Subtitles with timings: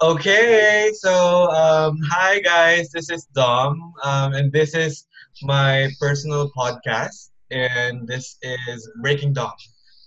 [0.00, 5.04] Okay, so um, hi guys, this is Dom, um, and this is
[5.44, 9.52] my personal podcast, and this is Breaking Dom.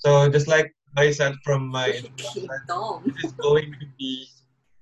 [0.02, 2.02] So just like I said from my
[2.66, 3.06] Dom.
[3.06, 4.26] this is going to be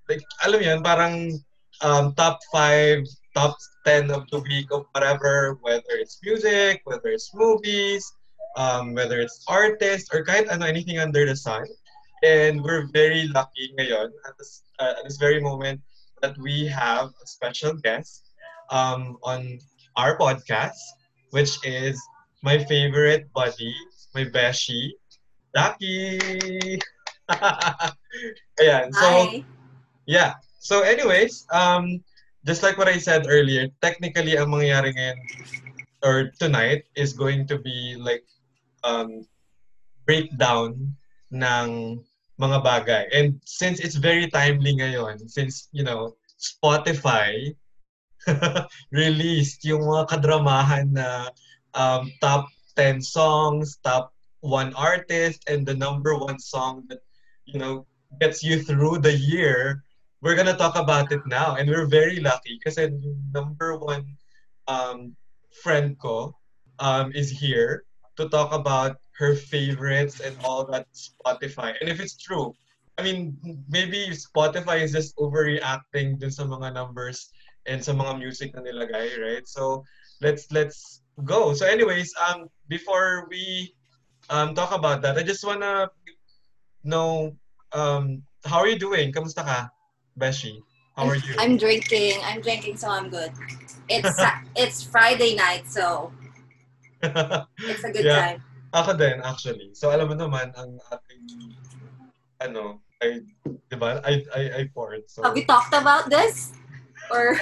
[0.08, 1.44] like alam yun, parang
[1.84, 3.04] um, top five,
[3.36, 8.08] top ten of the week of whatever, whether it's music, whether it's movies,
[8.56, 11.68] um, whether it's artists, or kahit ano, anything under the sun.
[12.24, 15.82] And we're very lucky ngayon at this, uh, at this very moment
[16.22, 18.34] that we have a special guest
[18.74, 19.60] um, on
[19.96, 20.82] our podcast,
[21.30, 22.02] which is
[22.42, 23.74] my favorite buddy,
[24.16, 24.98] my beshi,
[25.54, 26.18] Daki.
[28.60, 28.90] Ayan.
[29.00, 29.46] So, Hi.
[30.06, 30.34] yeah.
[30.60, 32.04] So anyways, um,
[32.46, 35.18] just like what I said earlier, technically ang mangyayari ngayon
[36.02, 38.26] or tonight is going to be like
[38.84, 39.26] um,
[40.06, 40.98] breakdown
[41.30, 42.02] ng
[42.40, 43.04] mga bagay.
[43.12, 47.54] And since it's very timely ngayon, since, you know, Spotify
[48.92, 51.30] released yung mga kadramahan na
[51.74, 57.02] um, top 10 songs, top one artist, and the number one song that,
[57.46, 57.86] you know,
[58.20, 59.84] gets you through the year,
[60.22, 61.56] we're gonna talk about it now.
[61.56, 62.90] And we're very lucky kasi
[63.34, 64.18] number one
[64.68, 65.16] um,
[65.64, 66.36] friend ko
[66.80, 67.86] um, is here
[68.18, 71.78] to talk about her favorites and all that Spotify.
[71.80, 72.58] And if it's true,
[72.98, 73.38] I mean,
[73.70, 77.30] maybe Spotify is just overreacting dun sa mga numbers
[77.70, 79.46] and sa mga music na nilagay, right?
[79.46, 79.86] So
[80.26, 81.54] let's let's go.
[81.54, 83.78] So anyways, um before we
[84.34, 85.94] um talk about that, I just wanna
[86.82, 87.38] know
[87.78, 89.14] um how are you doing?
[89.14, 89.70] Kamusta ka,
[90.18, 90.58] Beshi?
[90.98, 91.38] How are you?
[91.38, 92.18] I'm drinking.
[92.26, 93.30] I'm drinking, so I'm good.
[93.86, 94.18] It's
[94.58, 96.10] it's Friday night, so
[97.70, 98.34] it's a good Yeah.
[98.34, 98.51] time.
[98.72, 99.76] Ako din, actually.
[99.76, 101.24] So, alam mo naman, ang ating,
[102.40, 103.20] ano, ay,
[103.68, 104.00] di ba?
[104.08, 105.04] I, I, I poured.
[105.12, 106.56] So, Have we talked about this?
[107.12, 107.36] Or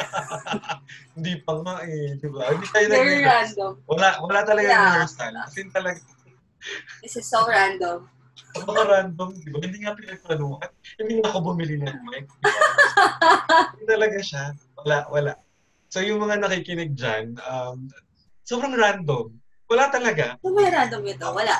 [1.16, 2.50] hindi pa nga eh, di ba?
[2.50, 3.78] Hindi tayo very random?
[3.85, 4.85] Wala, wala talaga Yeah.
[5.06, 5.34] rehearsal.
[5.38, 6.01] As in talaga,
[7.06, 8.09] This is so random.
[8.57, 9.57] mga random, di ba?
[9.61, 10.69] Hindi nga pinagplanuhan.
[10.97, 12.25] Hindi nga ako bumili ng mic.
[13.78, 14.46] Hindi talaga siya.
[14.81, 15.34] Wala, wala.
[15.94, 17.85] So, yung mga nakikinig dyan, um,
[18.41, 19.38] sobrang random.
[19.69, 20.35] Wala talaga.
[20.41, 21.28] Yung random ito?
[21.30, 21.56] Wala.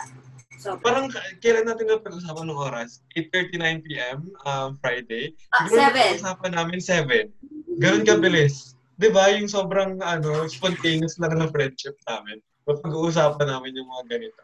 [0.60, 1.08] So, Parang
[1.40, 3.00] kailan natin na pag-usapan ng oras?
[3.16, 4.28] 8.39 p.m.
[4.44, 5.32] Um, Friday.
[5.56, 6.10] ah, Siguro seven.
[6.20, 7.80] Pag-usapan namin 7.
[7.80, 8.76] Ganun kabilis.
[9.00, 9.32] Di ba?
[9.32, 12.44] Yung sobrang ano, spontaneous lang ng friendship namin.
[12.68, 14.42] Pag-uusapan namin yung mga ganito.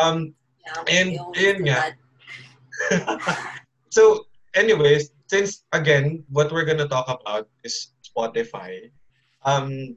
[0.00, 1.96] Um, Yeah, And- ayun nga.
[3.96, 8.92] so, anyways, since again, what we're gonna talk about is Spotify.
[9.40, 9.96] Um,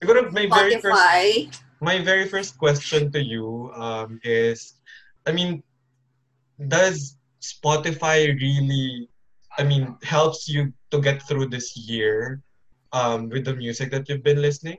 [0.00, 1.52] siguro my very first Spotify.
[1.82, 4.78] My very first question to you um, is,
[5.26, 5.62] I mean,
[6.68, 9.10] does Spotify really,
[9.58, 12.40] I mean, helps you to get through this year
[12.92, 14.78] um, with the music that you've been listening?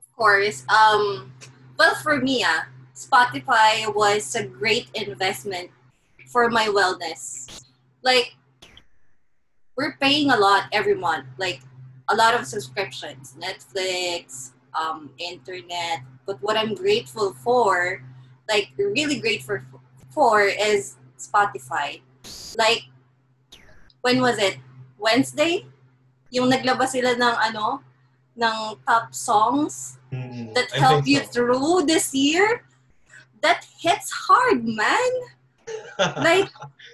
[0.00, 0.64] Of course.
[0.72, 1.30] Um,
[1.78, 5.68] well, for me, ah, Spotify was a great investment
[6.24, 7.68] for my wellness.
[8.00, 8.34] Like,
[9.76, 11.60] we're paying a lot every month, like
[12.08, 16.00] a lot of subscriptions, Netflix, um, internet.
[16.26, 18.02] But what I'm grateful for,
[18.48, 19.58] like really grateful
[20.10, 22.00] for, is Spotify.
[22.58, 22.82] Like,
[24.02, 24.58] when was it?
[24.98, 25.66] Wednesday?
[26.30, 27.80] Yung naglabas sila ng ano,
[28.36, 31.30] ng top songs Mm, that I help you so.
[31.32, 32.62] through this year.
[33.42, 35.12] That hits hard, man.
[36.22, 36.52] Like,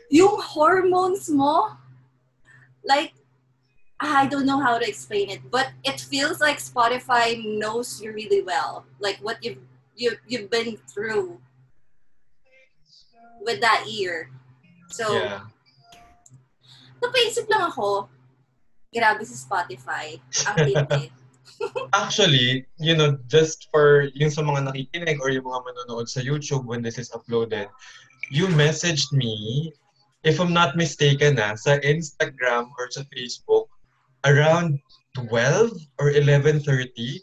[0.09, 1.77] yung hormones mo,
[2.87, 3.13] like,
[4.03, 8.43] I don't know how to explain it, but it feels like Spotify knows you really
[8.43, 9.63] well, like what you've
[9.95, 11.39] you, you've been through
[13.41, 14.31] with that year.
[14.91, 15.47] So, yeah.
[17.03, 18.09] napaisip lang ako,
[18.91, 20.19] grabe si Spotify.
[20.51, 21.11] Ang.
[21.95, 26.67] Actually, you know, just for yung sa mga nakikinig or yung mga manonood sa YouTube
[26.67, 27.71] when this is uploaded,
[28.31, 29.71] you messaged me,
[30.27, 33.71] if I'm not mistaken na, sa Instagram or sa Facebook,
[34.25, 34.81] around
[35.15, 37.21] 12 or 11.30.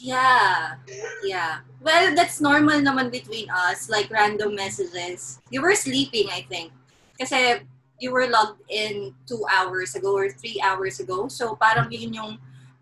[0.00, 0.80] Yeah.
[1.22, 1.60] Yeah.
[1.80, 5.38] Well, that's normal naman between us, like random messages.
[5.50, 6.72] You were sleeping, I think.
[7.20, 7.60] Kasi
[8.00, 11.28] you were logged in two hours ago or three hours ago.
[11.28, 12.32] So parang yun yung,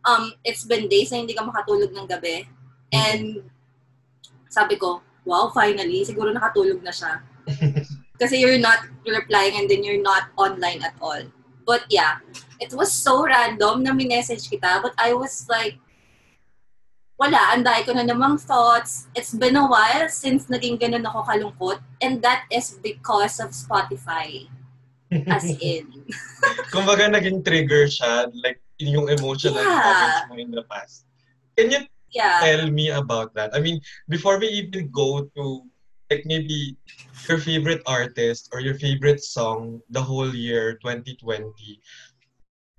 [0.06, 2.46] um, it's been days na hindi ka makatulog ng gabi.
[2.94, 3.42] And
[4.48, 7.20] sabi ko, wow, finally, siguro nakatulog na siya.
[8.22, 11.22] Kasi you're not replying and then you're not online at all.
[11.68, 12.24] But yeah,
[12.56, 14.80] it was so random na minessage kita.
[14.80, 15.76] But I was like,
[17.20, 19.12] wala, anday ko na namang thoughts.
[19.12, 21.84] It's been a while since naging ganun ako kalungkot.
[22.00, 24.48] And that is because of Spotify.
[25.28, 26.08] As in.
[26.72, 29.76] Kumbaga naging trigger siya, like yung emotional Yeah.
[29.84, 31.04] moments mo in the past.
[31.52, 32.40] Can you Yeah.
[32.40, 33.52] tell me about that?
[33.52, 35.68] I mean, before we even go to
[36.10, 36.76] like maybe
[37.28, 41.80] your favorite artist or your favorite song the whole year 2020,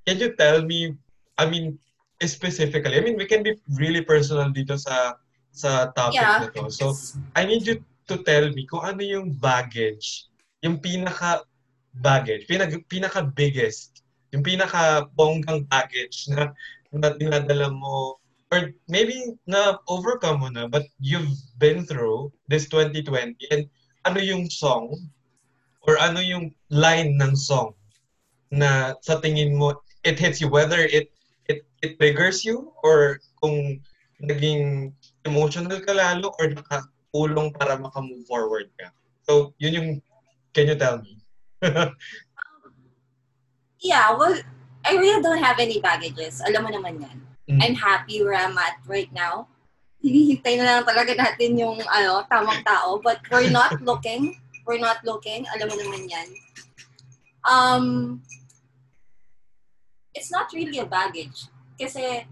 [0.06, 0.98] can you tell me,
[1.38, 1.78] I mean,
[2.26, 5.16] specifically, I mean, we can be really personal dito sa
[5.54, 6.46] sa topic Yeah.
[6.46, 6.70] na to.
[6.70, 6.94] So,
[7.38, 10.30] I need you to tell me kung ano yung baggage,
[10.66, 11.46] yung pinaka
[11.94, 14.02] baggage, pinaka, pinaka biggest,
[14.34, 16.54] yung pinaka bonggang baggage na,
[16.94, 18.19] na dinadala mo
[18.50, 23.70] or maybe na overcome mo na but you've been through this 2020 and
[24.06, 24.90] ano yung song
[25.86, 27.78] or ano yung line ng song
[28.50, 31.14] na sa tingin mo it hits you whether it
[31.46, 33.78] it it triggers you or kung
[34.20, 34.92] naging
[35.24, 38.92] emotional ka lalo or nakatulong para maka-move forward ka.
[39.24, 39.90] So, yun yung
[40.52, 41.18] can you tell me?
[43.80, 44.36] Yeah, well,
[44.84, 46.44] I really don't have any baggages.
[46.44, 47.16] Alam mo naman yan.
[47.50, 47.60] Mm.
[47.66, 49.50] I'm happy where I'm at right now.
[50.06, 53.02] Hinihintay na lang talaga natin yung ano, tamang tao.
[53.02, 54.38] But we're not looking.
[54.70, 55.50] We're not looking.
[55.58, 56.30] Alam mo naman yan.
[57.42, 57.86] Um,
[60.14, 61.50] it's not really a baggage.
[61.74, 62.30] Kasi,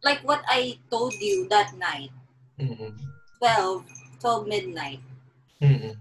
[0.00, 2.10] like what I told you that night,
[2.56, 2.96] Mm-mm.
[3.38, 3.84] 12,
[4.20, 5.00] 12 midnight,
[5.60, 6.00] Mm-mm.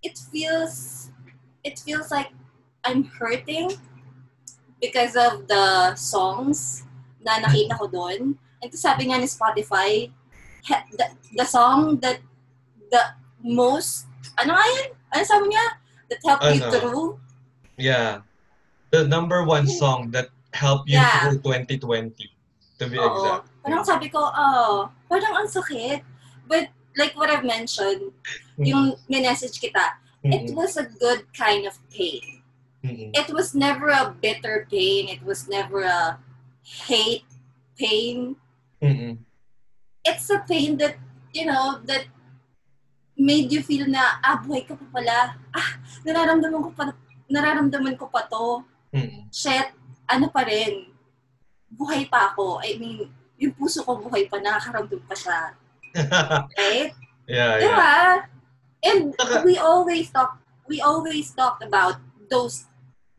[0.00, 1.10] it feels,
[1.64, 2.32] it feels like
[2.84, 3.76] I'm hurting
[4.80, 6.84] because of the songs
[7.22, 8.38] na nakita ko doon.
[8.62, 10.10] And to sabi nga ni Spotify,
[10.62, 12.18] he- the, the song that
[12.90, 13.02] the
[13.42, 14.06] most,
[14.38, 14.88] ano nga yun?
[15.14, 15.66] Ano sabi niya?
[16.08, 16.70] That helped you Ano?
[16.72, 17.06] through?
[17.76, 18.24] Yeah.
[18.90, 21.28] The number one song that helped you Yeah.
[21.28, 22.16] through 2020
[22.78, 23.04] to be Oo.
[23.04, 23.44] exact.
[23.62, 26.00] Parang sabi ko, oh, parang ang sakit.
[26.48, 28.10] But like what I've mentioned,
[28.58, 28.64] Mm.
[28.66, 30.56] yung minessage kita, it Mm-mm.
[30.58, 32.37] was a good kind of pain.
[32.82, 35.08] It was never a bitter pain.
[35.08, 36.18] It was never a
[36.62, 37.26] hate
[37.74, 38.36] pain.
[38.82, 39.18] Mm-mm.
[40.04, 40.96] It's a pain that,
[41.34, 42.06] you know, that
[43.18, 45.34] made you feel na, ah, buhay ka pa pala.
[45.50, 45.70] Ah,
[46.06, 46.94] nararamdaman ko pa,
[47.26, 48.62] nararamdaman ko pa to.
[48.94, 49.26] Mm-mm.
[49.34, 49.74] Shit,
[50.06, 50.94] ano pa rin.
[51.68, 52.62] Buhay pa ako.
[52.62, 53.10] I mean,
[53.42, 55.38] yung puso ko buhay pa, nakakaramdam pa siya.
[56.54, 56.94] Right?
[57.26, 58.30] yeah, yeah.
[58.86, 59.10] And
[59.42, 60.38] we always talk,
[60.70, 61.98] we always talked about
[62.30, 62.67] those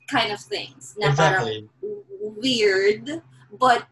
[0.10, 1.70] kind of things na parang Exactly.
[2.42, 3.22] weird,
[3.62, 3.86] but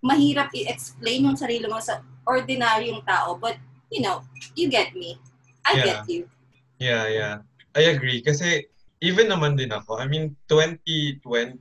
[0.00, 3.36] mahirap i-explain yung sarili mo sa ordinaryong tao.
[3.36, 3.60] But,
[3.92, 4.24] you know,
[4.56, 5.20] you get me.
[5.68, 5.84] I Yeah.
[5.84, 6.20] get you.
[6.80, 7.34] Yeah, yeah.
[7.76, 8.24] I agree.
[8.24, 8.64] Kasi
[9.04, 11.60] even naman din ako, I mean, 2020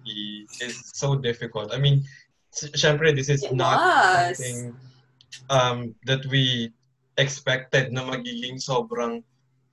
[0.64, 1.74] is so difficult.
[1.76, 2.06] I mean,
[2.54, 4.38] syempre, this is It not was.
[4.40, 4.60] something
[5.52, 6.72] um, that we
[7.18, 9.22] expected na magiging sobrang,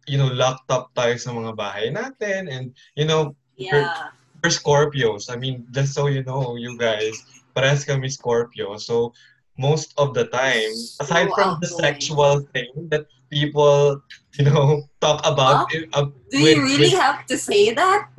[0.08, 2.50] you know, locked up tayo sa mga bahay natin.
[2.50, 2.64] And,
[2.98, 4.10] you know, Yeah.
[4.44, 5.32] We're Scorpios.
[5.32, 7.16] I mean, just so you know, you guys,
[7.56, 8.76] parehas kami Scorpio.
[8.76, 9.16] So,
[9.56, 10.68] most of the time,
[11.00, 14.04] aside So from the sexual thing that people,
[14.36, 15.88] you know, talk about, Huh?
[15.96, 18.12] uh, Do with- you really with- have to say that?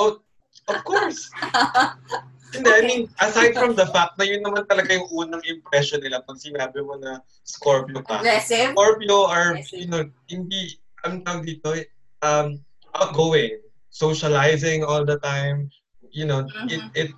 [0.00, 0.24] oh,
[0.72, 1.28] Of course.
[2.52, 6.20] Hindi, I mean, aside from the fact na yun naman talaga yung unang impression nila
[6.20, 8.20] pag sinabi mo na Scorpio ka.
[8.20, 8.76] Aggressive?
[8.76, 9.80] Scorpio are, Aggressive.
[9.80, 11.72] you know, hindi, ang tawag dito,
[12.20, 12.60] um,
[12.94, 13.56] outgoing,
[13.92, 15.68] socializing all the time,
[16.10, 16.90] you know, it, Mhm.
[16.96, 17.08] it,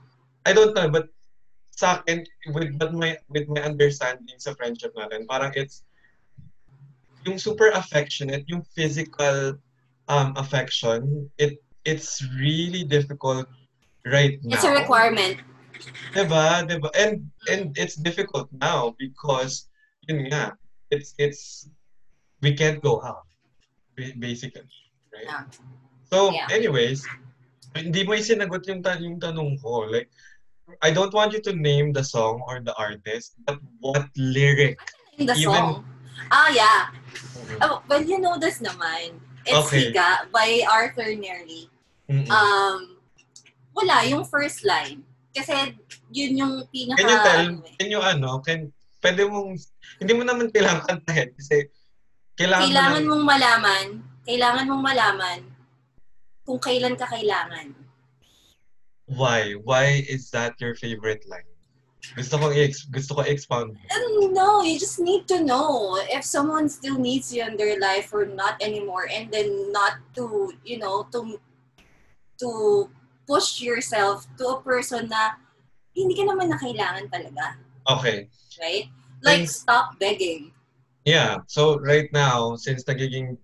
[0.45, 1.09] I don't know, but
[1.71, 5.87] sa akin, with, but my, with my understanding sa friendship natin, parang it's,
[7.25, 9.57] yung super affectionate, yung physical
[10.11, 11.57] um, affection, it,
[11.87, 13.49] it's really difficult
[14.05, 14.61] right now.
[14.61, 15.41] It's a requirement.
[16.13, 16.69] Diba?
[16.69, 16.91] Diba?
[16.95, 19.67] And and it's difficult now because
[20.07, 20.55] yun nga,
[20.91, 21.69] it's it's
[22.41, 23.27] we can't go out
[23.97, 24.69] basically,
[25.11, 25.27] right?
[25.27, 25.45] Yeah.
[26.09, 26.49] So, Yeah.
[26.53, 27.03] anyways,
[27.75, 29.89] hindi mo sinagot yung, ta- yung tanong ko.
[29.89, 30.11] Like,
[30.81, 34.81] I don't want you to name the song or the artist, but what lyric?
[35.19, 35.85] The Even- song.
[36.31, 36.89] Ah, yeah.
[37.61, 39.21] Oh, well, you know this naman.
[39.45, 39.93] It's Okay.
[39.93, 41.69] Higa by Arthur Nearly.
[42.09, 42.25] Mm-mm.
[42.33, 42.97] Um,
[43.77, 45.05] wala, yung first line.
[45.35, 45.77] Kasi
[46.15, 47.03] yun yung pinaka...
[47.03, 47.75] can you tell, ano eh.
[47.77, 48.61] can you ano, can,
[49.03, 49.59] pwede mong,
[50.01, 51.69] hindi mo naman kailangan kantahin kasi
[52.39, 53.87] kailangan, Kailangan mo mong malaman,
[54.25, 55.39] kailangan mong malaman
[56.45, 57.73] kung kailan ka kailangan.
[59.05, 59.53] why?
[59.53, 61.45] Why is that your favorite line?
[62.17, 63.77] Gusto ko i- gusto ko expound.
[63.89, 68.13] And no, you just need to know if someone still needs you in their life
[68.13, 71.41] or not anymore and then not to, you know, to
[72.41, 72.49] to
[73.25, 75.41] push yourself to a person na
[75.97, 77.57] hindi ka naman na kailangan talaga.
[77.89, 78.29] Okay.
[78.61, 78.89] Right?
[79.25, 79.65] Like, Thanks.
[79.65, 80.53] stop begging.
[81.09, 81.41] Yeah.
[81.49, 83.37] So right now, since nagiging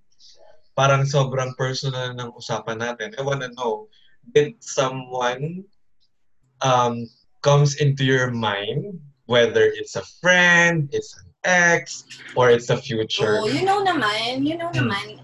[0.81, 3.13] parang sobrang personal ng usapan natin.
[3.13, 3.93] I wanna know,
[4.33, 5.69] did someone
[6.65, 7.05] um,
[7.45, 8.97] comes into your mind,
[9.29, 13.45] whether it's a friend, it's an ex, or it's a future?
[13.45, 14.89] Oh, you know naman, you know Hmm.
[14.89, 15.21] naman.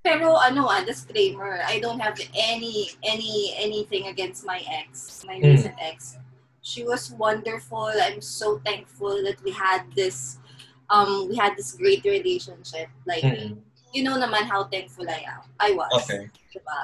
[0.00, 5.52] Pero ano ah, disclaimer, I don't have any any anything against my ex, my Hmm.
[5.52, 6.16] recent ex.
[6.64, 7.92] She was wonderful.
[7.92, 10.40] I'm so thankful that we had this
[10.88, 12.88] um we had this great relationship.
[13.04, 13.64] Like Mm.
[13.94, 15.46] You know naman how thankful I am.
[15.62, 15.88] I was.
[16.02, 16.28] Okay.
[16.50, 16.80] Diba?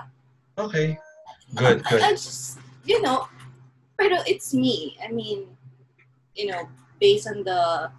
[0.56, 0.88] Okay.
[1.58, 2.00] Good, good.
[2.00, 3.26] I just, you know,
[3.98, 4.96] pero it's me.
[5.02, 5.50] I mean,
[6.38, 6.70] you know,
[7.02, 7.90] based on the,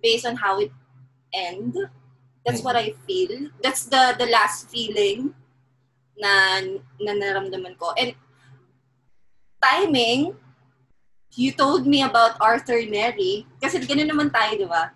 [0.00, 0.70] based on how it
[1.34, 1.74] end,
[2.46, 3.50] that's what I feel.
[3.62, 5.34] That's the the last feeling
[6.18, 6.62] na,
[7.02, 7.94] na naramdaman ko.
[7.98, 8.14] And
[9.62, 10.34] timing,
[11.34, 13.46] you told me about Arthur Neri.
[13.58, 14.94] Kasi ganun naman tayo, di ba?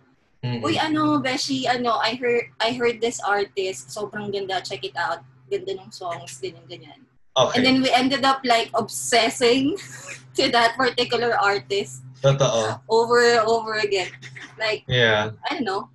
[0.62, 3.88] Uy, ano, Beshi, ano, I heard, I heard this artist.
[3.90, 4.60] Sobrang ganda.
[4.62, 5.22] Check it out.
[5.50, 7.00] Ganda ng songs, ganyan, ganyan.
[7.36, 7.52] Okay.
[7.54, 9.76] And then we ended up like obsessing
[10.36, 12.80] to that particular artist Totoo.
[12.88, 14.08] over and over again.
[14.58, 15.36] Like, Yeah.
[15.44, 15.88] I don't know.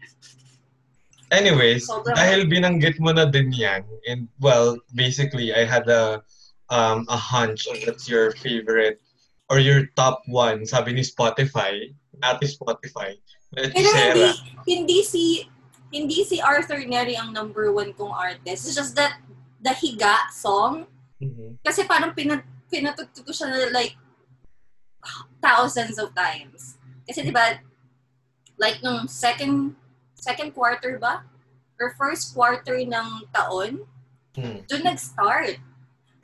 [1.31, 6.19] Anyways, Sobrang- dahil binanggit mo na din yan, and well, basically, I had a
[6.67, 8.99] um, a hunch on what's your favorite
[9.47, 11.87] or your top one, sabi ni Spotify,
[12.19, 13.15] ati Spotify,
[13.51, 14.27] Pero hindi,
[14.63, 15.43] hindi si,
[15.91, 18.63] hindi si Arthur Neri ang number one kong artist.
[18.67, 19.19] It's just that
[19.59, 20.87] the Higa song,
[21.21, 21.59] Mhm.
[21.61, 22.41] kasi parang pinat,
[22.71, 23.93] pinatugtog ko siya na like
[25.43, 26.79] thousands of times.
[27.05, 27.59] Kasi di ba,
[28.55, 29.75] like nung second,
[30.15, 31.25] second quarter ba?
[31.81, 33.83] Or first quarter ng taon,
[34.37, 34.63] Hmm.
[34.69, 35.59] doon nag-start.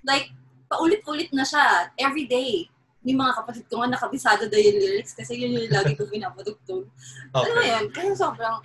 [0.05, 0.31] Like,
[0.71, 1.91] paulit-ulit na siya.
[1.99, 2.71] Every day.
[3.07, 6.83] Yung mga kapatid ko nga nakabisado daw yung lyrics kasi yun yung lagi ko pinapatugtog.
[7.31, 7.71] Ano Okay.
[7.71, 7.85] yun?
[7.95, 8.59] Kaya sobrang,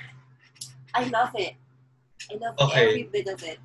[0.99, 1.54] I love it.
[2.26, 2.99] I love Okay.
[2.99, 3.62] every bit of it.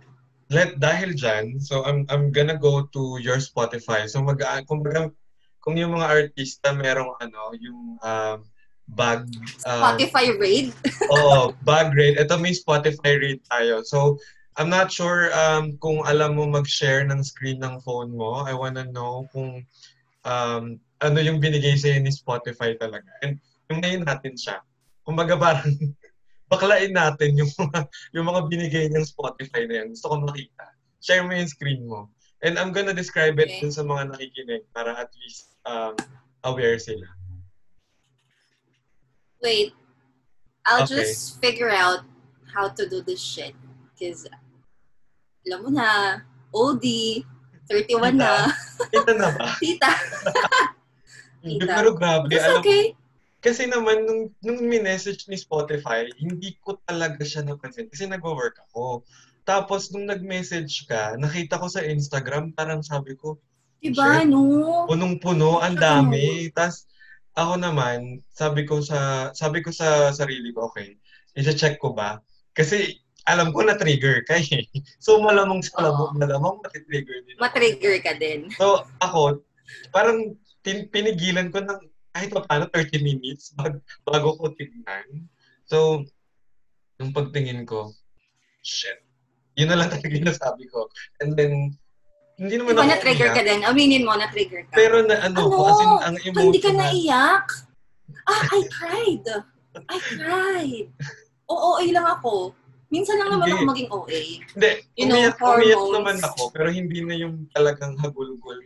[0.48, 4.08] Let dahil dyan, so I'm I'm gonna go to your Spotify.
[4.08, 4.80] So mag kung
[5.60, 8.38] kung yung mga artista merong ano, yung um,
[8.88, 9.28] bag
[9.68, 10.72] uh, Spotify raid.
[11.14, 12.16] Oo, bag rate.
[12.16, 13.84] Ito may Spotify rate tayo.
[13.84, 14.16] So,
[14.56, 18.48] I'm not sure um, kung alam mo mag-share ng screen ng phone mo.
[18.48, 19.68] I wanna know kung
[20.28, 23.08] um, ano yung binigay sa'yo ni Spotify talaga.
[23.24, 23.40] And
[23.72, 24.60] yung ngayon natin siya.
[25.08, 25.72] Kumbaga parang
[26.52, 27.80] baklain natin yung mga,
[28.12, 29.96] yung mga binigay niyang Spotify na yan.
[29.96, 30.66] Gusto ko makita.
[31.00, 32.12] Share mo yung screen mo.
[32.44, 33.62] And I'm gonna describe it Okay.
[33.66, 35.98] dun sa mga nakikinig para at least um,
[36.46, 37.08] aware sila.
[39.42, 39.74] Wait.
[40.68, 41.02] I'll Okay.
[41.02, 42.04] just figure out
[42.52, 43.56] how to do this shit.
[43.94, 44.30] Because,
[45.48, 46.22] alam mo na,
[46.54, 47.26] oldie,
[47.68, 48.48] 31 na,
[48.90, 49.48] Kita na ba?
[49.62, 49.92] tita.
[51.48, 51.74] Kita.
[51.80, 52.34] pero grabe.
[52.34, 52.96] It's alam, okay.
[53.38, 57.88] Kasi naman, nung, nung minessage ni Spotify, hindi ko talaga siya napansin.
[57.88, 59.06] Kasi nag-work ako.
[59.48, 63.40] Tapos, nung nag-message ka, nakita ko sa Instagram, parang sabi ko,
[63.78, 64.90] Diba, no?
[64.90, 66.50] punong-puno, ang dami.
[66.52, 66.90] Tapos,
[67.38, 70.98] ako naman, sabi ko sa sabi ko sa sarili ko, okay,
[71.38, 72.18] i-check ko ba?
[72.58, 72.98] Kasi,
[73.28, 74.64] alam ko na trigger ka eh.
[75.06, 77.36] So, malamang sa malamang, malamang matitrigger din.
[77.38, 78.48] Matrigger ka din.
[78.56, 79.44] So, ako,
[79.92, 81.80] parang tin- pinigilan ko ng
[82.16, 85.28] kahit pa paano 30 minutes bag- bago ko tignan.
[85.68, 86.08] So,
[86.98, 87.92] yung pagtingin ko,
[88.64, 89.04] shit.
[89.54, 90.88] Yun na lang talaga yung nasabi ko.
[91.20, 91.76] And then,
[92.38, 93.62] hindi naman Diba ako na-trigger ka din?
[93.66, 94.74] Aminin mo, na-trigger ka.
[94.74, 95.66] Pero na ano, Ano?
[95.68, 97.48] as in, ang emotion Hindi ka na- naiyak?
[98.24, 99.26] Ah, I cried.
[99.78, 100.88] I cried.
[101.52, 102.54] Oo, OA lang ako.
[102.88, 103.56] Minsan lang naman Hindi.
[103.60, 104.20] ako maging OA.
[104.56, 108.64] Hindi, You know, umiyak, naman ako, pero hindi na yung talagang hagulgul.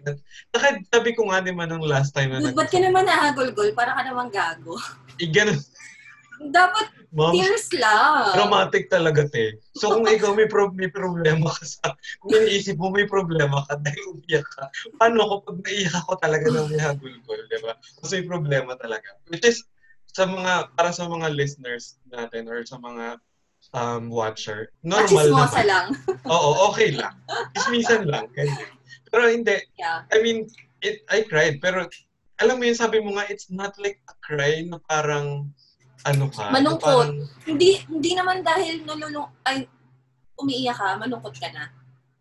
[0.53, 3.73] Saka sabi ko nga naman nung last time na Dude, ba't ka naman nahagulgol?
[3.73, 4.77] Para ka naman gago.
[5.17, 5.57] Eh, ganun.
[6.41, 8.33] Dapat Ma'am, tears lang.
[8.33, 9.57] Dramatic talaga, te.
[9.77, 13.77] So, kung ikaw may, pro- may problema ka sa, kung iniisip mo may problema ka
[13.77, 17.73] dahil umiyak ka, paano ko pag naiyak ako talaga ng may hagulgol, di ba?
[18.01, 19.17] Kasi may problema talaga.
[19.29, 19.65] Which is,
[20.13, 23.21] sa mga, para sa mga listeners natin or sa mga
[23.71, 25.65] um, watcher, normal naman.
[25.65, 25.87] lang.
[26.33, 27.13] Oo, okay lang.
[27.55, 28.27] Ismisan lang.
[28.33, 28.67] Ganyan.
[29.07, 30.07] Pero hindi, Yeah.
[30.09, 30.47] I mean,
[30.79, 31.85] it, I cried, pero
[32.37, 35.51] alam mo yun, sabi mo nga, it's not like a cry na parang,
[36.01, 36.81] ano ka, Malungkot.
[36.81, 39.69] parang, Hindi hindi naman dahil nalulung ay
[40.35, 41.69] umiiyak ka, malungkot ka na.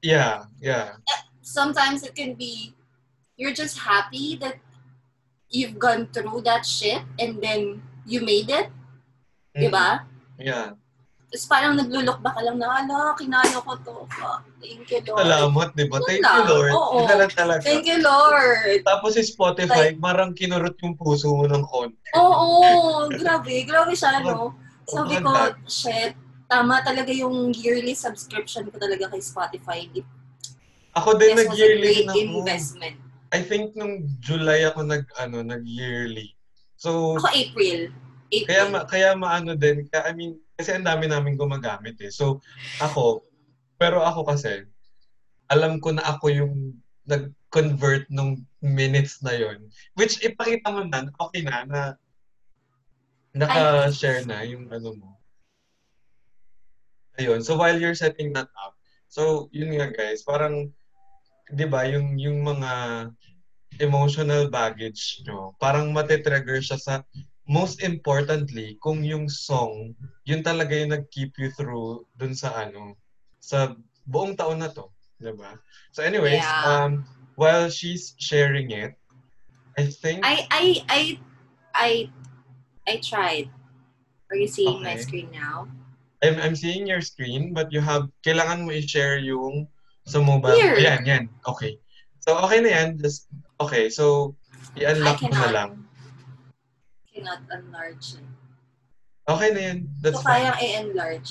[0.02, 1.00] yeah, yeah.
[1.40, 2.76] Sometimes it can be
[3.40, 4.60] you're just happy that
[5.48, 8.68] you've gone through that shit and then you made it,
[9.50, 10.04] Mm, di ba?
[10.38, 10.76] Yeah.
[11.30, 14.02] Tapos parang naglulok ba ka lang na, ala, kinaya ko to.
[14.10, 15.22] Fuck, thank you, Lord.
[15.22, 15.98] Salamat, di ba?
[16.02, 16.72] Thank you, Lord.
[16.74, 16.96] Oo.
[17.06, 17.62] Yun lang talaga.
[17.62, 18.82] Thank you, Lord.
[18.82, 22.10] Tapos si Spotify, marang kinurot yung puso mo ng konti.
[22.18, 23.62] Oo, grabe.
[23.62, 24.58] Grabe siya, no?
[24.90, 25.30] Sabi ko,
[25.70, 26.18] shit,
[26.50, 29.86] tama talaga yung yearly subscription ko talaga kay Spotify.
[29.94, 30.02] It
[30.98, 32.42] Ako din nag-yearly na ako.
[32.42, 32.98] investment.
[33.30, 36.34] I think nung July ako nag ano nag-yearly.
[36.74, 37.94] So Ako April.
[38.34, 38.46] April.
[38.50, 42.12] kaya ma, kaya maano din kaya I mean kasi ang dami namin gumagamit eh.
[42.12, 42.44] So
[42.78, 43.24] ako
[43.80, 44.68] pero ako kasi
[45.48, 46.54] alam ko na ako yung
[47.08, 51.82] nag-convert nung minutes na yon which ipakita mo na okay na na
[53.32, 55.10] naka-share na yung ano mo.
[57.18, 57.40] Ayun.
[57.42, 58.74] So while you're setting that up,
[59.10, 60.70] so yun nga guys, parang
[61.50, 62.72] 'di ba yung yung mga
[63.78, 66.94] emotional baggage nyo, parang matitrigger siya sa
[67.50, 69.90] most importantly, kung yung song,
[70.22, 72.94] yun talaga yung nag-keep you through dun sa ano,
[73.42, 73.74] sa
[74.06, 74.86] buong taon na to.
[75.18, 75.58] 'di ba?
[75.90, 76.62] So anyways, Yeah.
[76.70, 77.02] um,
[77.34, 78.94] while she's sharing it,
[79.74, 81.00] I think, I I I
[81.74, 81.90] I
[82.86, 83.50] I tried.
[84.30, 85.02] Are you seeing my Okay.
[85.02, 85.66] screen now?
[86.22, 89.66] I'm, I'm seeing your screen, but you have, kailangan mo i-share yung
[90.06, 90.54] sa mobile.
[90.54, 90.78] Here.
[90.78, 91.24] Ayan, yan.
[91.48, 91.82] Okay.
[92.22, 92.88] So, okay na yan.
[93.00, 93.26] Just,
[93.58, 93.90] okay.
[93.90, 94.36] So,
[94.78, 95.70] i-unlock mo na lang.
[97.20, 98.28] Cannot enlarge it.
[99.28, 99.78] Okay na yan.
[100.00, 100.48] That's so, fine.
[100.48, 101.30] kayang i-enlarge.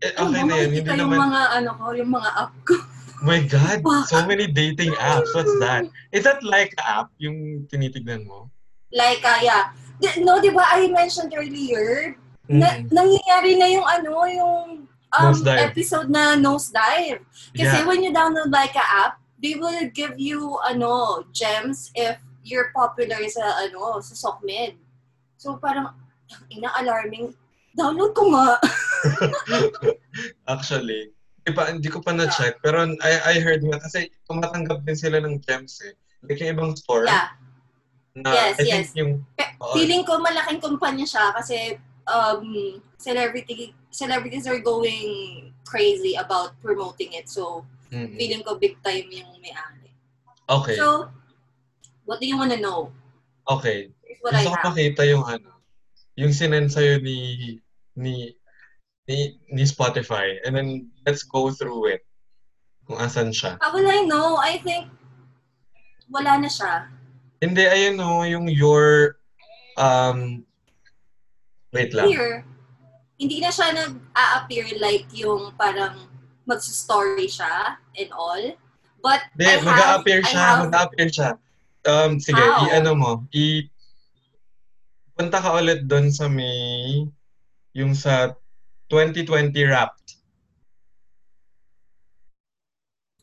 [0.00, 0.68] Eh, Ano okay ba, na yan.
[0.70, 2.74] Hindi makikita yung naman, mga, ano ko, yung mga app ko.
[3.26, 5.34] my God, so many dating apps.
[5.34, 5.90] What's that?
[6.14, 8.46] Is that like app, yung tinitignan mo?
[8.94, 9.74] like, uh, yeah.
[9.98, 12.14] Di- no, di ba I mentioned earlier,
[12.46, 12.94] na, Mm.
[12.94, 17.26] nangyayari na yung ano, yung um, episode na Nosedive.
[17.52, 17.84] Kasi Yeah.
[17.84, 22.16] when you download like a app, they will give you ano gems if
[22.46, 24.78] you're popular sa ano sa SOCMED.
[25.36, 25.94] So parang
[26.50, 27.32] ina alarming.
[27.76, 28.56] Download ko nga.
[30.52, 31.12] Actually,
[31.44, 32.56] di pa, hindi ko pa na-check.
[32.64, 35.92] Pero I, I heard nga, kasi tumatanggap din sila ng gems eh.
[36.24, 37.04] Like yung ibang store.
[37.04, 37.36] Yeah.
[38.16, 38.96] Na, Yes, I think yes.
[38.96, 39.10] yung,
[39.60, 39.72] Oo.
[39.76, 41.76] Feeling ko malaking kumpanya siya kasi
[42.06, 47.28] um celebrity celebrities are going crazy about promoting it.
[47.28, 48.16] So Mm-mm.
[48.16, 49.92] feeling ko big time yung may-ari.
[50.48, 50.76] okay.
[50.76, 51.08] So
[52.04, 52.92] what do you want to know?
[53.48, 53.92] Okay.
[54.22, 54.66] What I Gusto ko have.
[54.72, 55.50] makita yung ano,
[56.16, 57.60] yung sinend sa'yo ni,
[57.94, 58.32] ni,
[59.06, 59.16] ni,
[59.52, 60.40] ni Spotify.
[60.44, 60.68] And then,
[61.04, 62.02] let's go through it.
[62.86, 63.58] Kung asan siya.
[63.60, 64.38] How will I know?
[64.38, 64.86] I think
[66.06, 66.86] wala na siya.
[67.42, 69.18] Hindi, ayun o, yung your,
[69.76, 70.46] um,
[71.74, 72.08] wait lang.
[72.08, 72.46] Here,
[73.18, 75.98] hindi na siya nag-a-appear like yung parang
[76.46, 78.40] mag-story siya and all.
[79.02, 81.30] But Hindi, I have, mag-a-appear I siya, have, mag-a-appear siya.
[81.86, 82.70] Um, sige, How?
[82.70, 83.66] i-ano mo, i-
[85.16, 87.08] punta ka ulit doon sa may,
[87.72, 88.36] yung sa
[88.92, 90.06] 2020 Wrapped.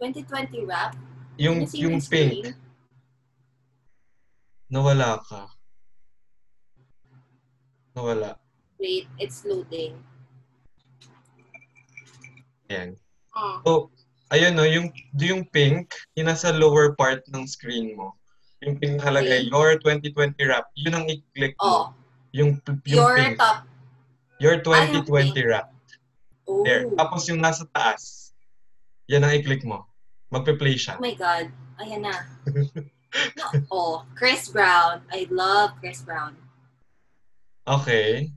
[0.03, 0.91] 2020 rap.
[1.39, 2.43] Yung, see yung my screen?
[2.43, 2.59] pink.
[4.67, 5.47] Nawala ka.
[7.95, 8.35] Nawala.
[8.83, 9.95] Wait, it's loading.
[12.67, 12.99] Yan.
[13.31, 13.63] Oh.
[13.63, 13.71] So,
[14.35, 18.11] ayun no, yung, yung pink, yung nasa lower part ng screen mo.
[18.63, 19.51] Yung pink nakalagay, Okay.
[19.51, 21.99] your 2020 wrap, yun ang i-click Oh, mo.
[22.31, 23.35] Yung, yung your pink.
[23.37, 23.67] top.
[24.39, 25.47] Your Ah, yung 2020 pink.
[25.51, 25.67] wrap.
[26.47, 26.63] Oh.
[26.63, 26.87] There.
[26.95, 28.31] Tapos yung nasa taas,
[29.07, 29.83] yan ang i-click mo.
[30.31, 30.95] Magpe-play siya.
[30.97, 31.51] Oh my God.
[31.83, 32.15] Ayan na.
[33.37, 33.45] no.
[33.69, 35.03] Oh, Chris Brown.
[35.11, 36.33] I love Chris Brown.
[37.67, 38.31] Okay.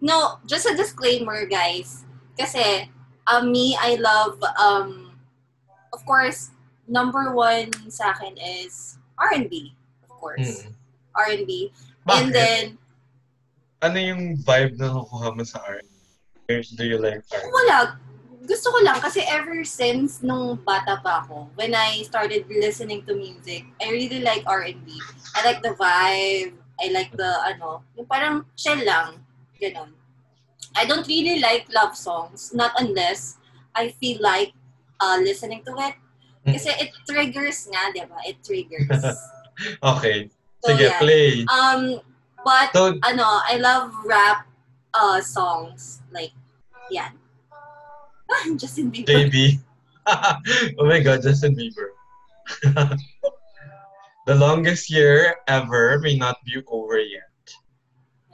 [0.00, 2.04] No, just a disclaimer, guys.
[2.36, 2.88] Kasi,
[3.26, 5.16] um, me, I love, um,
[5.92, 6.52] of course,
[6.86, 9.74] number one sa akin is R&B.
[10.04, 10.64] Of course.
[10.64, 10.72] Mm.
[11.16, 11.72] R&B.
[12.06, 12.22] Bakit?
[12.22, 12.62] And then,
[13.82, 15.88] ano yung vibe na nakukuha mo sa R&B?
[16.76, 17.50] Do you like R&B?
[17.50, 17.98] wala.
[18.46, 23.18] Gusto ko lang kasi ever since nung bata pa ako, when I started listening to
[23.18, 24.86] music, I really like R&B.
[25.34, 26.54] I like the vibe.
[26.78, 29.18] I like the, ano, yung parang chill lang.
[29.58, 29.90] Ganon.
[30.76, 33.40] I don't really like love songs, not unless
[33.74, 34.52] I feel like
[35.00, 35.96] uh, listening to it.
[36.46, 38.18] Kasi it triggers nga, di ba?
[38.26, 38.90] It triggers.
[39.80, 40.28] Okay.
[40.60, 41.00] So, Sige, yeah.
[41.00, 41.48] play.
[41.48, 42.04] Um,
[42.44, 44.44] but, So, ano, I love rap
[44.92, 46.04] uh, songs.
[46.12, 46.36] Like,
[46.92, 47.16] yan.
[48.60, 49.08] Justin Bieber.
[49.08, 49.64] JB.
[50.78, 51.96] oh my God, Justin Bieber.
[54.28, 57.32] the longest year ever may not be over yet.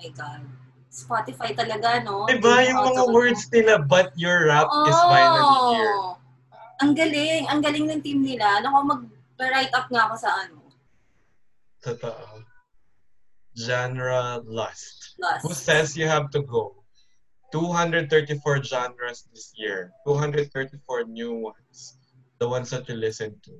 [0.02, 0.42] my God.
[0.92, 2.26] Spotify talaga, no?
[2.28, 5.96] Diba yung mga auto- words nila, but your rap is finally here.
[6.82, 7.46] Ang galing.
[7.46, 8.58] Ang galing ng team nila.
[8.58, 10.58] Naku, mag-write up nga ako sa ano.
[11.78, 12.42] Totoo.
[13.54, 15.14] Genre lust.
[15.14, 15.40] Plus.
[15.46, 16.82] Who says you have to go?
[17.52, 19.92] 234 genres this year.
[20.08, 22.00] 234 new ones.
[22.40, 23.52] The ones that you listen to.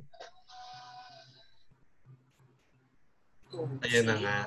[3.52, 4.38] Oh, Ayan na nga.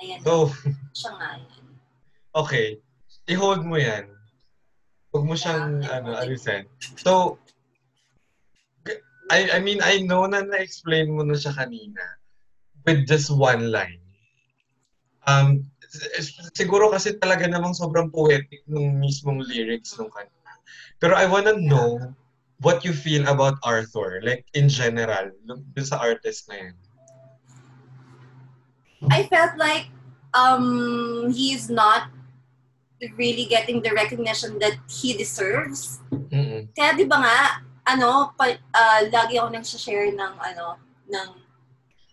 [0.00, 0.18] Ayan.
[0.24, 0.48] So,
[0.96, 1.64] Siya nga yan.
[2.32, 2.68] okay.
[3.28, 4.08] I-hold mo yan.
[5.12, 6.00] Huwag mo siyang, Yeah.
[6.00, 6.64] ano, alisin.
[6.96, 7.36] So,
[9.30, 12.04] I, I mean, I know na na-explain mo na siya kanina
[12.84, 14.00] with just one line.
[15.28, 15.68] Um,
[16.56, 20.52] siguro kasi talaga namang sobrang poetic nung mismong lyrics nung kanta.
[21.00, 22.16] Pero I wanna know
[22.64, 26.76] what you feel about Arthur, like in general, dun dun sa artist na yan.
[29.12, 29.92] I felt like
[30.34, 32.10] um he's not
[33.14, 36.02] really getting the recognition that he deserves.
[36.10, 36.66] Mm-mm.
[36.74, 37.38] Kaya 'di ba nga,
[37.88, 40.76] ano, pa, ah, lagi ako nang share ng ano
[41.08, 41.28] ng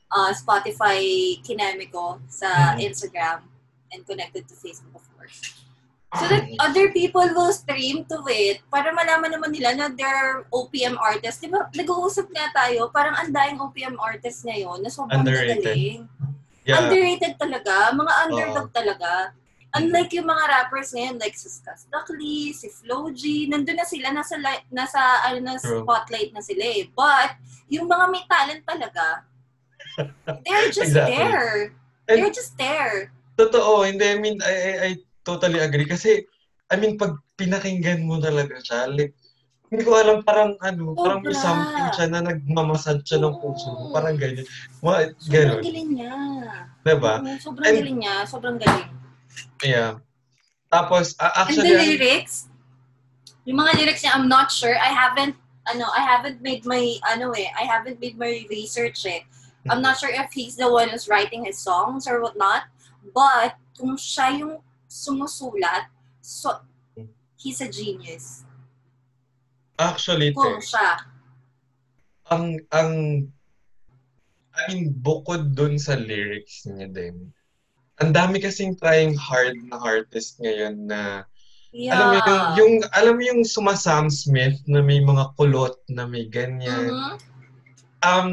[0.09, 1.01] ah, Spotify
[1.43, 2.87] kineme ko sa Mhm.
[2.87, 3.39] Instagram
[3.91, 5.41] and connected to Facebook of course.
[6.15, 10.95] So that other people will stream to it para malaman naman nila na they're OPM
[10.95, 11.43] artists.
[11.43, 15.59] Di ba, nag-uusap nga tayo, parang ang daing OPM artists ngayon na sobrang Underrated.
[15.59, 16.01] gagaling.
[16.63, 16.79] Yeah.
[16.79, 17.91] Underrated talaga.
[17.91, 19.35] Mga underdog talaga.
[19.75, 24.07] Unlike yung mga rappers ngayon, like si Stas Duckley, si Flo G, nandun na sila,
[24.09, 26.87] nasa, li- nasa ano, na spotlight na sila eh.
[26.91, 27.35] But,
[27.67, 29.27] yung mga may talent talaga,
[30.47, 31.15] they're just Exactly.
[31.15, 31.51] there.
[32.07, 33.11] And- They're just there.
[33.35, 34.89] Totoo, hindi, I mean, I, I, I
[35.27, 35.83] totally agree.
[35.83, 36.23] Kasi,
[36.71, 39.11] I mean, pag pinakinggan mo talaga siya, like,
[39.67, 41.43] hindi ko alam, parang ano, parang may Sobra.
[41.43, 43.91] something siya na nagmamasad siya ng puso mo.
[43.91, 44.45] Parang ganyan.
[44.79, 45.61] Sobrang ganun.
[45.65, 46.13] galing niya.
[46.85, 47.13] Diba?
[47.19, 48.15] Oo, sobrang And- galing niya.
[48.23, 48.89] Sobrang galing.
[49.63, 49.99] Yeah.
[50.71, 52.47] Tapos, And actually, the ang- lyrics,
[53.45, 54.75] yung mga lyrics niya, I'm not sure.
[54.75, 59.23] I haven't, ano, I haven't made my, ano eh, I haven't made my research eh.
[59.69, 62.69] I'm not sure if he's the one who's writing his songs or whatnot.
[63.13, 65.89] But, kung siya yung sumusulat,
[66.21, 66.61] so,
[67.37, 68.43] he's a genius.
[69.77, 70.97] actually, Kung te, siya.
[72.31, 72.91] ang, ang,
[74.55, 77.33] I mean, bukod dun sa lyrics niya din,
[78.03, 81.23] ang dami kasing trying hard na artist ngayon na
[81.75, 81.91] Yeah.
[81.91, 86.07] Alam mo yung, yung alam mo yung suma Sam Smith na may mga kulot na
[86.07, 86.87] may ganyan.
[86.87, 87.15] Mhm.
[87.99, 88.27] Um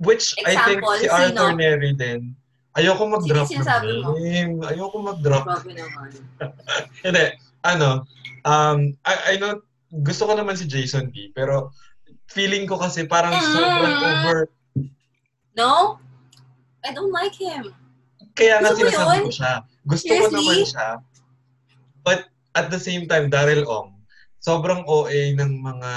[0.00, 1.60] which I think Example, si Arthur sino?
[1.60, 2.32] Neri din.
[2.80, 3.60] Ayoko mag-drop mo?
[3.60, 4.52] ng name.
[4.72, 5.44] Ayoko mag-drop.
[5.44, 6.08] Grabe naman.
[7.04, 7.26] Hindi.
[7.60, 8.08] Ano,
[8.48, 9.60] um, I, I know,
[10.00, 11.32] gusto ko naman si Jason B.
[11.36, 11.76] Pero
[12.32, 13.52] feeling ko kasi parang Mm.
[13.52, 14.38] sobrang over.
[15.60, 16.00] No?
[16.84, 17.72] I don't like him.
[18.36, 19.54] Kaya nga sinasabi ko siya.
[19.88, 20.36] Gusto ko Seriously?
[20.36, 20.88] naman siya.
[22.04, 22.20] But
[22.52, 23.96] at the same time, Daryl Ong,
[24.44, 25.90] sobrang OA ng mga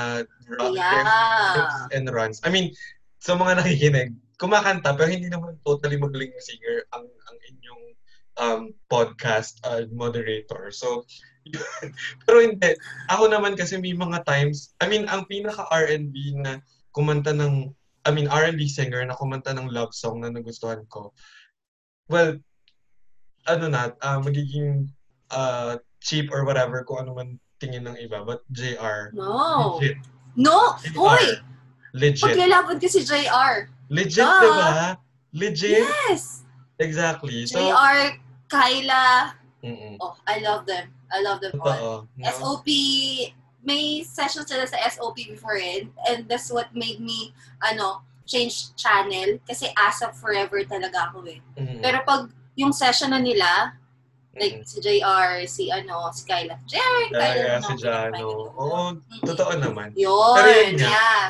[0.57, 1.91] rock Yeah.
[1.93, 2.41] and runs.
[2.41, 2.73] I mean,
[3.19, 7.83] sa mga nakikinig, kumakanta pero hindi naman totally magaling na singer ang ang inyong
[8.39, 10.71] um, podcast uh, moderator.
[10.71, 11.03] So,
[12.25, 12.73] pero hindi.
[13.11, 16.63] Ako naman kasi may mga times, I mean, ang pinaka R&B na
[16.95, 17.69] kumanta ng,
[18.07, 21.11] I mean, R&B singer na kumanta ng love song na nagustuhan ko.
[22.09, 22.41] Well,
[23.45, 24.89] ano na, uh, magiging
[25.29, 28.25] uh, cheap or whatever kung ano man tingin ng iba.
[28.25, 29.77] But JR, No.
[29.77, 29.97] legit.
[30.35, 30.73] No!
[30.97, 31.37] Hoy!
[31.93, 32.33] Legit.
[32.33, 33.69] Paglalaban ko si JR.
[33.89, 34.41] Legit, Duh.
[34.41, 34.97] di ba?
[35.33, 35.85] Legit.
[35.85, 36.43] Yes!
[36.81, 37.45] Exactly.
[37.45, 38.17] So, JR,
[38.49, 39.35] Kyla.
[39.61, 40.89] mm Oh, I love them.
[41.11, 42.05] I love them all.
[42.05, 42.07] Totoo.
[42.17, 42.25] No?
[42.31, 42.67] SOP,
[43.65, 45.89] may session sila sa SOP before it.
[46.07, 49.41] And that's what made me, ano, change channel.
[49.41, 51.41] Kasi ASAP forever talaga ako eh.
[51.57, 51.81] Mm-mm.
[51.81, 53.73] Pero pag yung session na nila,
[54.37, 54.69] like Mm-mm.
[54.69, 56.61] si JR, si ano, si Kyla.
[56.69, 57.53] JR, Kaya Kyla.
[57.57, 58.27] no, si Jano.
[58.53, 59.25] Oo, Mm-mm.
[59.25, 59.89] totoo naman.
[59.97, 60.93] Yun, Pero yun nga.
[60.93, 61.25] yeah.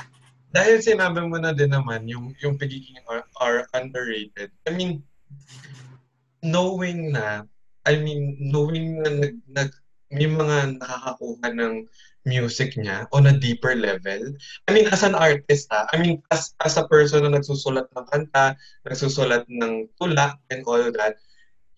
[0.49, 4.49] Dahil sinabi mo na din naman yung yung pagiging are, are underrated.
[4.65, 5.05] I mean,
[6.41, 7.45] knowing na,
[7.85, 9.71] I mean, knowing na nag, nag,
[10.09, 11.73] may mga nakakakuha ng
[12.27, 14.33] music niya on a deeper level.
[14.67, 15.87] I mean, as an artist, ha?
[15.93, 20.83] I mean, as, as a person na nagsusulat ng kanta, nagsusulat ng tula, and all
[20.99, 21.17] that,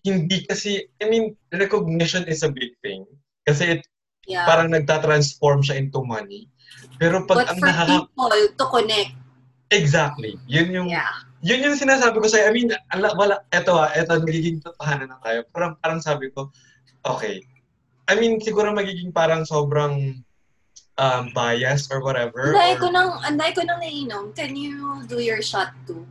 [0.02, 3.06] hindi kasi, I mean, recognition is a big thing.
[3.46, 3.82] Kasi it,
[4.22, 4.46] Yeah.
[4.46, 6.46] parang nagtatransform siya into money.
[6.94, 9.12] Pero pag But ang for nakaka- people to connect,
[9.72, 10.36] Exactly.
[10.44, 11.08] Yun yung yeah.
[11.40, 12.44] yun yung sinasabi ko sa'yo.
[12.46, 15.42] I mean, ala, wala, eto ah, eto, nagiging totohanan na tayo.
[15.50, 16.52] Parang, parang sabi ko,
[17.02, 17.40] okay.
[18.08, 20.22] I mean, siguro magiging parang sobrang
[20.98, 22.52] um, bias or whatever.
[22.52, 24.34] Anday or, ko nang, anday ko nang nainom.
[24.34, 26.06] Can you do your shot too?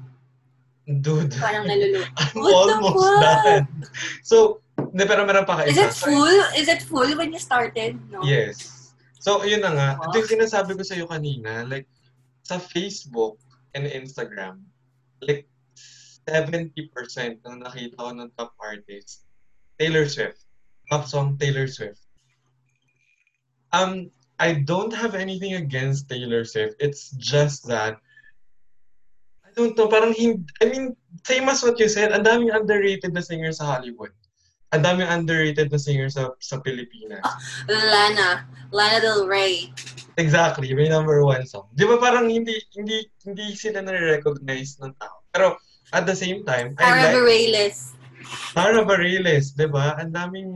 [1.00, 2.04] dude, Parang naluluto.
[2.20, 3.22] I'm What the almost fuck?
[3.24, 3.66] done.
[4.24, 4.36] So,
[4.92, 5.88] hindi, pero meron pa Is kaisa.
[5.88, 6.38] it full?
[6.58, 7.96] Is it full when you started?
[8.12, 8.20] No?
[8.28, 8.92] Yes.
[9.22, 9.90] So, yun na nga.
[10.02, 10.12] Wow.
[10.12, 11.64] Ito yung sinasabi ko sa'yo kanina.
[11.64, 11.88] Like,
[12.44, 13.40] sa Facebook
[13.78, 14.66] and Instagram,
[15.24, 15.48] like,
[16.28, 16.76] 70%
[17.40, 19.24] ng nakita ko ng top artist,
[19.80, 20.44] Taylor Swift.
[20.92, 22.04] Top song, Taylor Swift.
[23.72, 26.76] Um, I don't have anything against Taylor Swift.
[26.84, 27.96] It's just that,
[29.48, 33.16] I don't know, parang hindi, I mean, same as what you said, ang daming underrated
[33.16, 34.12] na singer sa Hollywood.
[34.72, 37.20] ang daming underrated na singer sa sa Pilipinas.
[37.68, 38.48] Lana.
[38.72, 39.68] Lana Del Rey.
[40.16, 41.68] Exactly, may number one song.
[41.76, 45.28] Di ba parang hindi hindi hindi sila na-recognize ng tao.
[45.36, 45.60] Pero
[45.92, 48.00] at the same time, I Cara like Bareilles.
[48.56, 49.96] Tara Bareilles, di ba?
[50.00, 50.52] Ang daming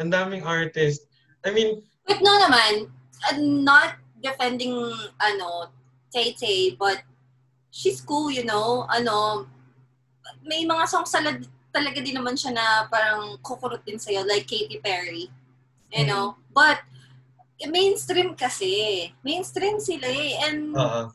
[0.00, 1.06] ang daming artist.
[1.44, 2.90] I mean, But no naman,
[3.30, 4.74] I'm not defending,
[5.22, 5.70] ano,
[6.10, 7.02] Tay Tay, but
[7.70, 8.86] she's cool, you know?
[8.90, 9.46] Ano,
[10.42, 14.82] may mga songs talaga, talaga din naman siya na parang kukurot din sa'yo, like Katy
[14.82, 15.30] Perry.
[15.94, 16.08] You Mm.
[16.10, 16.26] know?
[16.50, 16.82] But,
[17.62, 19.06] mainstream kasi.
[19.22, 20.34] Mainstream sila eh.
[20.42, 21.06] And uh,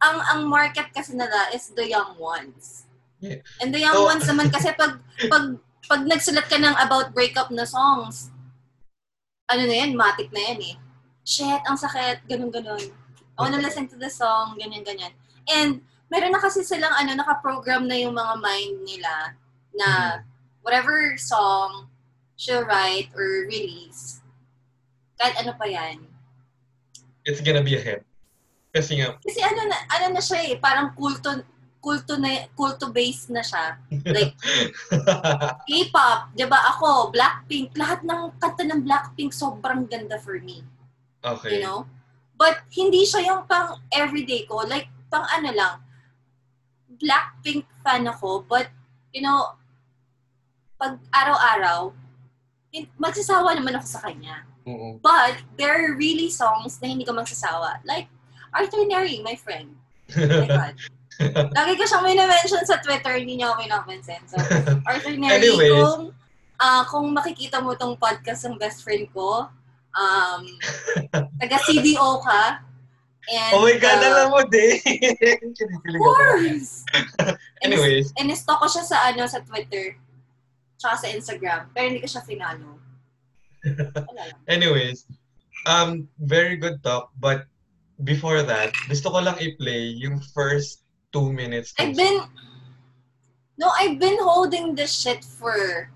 [0.00, 2.83] ang ang market kasi nila is the young ones.
[3.24, 3.40] Yeah.
[3.64, 5.00] And the young So- ones naman kasi pag
[5.32, 5.56] pag
[5.88, 8.28] pag nagsulat ka ng about breakup na songs,
[9.48, 10.76] ano na yan, matic na yan eh.
[11.24, 12.84] Shit, ang sakit, ganun ganun.
[13.34, 15.16] I wanna listen to the song, ganyan ganyan.
[15.48, 15.80] And
[16.12, 19.12] meron na kasi silang ano naka-program na yung mga mind nila
[19.72, 19.88] na
[20.60, 21.88] whatever song
[22.36, 24.20] she'll write or release,
[25.16, 26.04] kahit ano pa yan,
[27.24, 28.04] it's gonna be a hit.
[28.74, 31.30] Kasi nga, Kasi ano na, ano na siya eh, parang kulto,
[31.84, 33.76] kulto na, kulto based na siya.
[34.08, 34.32] Like,
[35.68, 40.64] K-pop, di ba ako, Blackpink, lahat ng kanta ng Blackpink sobrang ganda for me.
[41.20, 41.56] okay.
[41.56, 41.84] You know?
[42.40, 44.64] But hindi siya yung pang everyday ko.
[44.64, 45.74] Like, pang ano lang,
[46.96, 48.72] Blackpink fan ako, but,
[49.12, 49.52] you know,
[50.80, 51.92] pag araw-araw,
[52.96, 54.48] magsasawa naman ako sa kanya.
[54.64, 54.96] Oo.
[55.04, 57.84] But, there are really songs na hindi ka magsasawa.
[57.84, 58.08] Like,
[58.56, 59.76] Arthur Neri, my friend.
[60.16, 60.74] Oh my God.
[61.56, 64.22] Lagi ko siyang may na-mention sa Twitter, hindi niya ako napansin.
[64.26, 64.38] So,
[65.14, 65.70] Neri, Anyways.
[65.70, 66.02] kung,
[66.58, 69.46] ah, kung makikita mo tong podcast ng best friend ko,
[69.94, 70.42] um,
[71.40, 72.62] taga CDO ka,
[73.30, 74.78] and, oh my God, uh, alam mo din.
[75.64, 76.84] Of course!
[77.64, 79.96] Anyways, And-stalk ko siya sa, ano, sa Twitter,
[80.76, 82.76] tsaka sa Instagram, pero hindi ko siya finalo.
[84.44, 85.08] Anyways,
[85.64, 87.48] um, very good talk, but
[88.04, 90.83] before that, gusto ko lang i-play yung first
[91.14, 91.70] two minutes.
[91.78, 92.26] I've been
[93.54, 95.88] No, I've been holding this shit for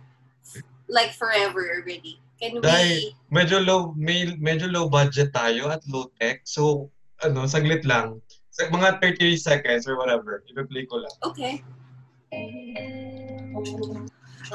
[0.87, 2.23] like forever already.
[2.39, 6.47] Can Dahil- we medyo low may, medyo low budget tayo at low tech.
[6.47, 6.87] So
[7.27, 8.23] ano, saglit lang.
[8.55, 11.15] Sa mga 30 seconds or whatever, i-play ko lang.
[11.27, 11.55] Okay.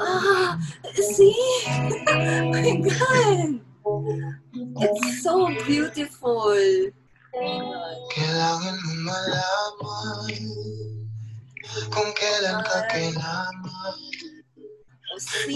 [0.00, 0.56] Ah,
[0.96, 1.36] see?
[2.08, 3.60] oh my god.
[4.80, 6.56] It's so beautiful.
[7.34, 10.38] Kailangan mo malaman
[11.90, 13.98] Kung kailan ka kailangan Oh?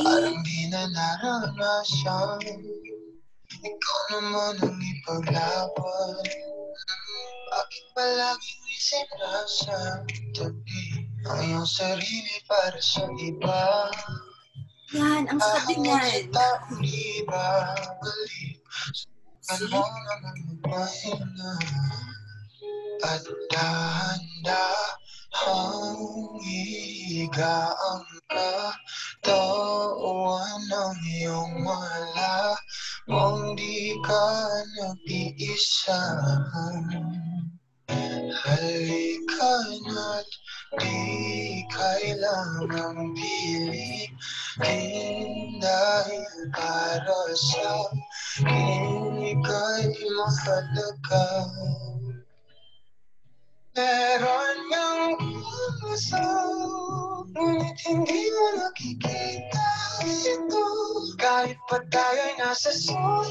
[0.02, 2.42] Parang di na naranasan
[3.62, 6.18] Ikaw naman ang ipaglaban
[7.46, 10.18] Bakit palaging may sinasabi
[11.30, 13.86] Ang iyong sarili para sa iba
[14.98, 16.26] Yan, ang sabi niyan.
[16.34, 19.07] taong di babalik Subukan See?
[19.72, 21.52] Mo naman magpahinga
[23.00, 25.00] At dahan-dahan
[26.44, 28.04] higa ang
[29.24, 32.52] katawan ng iyong wala
[33.08, 36.00] Kung di ka nag-iisa
[38.28, 39.52] Halika
[39.88, 40.28] na't
[40.76, 44.12] di kailangang pilitin
[45.56, 51.48] Dahil para sa akin ika'y mahalaga
[53.72, 55.16] Meron ngang
[55.80, 56.28] puso
[57.32, 59.68] Ngunit hindi mo nakikita
[60.04, 60.66] ito
[61.16, 63.24] Kahit pa tayo'y nasa pa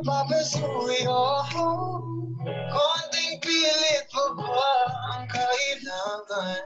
[0.00, 1.20] rin mapapasuyo
[2.72, 4.72] Konting pilit pa ba
[5.12, 6.64] ang kailangan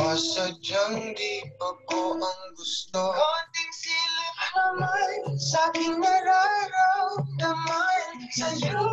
[0.00, 8.88] O sadyang di pa ko ang gusto Konting silip naman sa aking nararamdaman Sa'yo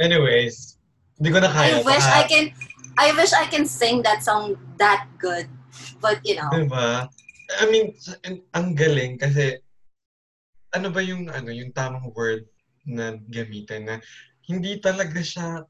[0.00, 0.80] Anyways,
[1.20, 1.78] hindi ko na kaya.
[1.78, 2.44] I wish I can
[2.96, 5.46] I wish I can sing that song that good.
[6.00, 7.06] But you know, Diba?
[7.60, 7.92] I mean,
[8.24, 9.60] ang- ang galing kasi
[10.72, 12.48] ano ba yung ano yung tamang word
[12.88, 13.96] na gamitin na
[14.48, 15.62] hindi talaga siya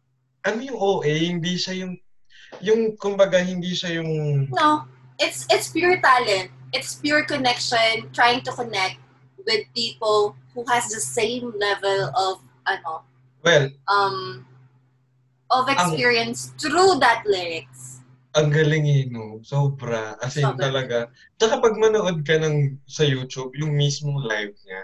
[0.42, 1.94] ano yung OA, hindi siya yung
[2.62, 4.86] yung kumbaga hindi siya yung no,
[5.18, 6.50] it's it's pure talent.
[6.72, 8.96] It's pure connection, trying to connect
[9.44, 13.04] with people who has the same level of ano
[13.44, 14.46] well, um
[15.52, 17.92] of experience through that lyrics.
[18.32, 19.44] ang galing eh, no?
[19.44, 20.16] Sobra.
[20.24, 20.72] As in, Sobra.
[20.72, 20.98] talaga.
[21.36, 24.82] Tsaka pag manood ka ng, sa YouTube, yung mismong live niya,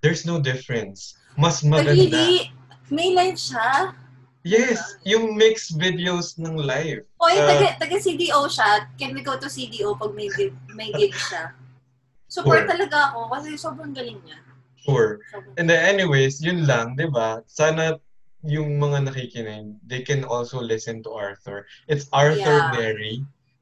[0.00, 1.14] there's no difference.
[1.34, 1.94] Mas maganda.
[1.94, 2.50] really,
[2.90, 3.94] may live siya.
[4.42, 7.04] Yes, yung mixed videos ng live.
[7.20, 8.86] Oy, Uh, taga, taga CDO siya.
[8.96, 10.30] Can we go to CDO pag may
[10.72, 11.52] may gig siya?
[12.32, 12.70] Support Sure.
[12.70, 14.38] talaga ako kasi sobrang galing niya.
[14.78, 15.20] Sure.
[15.60, 17.44] And then anyways, yun lang, 'di ba?
[17.44, 17.98] Sana
[18.40, 21.66] yung mga nakikinig, they can also listen to Arthur.
[21.90, 22.72] It's Arthur Yeah.
[22.72, 23.14] Neri.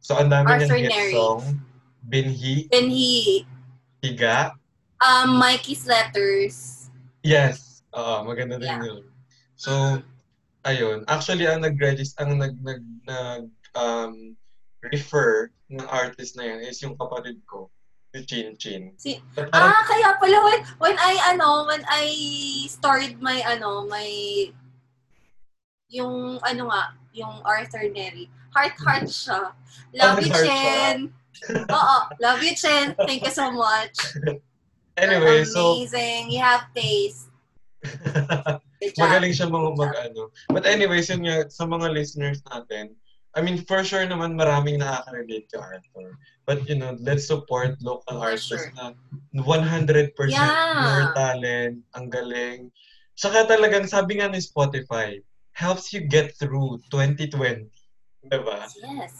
[0.04, 1.12] So ang dami niyang Arthur hit Neri.
[1.16, 1.42] song.
[2.06, 3.42] Binhi, he,
[4.04, 4.54] Higa.
[5.00, 6.88] Um, Mikey's Letters.
[7.22, 7.82] Yes.
[7.92, 8.84] Oo, maganda din Yeah.
[8.84, 9.02] yun.
[9.56, 9.72] So,
[10.62, 11.04] ayun.
[11.08, 14.36] Actually, ang nag-register, ang nag, nag, nag, um,
[14.84, 17.72] refer ng artist na yan is yung kapatid ko,
[18.14, 18.92] si Chin Chin.
[19.00, 22.06] Si- But Ah, kaya pala when, when I, ano, when I
[22.70, 24.06] started my, ano, my,
[25.88, 26.82] yung, ano nga,
[27.12, 29.52] yung Arthur Neri, heart-heart siya.
[29.96, 30.32] Love you.
[30.32, 30.96] Chen.
[31.68, 32.92] Oo, love you, Chen.
[33.08, 33.96] Thank you so much.
[34.98, 36.30] anyway, so, amazing.
[36.32, 37.28] You have taste.
[39.00, 40.28] Magaling siya mga mag-ano.
[40.50, 42.96] But anyways, yun nga, sa mga listeners natin,
[43.36, 46.16] I mean, for sure naman maraming nakaka-relate to Arthur.
[46.48, 48.72] But, you know, let's support local For artists sure.
[48.76, 48.96] na
[49.36, 51.12] 100% Yeah.
[51.12, 52.72] talent, ang galing.
[53.16, 55.20] Saka talagang sabi nga ni Spotify,
[55.52, 57.68] helps you get through 2020.
[58.28, 58.66] Diba?
[58.76, 59.14] Yes.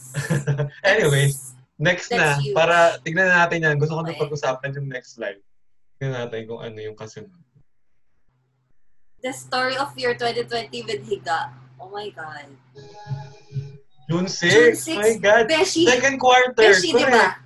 [0.84, 2.56] Anyways, next na, that's huge.
[2.56, 3.76] para tignan natin yan.
[3.80, 4.20] Gusto ko na Okay.
[4.26, 5.40] pag-usapan yung next slide.
[6.00, 7.32] Natin kung ano yung kasunod.
[9.24, 11.56] The story of your 2020 with Higa.
[11.80, 12.46] Oh my God.
[14.08, 14.52] June 6.
[14.52, 14.96] June 6.
[14.96, 15.44] My God.
[15.48, 15.88] Beshi.
[15.88, 16.52] Second quarter.
[16.52, 17.40] Beshi, di ba?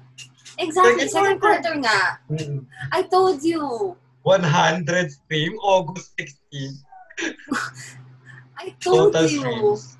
[0.58, 1.06] Exactly.
[1.08, 1.62] Second quarter.
[1.62, 2.00] quarter nga.
[2.28, 2.66] Mm.
[2.92, 3.96] I told you.
[4.22, 6.74] 100 stream, August 16.
[8.60, 9.40] I told Total you.
[9.40, 9.96] streams.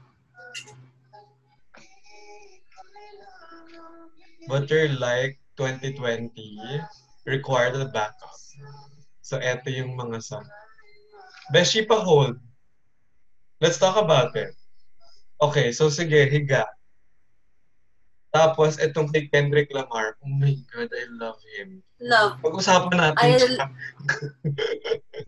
[4.51, 6.37] But your like 2020
[7.31, 8.35] required a backup.
[9.23, 10.47] So, eto yung mga song.
[11.55, 12.35] Beshi pa hold.
[13.63, 14.59] Let's talk about it.
[15.39, 16.67] Okay, so sige, higa.
[18.31, 20.15] Tapos, itong kay Kendrick Lamar.
[20.23, 21.83] Oh my God, I love him.
[21.99, 22.39] Love.
[22.39, 23.71] Pag-usapan natin I-.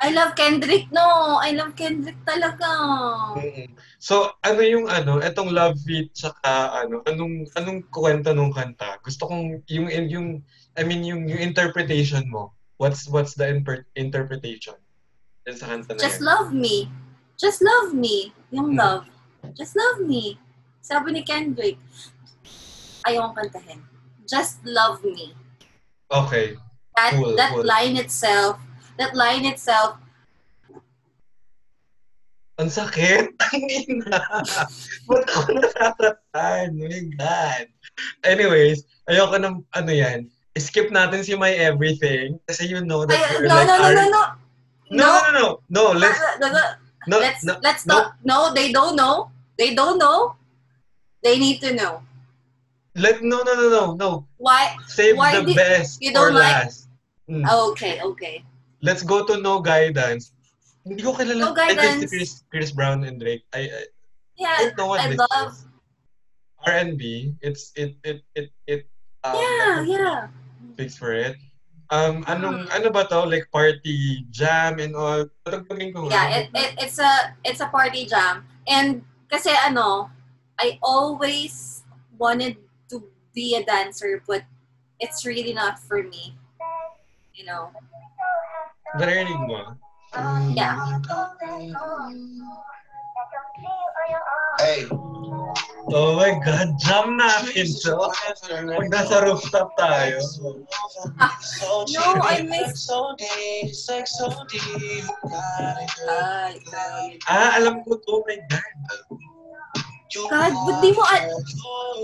[0.07, 0.87] I love Kendrick.
[0.95, 2.71] No, I love Kendrick talaga.
[3.35, 3.75] Mm.
[3.99, 9.03] So, ano yung ano, etong love beat tsaka ano, anong anong kwento nung kanta?
[9.03, 10.29] Gusto kong yung yung
[10.76, 12.52] I mean yung yung interpretation mo.
[12.80, 14.74] What's what's the imper- interpretation?
[15.44, 16.28] Sa kanta na Just yan.
[16.28, 16.87] love me.
[17.37, 18.30] Just love me.
[18.54, 18.80] Yung Hmm.
[18.80, 19.04] love.
[19.58, 20.38] Just love me.
[20.80, 21.76] Sabi ni Kendrick.
[23.04, 23.82] Ayaw kantahin.
[24.24, 25.35] Just love me.
[26.08, 26.54] Okay.
[26.94, 27.64] That Cool, that cool.
[27.66, 28.61] line itself,
[29.00, 29.98] that line itself,
[32.61, 33.32] Ang sakit.
[33.48, 34.20] Ang ina.
[35.08, 36.76] Ba't ako nasasaktan?
[36.76, 37.66] My God.
[38.22, 40.28] Anyways, ayoko ng ano yan.
[40.53, 44.05] Skip natin si My Everything kasi you know that ay, no, like no, no, no,
[44.11, 44.23] no,
[44.93, 45.47] No, no, no, no.
[45.73, 46.61] No, let's no, no,
[47.09, 47.95] no, let's no, let's no.
[47.97, 48.07] not.
[48.21, 49.33] No, they don't know.
[49.57, 50.37] They don't know.
[51.25, 52.05] They need to know.
[52.93, 54.11] Let no no no no no.
[54.37, 54.77] Why?
[54.85, 56.93] Save Why the di- best you don't like- last.
[57.31, 57.49] Mm.
[57.73, 58.45] Okay, okay.
[58.85, 60.37] Let's go to No Guidance.
[60.85, 61.41] Hindi ko kilala.
[61.41, 62.11] No I Guidance.
[62.12, 63.47] Chris, Chris Brown and Drake.
[63.57, 63.83] I, I, I
[64.37, 65.57] Yeah, don't know what I love.
[66.67, 67.33] R&B.
[67.41, 68.83] It's it it it it.
[69.25, 70.19] Um, Yeah, yeah.
[70.76, 71.37] Fix for it.
[71.92, 72.72] Um, anong Mm.
[72.72, 73.28] ano ba to?
[73.28, 75.28] Like party jam and all.
[75.44, 76.08] Patagpagin ko.
[76.08, 78.48] Yeah, it, it, it's a it's a party jam.
[78.64, 80.08] And kasi ano,
[80.56, 81.85] I always
[82.16, 82.56] wanted
[82.88, 83.04] to
[83.37, 84.48] be a dancer, but
[85.00, 86.32] it's really not for me.
[87.37, 87.72] You know.
[88.96, 89.76] Narinig mo?
[90.52, 90.76] Yeah.
[94.61, 94.85] Hey.
[95.90, 97.99] Oh my God, jam natin to.
[98.79, 100.23] Pag nasa rooftop tayo.
[101.90, 105.03] No, I miss- So deep, sex so deep.
[105.27, 105.87] Ay,
[106.71, 107.07] ay.
[107.27, 108.14] Ah, alam ko to.
[108.29, 108.62] My God.
[110.29, 111.25] God, but di mo at-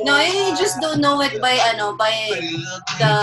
[0.02, 2.08] No, you just don't know it by ano, by
[2.96, 3.14] the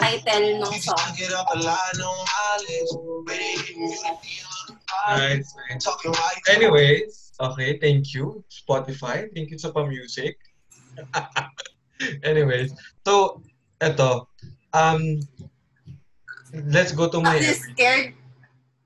[0.00, 0.96] title ng song.
[5.12, 5.84] Nice, nice.
[6.48, 9.28] Anyways, okay, thank you, Spotify.
[9.32, 10.36] Thank you sa pa-music.
[12.28, 12.72] Anyways,
[13.04, 13.40] so,
[13.80, 14.28] eto.
[14.72, 15.20] Um,
[16.70, 17.40] let's go to my...
[17.40, 18.14] I'm scared.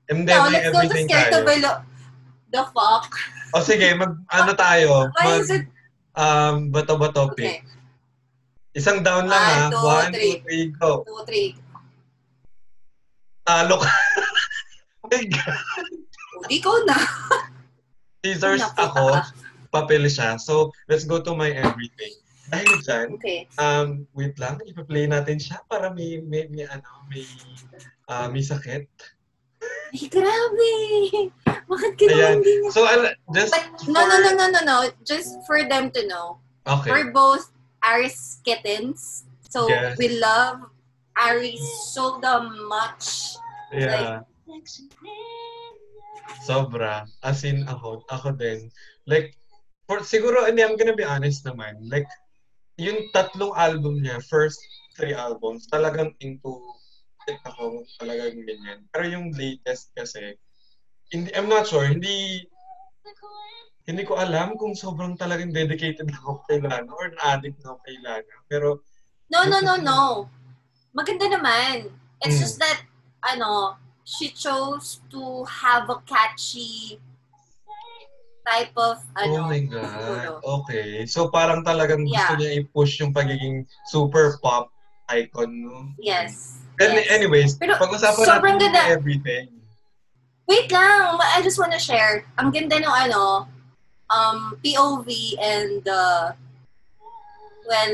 [0.07, 1.47] Hindi, No, may let's go to scared to tayo.
[1.47, 1.75] below.
[2.53, 3.09] The fuck?
[3.55, 5.09] O sige, mag, ano tayo?
[5.17, 5.65] Why Mag, is it?
[6.15, 7.61] um, bato-bato Okay.
[7.61, 7.65] pick.
[8.75, 9.71] Isang down lang ha.
[9.71, 10.35] One, two, One, two, three.
[10.43, 11.03] three, go.
[11.07, 11.49] Two, three.
[13.47, 13.87] Talo ka.
[15.05, 15.57] oh my God.
[16.43, 16.97] Hindi ko na.
[18.25, 19.29] Scissors ako, taka.
[19.69, 20.41] papel siya.
[20.41, 22.17] So, let's go to my everything.
[22.49, 23.39] Dahil dyan, Okay.
[23.57, 27.25] um, wait lang, ipa-play natin siya para may, may, may ano, may,
[28.09, 28.85] ah, may sakit.
[29.93, 30.73] Ay, grabe.
[31.65, 32.41] Bakit Ayan.
[32.41, 32.69] hindi niya?
[32.73, 34.77] So, al- just But, no, no, no, no, no, no.
[35.01, 36.37] Just for them to know.
[36.65, 36.89] Okay.
[36.93, 37.49] We're both
[37.81, 39.25] Aris kittens.
[39.49, 39.97] So, Yes.
[39.97, 40.69] we love
[41.17, 41.61] Aris
[41.95, 43.37] so damn much.
[43.73, 44.21] Yeah.
[46.45, 47.05] Sobra.
[47.21, 48.69] As in, ako, ako din.
[49.05, 49.37] Like,
[49.85, 51.77] for, siguro, hindi, I'm gonna be honest naman.
[51.89, 52.09] Like,
[52.81, 54.59] yung tatlong album niya, first
[54.97, 56.59] three albums, talagang into
[57.25, 58.85] like ako, talagang ganyan.
[58.93, 60.37] Pero yung latest kasi,
[61.09, 62.45] hindi, I'm not sure, hindi,
[63.85, 67.97] hindi ko alam kung sobrang talagang dedicated ako kay Lana or na-addict na ako kay
[68.01, 68.35] Lana.
[68.49, 68.81] Pero,
[69.29, 69.99] No, no, no, no.
[70.93, 71.89] Maganda naman.
[72.21, 72.43] It's Mm.
[72.45, 72.85] just that,
[73.25, 77.01] ano, she chose to have a catchy
[78.45, 79.81] type of, oh ano, my siguro.
[79.81, 80.61] God.
[80.61, 81.09] Okay.
[81.09, 82.37] So, parang talagang gusto Yeah.
[82.37, 84.69] niya i-push yung pagiging super pop
[85.09, 85.89] icon, no?
[85.97, 86.61] Yes.
[86.77, 87.09] And yes.
[87.09, 88.81] anyways, Pero pag-usapan natin ganda.
[88.93, 89.49] everything.
[90.45, 92.29] Wait lang, I just wanna share.
[92.37, 93.49] Ang ganda ng ano,
[94.13, 95.09] um, POV
[95.41, 96.37] and uh,
[97.65, 97.93] well,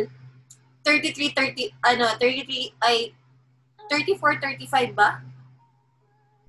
[0.84, 3.16] 33, 30, ano, 33, ay,
[3.88, 5.24] 34, 35 ba?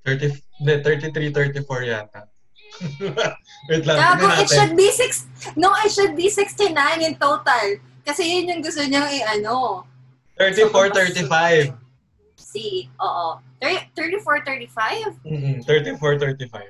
[0.05, 1.31] 30, hindi, 33,
[1.63, 2.21] 34 yata.
[3.69, 7.79] Wait lang, Gago, it should be six, no, it should be 69 in total.
[8.03, 9.87] Kasi yun yung gusto niyang i-ano.
[10.39, 11.79] 34, 35.
[12.35, 13.39] See, oo.
[13.63, 15.23] Thir- 34, 35?
[15.23, 16.67] Mm-mm, 34, 35.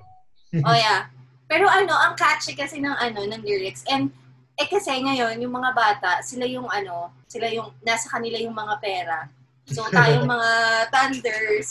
[0.68, 1.08] oh yeah.
[1.48, 3.84] Pero ano, ang catchy kasi ng ano, ng lyrics.
[3.88, 4.12] And
[4.60, 8.74] eh kasi ngayon, yung mga bata, sila yung ano, sila yung, nasa kanila yung mga
[8.84, 9.18] pera.
[9.72, 10.50] So tayong mga
[10.92, 11.68] thunders,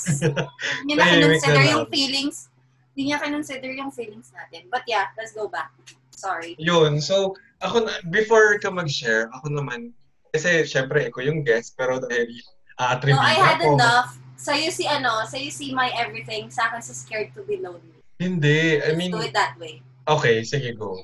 [0.83, 2.49] hindi Tahimik kinonsider na yung feelings,
[2.93, 4.67] hindi niya kinonsider yung feelings natin.
[4.67, 5.71] But yeah, let's go back.
[6.11, 6.53] Sorry.
[6.61, 7.33] Yun, so,
[7.65, 9.89] ako na, before ka mag-share, ako naman,
[10.29, 12.29] kasi syempre, ako yung guest, pero dahil
[12.77, 13.73] a-attribute No, I had ako.
[13.77, 14.09] enough.
[14.37, 18.01] Sa'yo si ano, sa'yo si my everything, sa akin si scared to be lonely.
[18.21, 19.81] Hindi, I Let's mean, do it that way.
[20.05, 20.97] Okay, sige, go.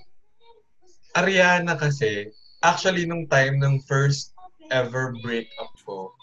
[1.18, 2.30] Ariana kasi,
[2.62, 4.38] actually, nung time ng first
[4.70, 6.14] ever breakup ko,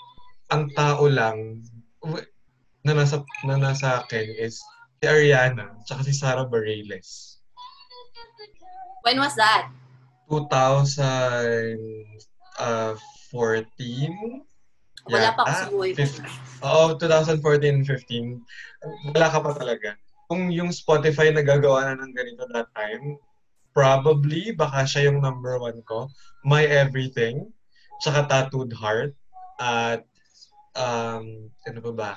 [0.53, 1.65] ang tao lang
[2.85, 4.61] na nasa, na nasa akin is
[5.01, 7.41] si Ariana, tsaka si Sarah Bareilles.
[9.05, 9.69] When was that?
[10.29, 12.97] 2014?
[15.05, 15.61] Wala pa ako Yata.
[15.61, 15.97] sa buhay mo.
[16.01, 16.25] Fif-
[16.65, 18.41] Oo, 2014-15.
[19.13, 20.01] Wala ka pa talaga.
[20.33, 23.21] Kung yung Spotify nagagawa na ng ganito that time,
[23.77, 26.09] probably, baka siya yung number one ko.
[26.41, 27.53] My Everything,
[28.01, 29.13] tsaka Tattooed Heart,
[29.61, 30.09] at,
[30.75, 32.12] um, ano pa ba?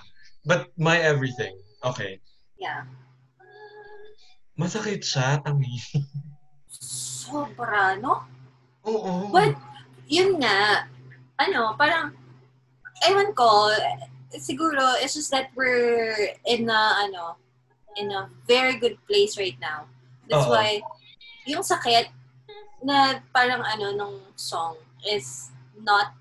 [0.45, 2.21] But My Everything, okay.
[2.57, 2.85] Yeah.
[4.57, 5.77] Masakit siya, tangi.
[6.69, 8.25] Sobra, no?
[8.87, 9.29] Oo.
[9.29, 9.53] But,
[10.09, 10.89] yun nga,
[11.37, 12.15] ano, parang,
[13.05, 13.69] ewan ko,
[14.39, 17.37] siguro, it's just that we're in a, ano,
[17.97, 19.85] in a very good place right now.
[20.25, 20.53] That's Oo.
[20.53, 20.81] why,
[21.45, 22.11] yung sakit
[22.83, 24.77] na parang ano nung song
[25.07, 25.49] is
[25.81, 26.13] not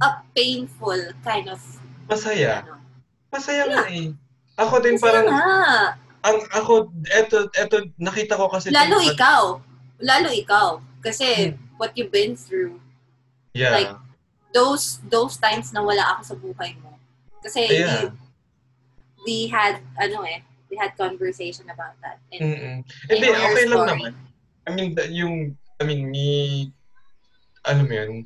[0.00, 1.60] a painful kind of
[2.06, 2.62] Masaya.
[2.62, 2.78] ano.
[3.30, 4.10] Masaya nga eh.
[4.54, 6.72] Ako din Kasi parang, nga, ang ako,
[7.10, 8.70] eto, eto, nakita ko kasi.
[8.70, 9.42] lalo tong- ikaw,
[9.98, 10.68] lalo ikaw,
[11.02, 11.58] kasi Hmm.
[11.76, 12.78] what you've been through,
[13.52, 13.74] Yeah.
[13.74, 13.92] like,
[14.54, 16.94] those those times na wala ako sa buhay mo.
[17.42, 18.14] Kasi Yeah.
[19.26, 20.40] we, we had, ano eh,
[20.70, 22.22] we had conversation about that.
[22.30, 22.86] And.
[23.10, 23.90] I Hindi, know your okay lang story.
[23.90, 24.12] naman.
[24.64, 25.34] I mean, yung,
[25.76, 26.28] I mean, me,
[27.64, 28.24] ano mo yun,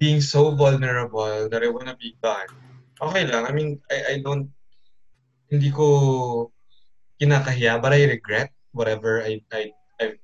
[0.00, 2.48] being so vulnerable that I wanna be gone.
[2.96, 3.44] Okay lang.
[3.44, 4.48] I mean, I, I don't,
[5.52, 6.48] hindi ko
[7.20, 9.68] kinakahiya, but I regret whatever I, I,
[10.00, 10.18] I've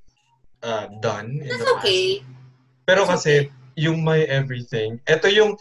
[0.65, 1.85] uh, done in That's the past.
[1.85, 2.25] okay.
[2.89, 5.61] Pero That's kasi, yung my everything, ito yung,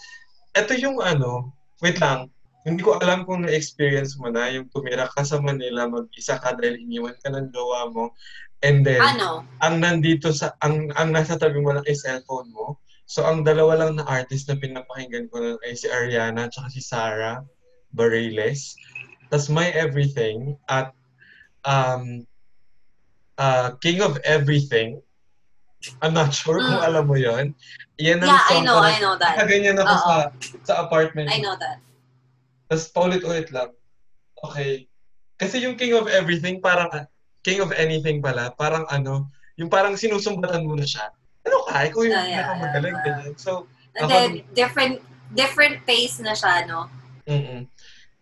[0.55, 1.51] ito yung ano,
[1.84, 2.32] wait lang,
[2.63, 6.80] hindi ko alam kung na-experience mo na yung tumira ka sa Manila, mag-isa ka dahil
[6.80, 8.16] iniwan ka ng jowa mo,
[8.63, 9.43] and then, Ano?
[9.59, 12.80] ang nandito sa, ang, ang nasa tabi mo lang ay cellphone mo.
[13.06, 16.82] So, ang dalawa lang na artist na pinapakinggan ko lang ay si Ariana at si
[16.82, 17.45] Sarah
[17.93, 18.74] Bareilles.
[19.30, 20.89] Tapos My Everything at
[21.66, 22.26] um,
[23.38, 25.01] uh, King of Everything.
[26.01, 26.88] I'm not sure kung Mm.
[26.89, 27.53] alam mo yon.
[28.01, 29.36] Yan ang Yeah, I song know, ko na- I know that.
[29.38, 30.16] Nakaganyan ako sa,
[30.66, 31.30] sa apartment.
[31.30, 31.78] I know that.
[32.66, 33.70] Tapos paulit-ulit lang.
[34.41, 34.89] Okay.
[35.38, 36.89] Kasi yung King of Everything, parang,
[37.45, 41.14] King of Anything pala, parang ano, yung parang sinusumbatan mo na siya.
[41.45, 41.85] Ano ka?
[41.85, 42.95] Ikaw yung Yeah, yeah, pinakamagaling.
[42.95, 43.05] yeah.
[43.05, 43.33] ganyan.
[43.37, 43.51] So,
[43.95, 44.95] And Ako- then, different,
[45.31, 46.91] different pace na siya, no?
[47.25, 47.63] mm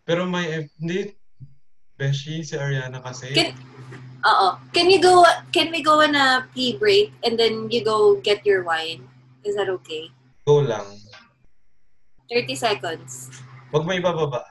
[0.05, 1.15] Pero may, hindi,
[1.95, 3.31] Beshi, si Ariana kasi.
[3.31, 3.55] Can,
[4.21, 4.47] oo.
[4.69, 8.43] Can we go, can we go on a pee break and then you go get
[8.45, 9.07] your wine?
[9.41, 10.11] Is that okay?
[10.45, 10.85] Go lang.
[12.29, 13.31] 30 seconds.
[13.71, 14.43] Huwag may bababa.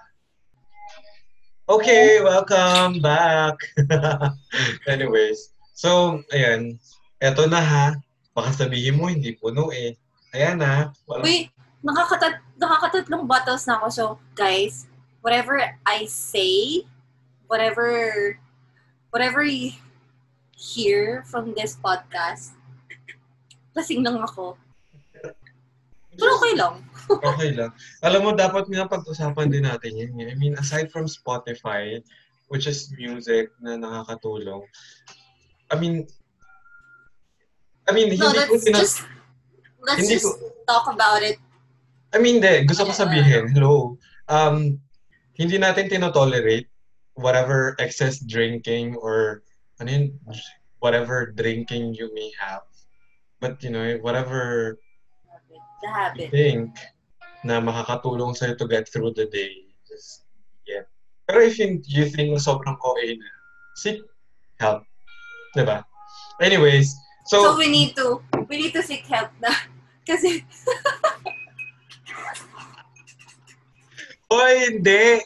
[1.69, 2.19] Okay.
[2.19, 3.55] Okay, welcome back.
[4.91, 6.77] Anyways, so, ayan.
[7.23, 7.87] Eto na ha.
[8.33, 9.97] Baka sabihin mo, hindi puno eh.
[10.33, 10.97] Ayan na.
[11.05, 11.23] Wala.
[11.25, 11.53] Uy,
[11.85, 13.87] nakakatat nakakatatlong bottles na ako.
[13.93, 14.89] So, guys,
[15.21, 16.85] whatever I say,
[17.51, 17.87] whatever
[19.13, 19.77] whatever you
[20.57, 22.57] hear from this podcast,
[23.77, 24.57] lasing lang ako.
[26.17, 26.77] Pero okay lang.
[27.13, 27.75] Okay lang.
[28.01, 30.17] Alam mo, dapat nga pag-usapan din natin yan.
[30.23, 31.99] I mean, aside from Spotify,
[32.49, 34.65] which is music na nakakatulong,
[35.69, 36.07] I mean,
[37.89, 39.03] I mean, No, hindi ko just
[39.83, 41.39] let's hindi just ko- talk about it.
[42.15, 43.97] I mean, de, gusto ko sabihin, hello,
[44.29, 44.79] um,
[45.35, 46.69] hindi natin tinotolerate
[47.17, 49.43] whatever excess drinking or
[49.81, 50.05] ano yun,
[50.79, 52.63] whatever drinking you may have.
[53.41, 54.77] But, you know, whatever
[55.83, 56.29] The you habit.
[56.31, 56.79] think
[57.43, 60.23] na makakatulong sa'yo to get through the day, just,
[60.63, 60.87] yeah.
[61.27, 63.29] Pero if you, you think sobrang OA na,
[63.75, 63.99] seek
[64.63, 64.87] help.
[65.59, 65.83] Diba?
[66.39, 66.95] Anyways,
[67.33, 69.49] So, so, we need to we need to seek help na.
[70.09, 70.45] Kasi
[74.29, 75.25] oy, hindi.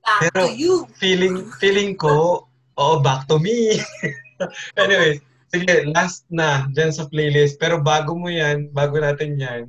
[0.00, 0.88] back Pero- to you.
[0.96, 2.48] feeling feeling ko,
[2.80, 3.76] oh, back to me.
[4.80, 5.20] Anyways,
[5.52, 7.60] sige, last na dyan sa playlist.
[7.60, 9.68] Pero bago mo yan, bago natin yan,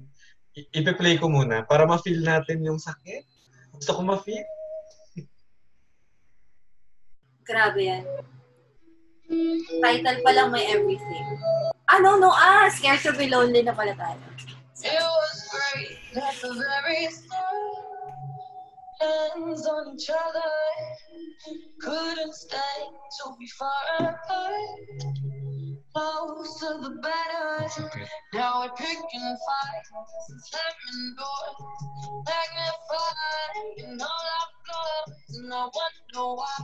[0.55, 3.27] ipe-play ko muna para ma-feel natin yung sakit.
[3.75, 4.47] Gusto ko ma-feel.
[7.43, 8.07] Grabe yan.
[9.81, 11.25] Title pa lang may everything.
[11.89, 12.31] Ah, no, no.
[12.33, 14.17] Ah, Scared to be lonely na pala tayo.
[14.85, 17.83] It was great at the very start.
[19.01, 20.51] Hands on each other,
[21.81, 24.79] couldn't stand to be far apart.
[25.93, 27.67] Close to the better.
[28.33, 29.89] Now we're picking fights,
[30.47, 31.57] slamming doors,
[32.25, 36.57] magnifying all our flaws, and I wonder why,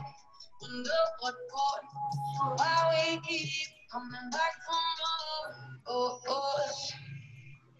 [0.72, 5.54] wonder what for, why we keep coming back for more.
[5.86, 6.70] Oh, oh.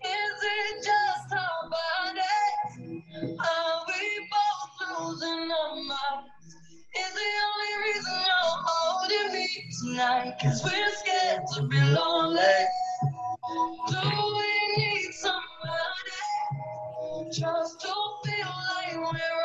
[0.05, 3.39] Is it just our bodies?
[3.39, 6.49] Are we both losing our minds?
[6.99, 9.49] Is the only reason you're holding me
[9.81, 10.35] tonight?
[10.43, 12.67] Cause we're scared to be lonely.
[13.89, 14.01] Do
[14.39, 16.19] we need somebody
[17.31, 19.42] just to feel like we're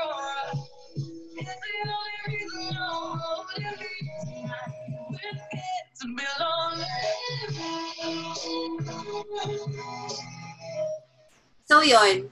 [11.68, 12.30] So, yon.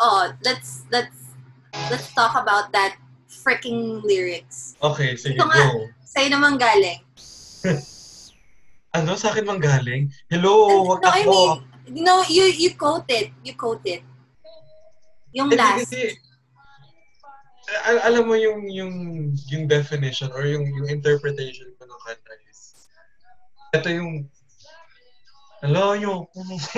[0.00, 1.16] Oh, let's, let's,
[1.90, 2.96] let's talk about that
[3.30, 4.76] freaking lyrics.
[4.82, 5.56] Okay, sige, Ito nga.
[5.72, 5.88] go.
[6.04, 7.00] Sa'yo naman galing.
[8.94, 10.06] Ano, sa akin mang galing?
[10.30, 11.58] Hello, wag no, I ako.
[11.90, 13.34] mean, no, you, you quote it.
[13.42, 14.06] You quote it.
[15.34, 15.90] Yung Hindi, last.
[15.90, 16.14] kasi,
[17.84, 18.94] al- alam mo yung yung
[19.48, 22.88] yung definition or yung yung interpretation ko ng kanta is
[23.74, 24.28] ito yung
[25.64, 26.28] Hello, yung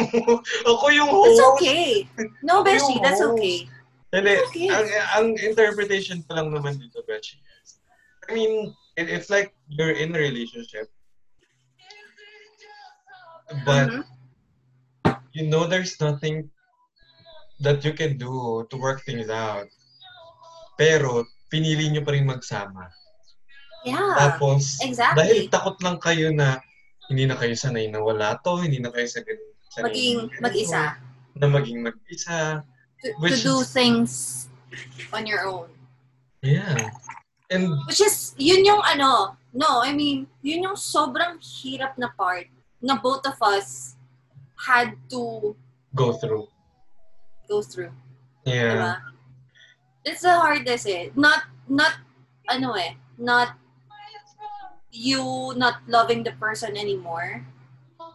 [0.71, 1.59] ako yung That's host.
[1.59, 2.07] okay.
[2.39, 3.67] No, Beshi, that's okay.
[4.15, 4.71] Hindi, okay.
[4.71, 7.83] ang, ang interpretation pa lang naman dito, Beshi, is,
[8.31, 10.87] I mean, it, it's like you're in a relationship,
[13.67, 14.07] but Mhm.
[15.35, 16.47] you know there's nothing
[17.59, 19.67] that you can do to work things out.
[20.77, 22.89] Pero, pinili nyo pa rin magsama.
[23.87, 24.15] Yeah.
[24.19, 25.19] Tapos, exactly.
[25.19, 26.59] dahil takot lang kayo na
[27.07, 29.37] hindi na kayo sanay na wala to, hindi na kayo sanay,
[29.73, 30.83] sanay Maging na- mag-isa.
[31.39, 32.39] Na maging mag-isa.
[33.03, 34.11] To, to Which do is- things
[35.15, 35.71] on your own.
[36.43, 36.91] Yeah.
[37.47, 42.51] And, Which is, yun yung ano, no, I mean, yun yung sobrang hirap na part
[42.83, 43.95] na both of us
[44.59, 45.55] had to
[45.95, 46.51] go through.
[47.47, 47.95] go through.
[48.43, 48.75] Yeah.
[48.75, 48.95] Diba?
[50.07, 51.11] It's the hardest eh.
[51.19, 51.99] Not, not,
[52.47, 53.59] ano eh, not
[54.97, 57.45] you not loving the person anymore.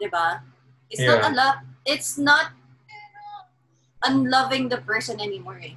[0.02, 0.42] Diba?
[0.90, 1.30] It's not Yeah.
[1.30, 2.56] a love, it's not
[4.02, 5.76] unloving the person anymore eh.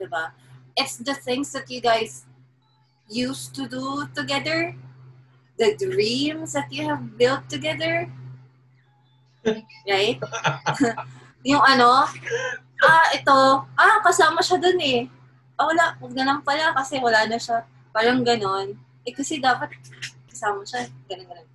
[0.00, 0.32] Diba?
[0.78, 2.24] It's the things that you guys
[3.10, 4.74] used to do together,
[5.58, 8.08] the dreams that you have built together.
[9.86, 10.18] right?
[11.46, 12.08] yung ano,
[12.82, 13.36] ah, ito,
[13.78, 15.06] ah, kasama siya dun eh.
[15.56, 17.64] Ah, wala, huwag na lang pala kasi wala na siya.
[17.92, 18.76] Parang ganon.
[19.08, 19.72] Eh, kasi dapat
[20.28, 21.48] kasama siya, ganon, ganon.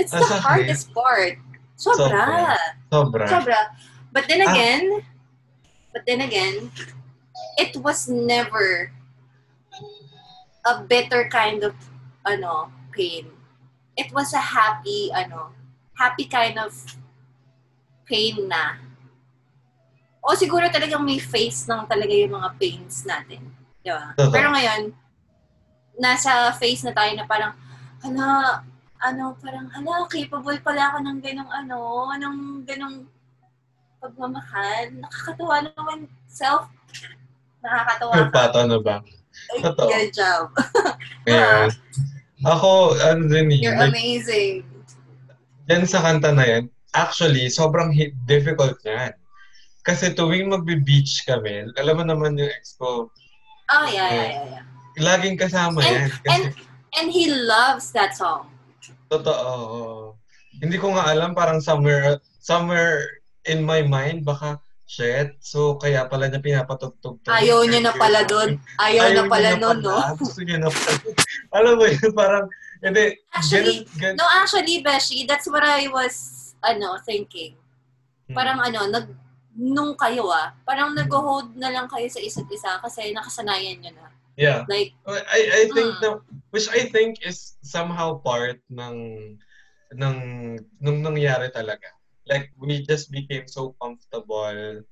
[0.00, 1.36] It's Ah, the akin, hardest part.
[1.76, 2.56] Sobra.
[2.88, 3.26] Sobra.
[3.28, 3.60] Sobra.
[4.10, 4.50] But then Ah.
[4.50, 5.04] again,
[5.92, 6.72] but then again,
[7.60, 8.90] it was never
[10.64, 11.76] a bitter kind of,
[12.24, 13.28] ano, pain.
[13.94, 15.52] It was a happy, ano,
[16.00, 16.72] happy kind of
[18.08, 18.80] pain na.
[20.24, 23.44] O siguro talagang may face lang talaga yung mga pains natin.
[23.84, 24.16] Di ba?
[24.16, 24.32] Totoo.
[24.32, 24.82] Pero ngayon,
[26.00, 27.52] nasa phase na tayo na parang,
[28.00, 28.64] hala,
[29.04, 33.04] ano, parang, hala, capable pala ako ng ganong ano, ng ganong
[34.00, 34.96] pagmamahal.
[34.96, 36.72] Nakakatuwa naman self.
[37.60, 38.32] Nakakatuwa ka.
[38.32, 38.96] Pato na ba?
[39.52, 39.88] Ay, Totoo.
[39.92, 40.44] Good job.
[41.28, 41.68] Ngayon,
[42.44, 44.64] ako, ano din eh, You're like, amazing.
[45.68, 47.92] yan sa kanta na yan, actually, sobrang
[48.28, 49.12] difficult yan.
[49.84, 53.12] Kasi tuwing magbe-beach kami, alam mo naman yung ex ko,
[53.64, 54.64] Oh, yeah, yeah, yeah, yeah.
[54.96, 56.08] laging kasama And- yan.
[56.08, 56.52] Kasi, and-
[56.94, 58.46] And he loves that song.
[59.10, 60.14] totoo.
[60.62, 66.30] Hindi ko nga alam, parang somewhere, somewhere in my mind, baka, shit, so kaya pala
[66.30, 67.28] niya pinapatugtog to.
[67.34, 68.62] Ayaw niya na pala doon.
[68.78, 69.96] Ayaw, na pala nun, no?
[70.22, 70.96] Gusto niya na pala.
[71.50, 72.46] alam mo yun, parang,
[72.78, 74.16] hindi, Actually, ganun, ganun.
[74.22, 76.14] No, actually, Beshi, that's what I was,
[76.62, 77.58] ano, thinking.
[78.30, 78.34] Hmm.
[78.38, 79.06] Parang ano, nag,
[79.54, 84.06] nung kayo ah, parang nag-hold na lang kayo sa isa't isa kasi nakasanayan nyo na.
[84.34, 84.66] Yeah.
[84.66, 86.02] Like, I I think Mm.
[86.02, 86.08] na
[86.50, 88.96] which I think is somehow part ng
[89.94, 90.16] ng
[90.82, 91.86] nung nangyari talaga.
[92.26, 94.82] Like we just became so comfortable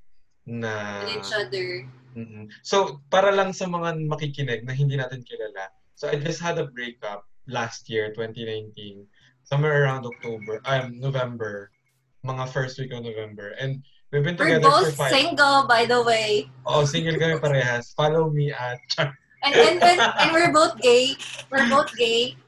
[0.47, 1.67] na with each other.
[2.15, 2.55] Mhm.
[2.63, 5.75] So para lang sa mga makikinig na hindi natin kilala.
[5.99, 9.11] So I just had a breakup last year 2019
[9.43, 11.75] somewhere around October um November
[12.23, 13.83] mga first week of November and
[14.13, 16.53] we've been We're together both for five single, by the way.
[16.69, 17.97] Oh, single kami parehas.
[17.97, 18.79] Follow me at
[19.43, 21.19] And, and, and, and we're both gay.
[21.51, 22.39] We're both gay.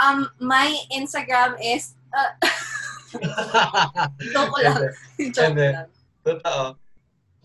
[0.00, 2.32] Um, my Instagram is, uh,
[4.32, 4.88] joke lang.
[5.36, 5.90] joke And then- lang.
[6.24, 6.76] Totoo.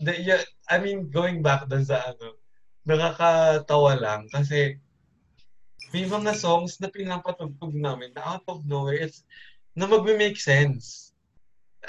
[0.00, 2.40] The, yeah, I mean, going back dun sa ano,
[2.88, 4.80] nakakatawa lang kasi
[5.92, 9.22] may mga songs na pinapatugtog namin na out of nowhere, it's,
[9.76, 11.03] na magme-make sense.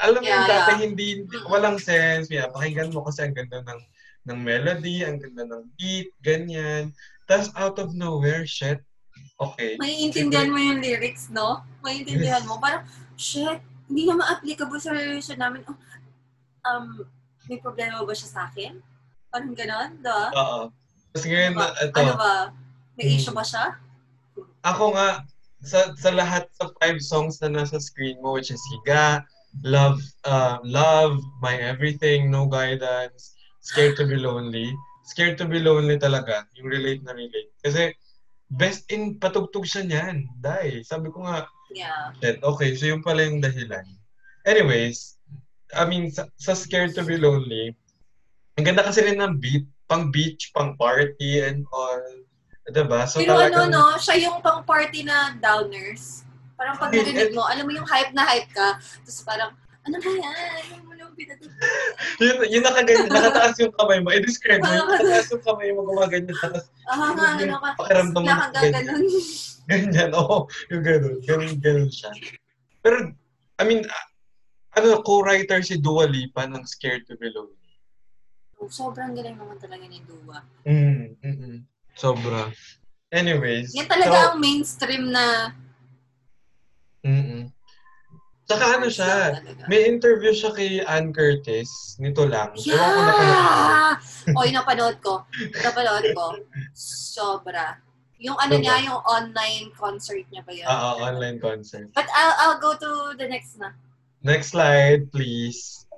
[0.01, 0.81] Alam mo yung Yeah, dati yeah.
[0.83, 1.07] hindi,
[1.47, 3.81] walang sense, pinapakinggan mo kasi ang ganda ng,
[4.27, 6.91] ng melody, ang ganda ng beat, ganyan.
[7.25, 8.83] Tapos out of nowhere, shit,
[9.39, 9.79] okay.
[9.79, 11.63] Maiintindihan mo yung lyrics, no?
[11.81, 12.59] Maiintindihan mo.
[12.59, 12.83] Parang,
[13.15, 15.61] shit, hindi na ma-applicable sa relasyon namin.
[15.69, 15.77] Oh,
[16.65, 17.05] um,
[17.45, 18.81] may problema ba siya sa akin?
[19.29, 20.27] Parang ganon, diba?
[20.33, 20.59] Oo.
[21.13, 21.67] Tapos ngayon, Ano ba?
[21.79, 22.33] ito, Ano ba?
[22.95, 23.17] May Hmm.
[23.19, 23.79] issue ba siya?
[24.65, 25.21] ako nga,
[25.65, 29.21] sa, sa lahat sa five songs na nasa screen mo, which is Higa,
[29.63, 34.73] Love, uh, Love, My Everything, No Guidance, Scared to be Lonely.
[35.05, 37.53] Scared to be Lonely talaga, yung relate na relate.
[37.63, 37.93] Kasi,
[38.51, 40.27] best in patugtog siya niyan.
[40.41, 42.13] Dahil, sabi ko nga, Yeah.
[42.21, 43.83] shit, okay, so yung pala yung dahilan.
[44.45, 45.17] Anyways,
[45.73, 47.73] I mean, sa, sa Scared to be Lonely,
[48.57, 52.01] ang ganda kasi rin ng beat, pang beach, pang party, and all.
[52.65, 53.05] Diba?
[53.05, 56.24] So, Pero ano, talagang- no, siya yung pang-party na downers.
[56.65, 59.53] Parang pag narinig mo, alam mo yung hype na hype ka, tapos parang,
[59.85, 60.33] ano ba yan?
[60.73, 61.13] Ano mo lang
[62.17, 64.09] yun, yun nakaganyan, nakataas yung kamay mo.
[64.09, 66.33] I-describe mo, nakataas yung kamay mo, gumaganyan.
[66.33, 67.69] Tapos, Ah, nga, ano ka?
[67.77, 69.05] Pakiramdam mo Nakagaganon.
[69.69, 72.09] ganyan, oo, yung ganun, ganun, ganun siya.
[72.81, 73.13] Pero,
[73.61, 74.05] I mean, ah,
[74.81, 77.53] ano, co-writer si Dua Lipa ng Scared to be Lonely.
[78.65, 80.41] Sobrang galing naman talaga ni Dua.
[80.65, 81.57] Mm, mm
[81.93, 82.49] Sobra.
[83.13, 83.77] Anyways.
[83.77, 85.53] Yan talaga ang mainstream na
[87.05, 87.53] So, mm
[88.45, 92.53] Saka ano siya, may interview siya kay Ann Curtis, nito lang.
[92.53, 93.41] Ewan ko napanood.
[93.41, 94.37] Yeah!
[94.37, 95.25] Oy, napanood ko.
[95.65, 96.25] Napanood ko.
[96.77, 97.81] Sobra.
[98.21, 100.69] Yung ano niya, yung online concert niya ba yun?
[100.69, 101.89] Ah, ah, online concert.
[101.97, 103.73] But I'll, I'll go to the next na.
[104.21, 105.89] Next slide, please.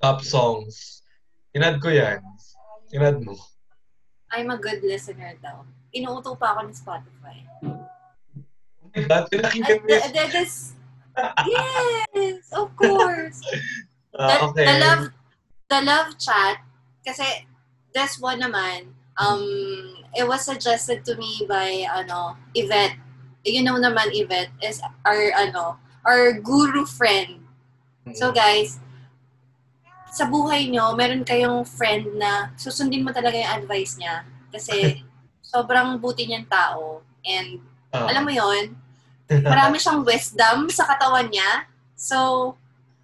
[0.00, 1.04] Top songs.
[1.52, 2.24] Inad ko yan.
[2.90, 3.38] Inad mo.
[4.30, 5.66] I'm a good listener daw.
[5.94, 7.38] Inuuto pa ako ng Spotify.
[7.62, 10.74] Oh my God, pinakinggan mo that is,
[11.46, 13.38] yes, of course.
[14.10, 14.66] The, okay.
[14.66, 15.04] the love,
[15.70, 16.58] the love chat,
[17.06, 17.46] kasi
[17.94, 18.90] this one naman,
[19.22, 19.46] um,
[20.18, 22.98] it was suggested to me by, ano, Yvette.
[23.46, 27.46] You know naman, Yvette is our, ano, our guru friend.
[28.18, 28.82] So guys,
[30.10, 34.26] sa buhay nyo, meron kayong friend na susundin mo talaga yung advice niya.
[34.50, 35.00] Kasi
[35.52, 37.02] sobrang buti niyang tao.
[37.22, 38.06] And Ah.
[38.06, 38.78] alam mo yon
[39.50, 41.66] marami siyang wisdom sa katawan niya.
[41.98, 42.54] So,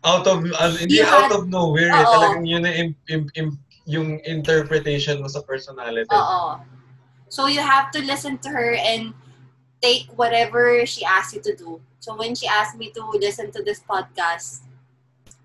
[0.06, 1.90] out of, uh, hindi You out had- of nowhere.
[1.90, 1.98] eh.
[2.02, 2.12] Oo.
[2.14, 6.10] Talagang yun na im- im- im- yung interpretation mo sa personality.
[6.10, 6.58] oo.
[7.26, 9.10] So you have to listen to her and
[9.82, 11.70] take whatever she asks you to do.
[11.98, 14.65] So when she asked me to listen to this podcast,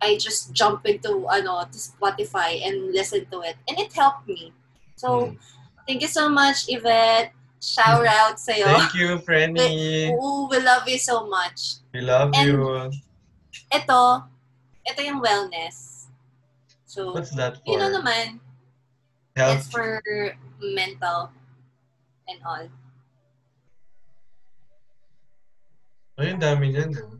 [0.02, 4.50] I just jump into ano to Spotify and listen to it, and it helped me.
[4.98, 5.38] So Mm.
[5.86, 7.32] thank you so much, Yvette.
[7.62, 8.66] Shout out sa'yo.
[8.66, 10.10] Thank you, Frenny.
[10.18, 11.86] Ooh, we love you so much.
[11.94, 12.90] We love And- you.
[13.70, 14.26] Ito,
[14.82, 16.10] ito yung wellness.
[16.90, 17.70] So, What's that for?
[17.70, 18.42] you know naman,
[19.38, 19.62] Health?
[19.64, 20.02] it's for
[20.60, 21.30] mental
[22.28, 22.66] and all.
[26.18, 26.92] Ay, ang dami niyan.
[26.98, 27.14] ah.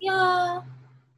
[0.00, 0.60] Yeah.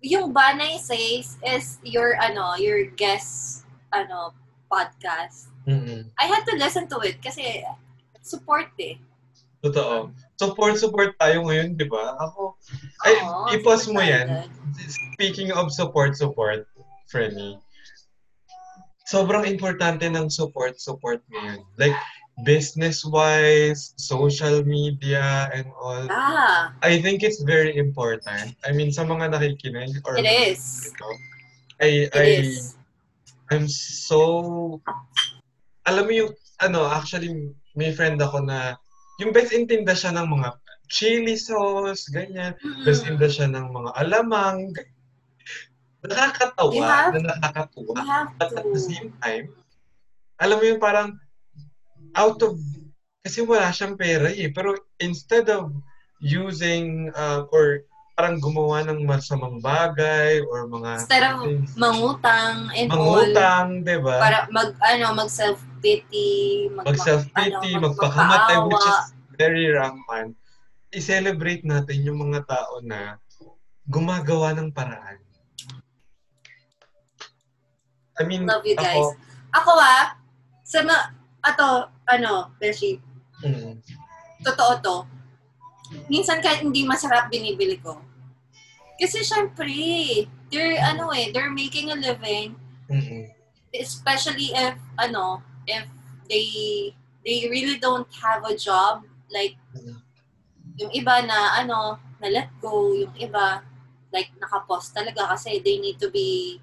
[0.02, 3.62] Yung Banay Says is your, ano, your guest,
[3.94, 4.34] ano,
[4.66, 5.46] podcast.
[5.62, 6.10] Mm-mm.
[6.18, 7.62] I had to listen to it kasi
[8.18, 8.98] support eh.
[9.62, 10.10] Totoo.
[10.42, 12.18] Support, support tayo ngayon, di ba?
[12.18, 12.58] Ako,
[13.06, 14.50] ay, Oo, support mo yan.
[15.14, 16.66] Speaking of support, support,
[17.06, 17.62] Frenny,
[19.06, 21.62] sobrang importante ng support, support ngayon.
[21.78, 21.94] Like,
[22.40, 26.08] business-wise, social media, and all.
[26.08, 28.56] Ah, I think it's very important.
[28.64, 30.88] I mean, sa mga nakikinig or it is.
[30.88, 31.08] ito,
[31.76, 32.80] I, It I, is.
[33.52, 34.80] I'm so,
[35.84, 36.32] alam mo yung,
[36.64, 38.80] ano, actually, may friend ako na,
[39.20, 40.56] yung best in tinda siya ng mga
[40.88, 42.56] chili sauce, ganyan.
[42.88, 43.28] Best in Mm-mm.
[43.28, 44.72] siya ng mga alamang.
[46.00, 48.00] Nakakatawa, You have- na nakakatuwa.
[48.40, 49.52] But at the same time,
[50.40, 51.20] alam mo yung parang,
[52.16, 52.58] out of,
[53.22, 54.50] kasi wala siyang pera eh.
[54.50, 55.72] Pero instead of
[56.22, 62.88] using, uh, or parang gumawa ng masamang bagay, or mga Instead of things, mangutang and
[62.92, 63.18] all.
[63.18, 64.16] mangutang, di ba?
[64.20, 66.68] Para mag, ano, mag self-pity.
[66.76, 69.00] Mag, mag self-pity, ano, magpakamatay, which is
[69.40, 70.36] very rampant.
[70.92, 73.16] I-celebrate natin yung mga tao na
[73.88, 75.18] gumagawa ng paraan.
[78.20, 78.92] I mean, Love you guys.
[78.92, 79.16] ako,
[79.56, 80.04] Ako ah,
[80.62, 80.96] sa ma,
[81.42, 83.00] ato, ano, Beshi,
[83.40, 83.80] mm,
[84.44, 84.96] totoo to.
[86.08, 88.00] Minsan kahit hindi masarap binibili ko.
[89.00, 89.72] Kasi syempre,
[90.52, 92.54] they're, ano eh, they're making a living,
[92.86, 93.28] mm,
[93.74, 95.84] especially if, ano, if
[96.28, 96.46] they,
[97.24, 99.02] they really don't have a job,
[99.32, 99.96] like, mm,
[100.78, 103.64] yung iba na, ano, na let go, yung iba,
[104.12, 106.60] like, nakapost talaga kasi they need to be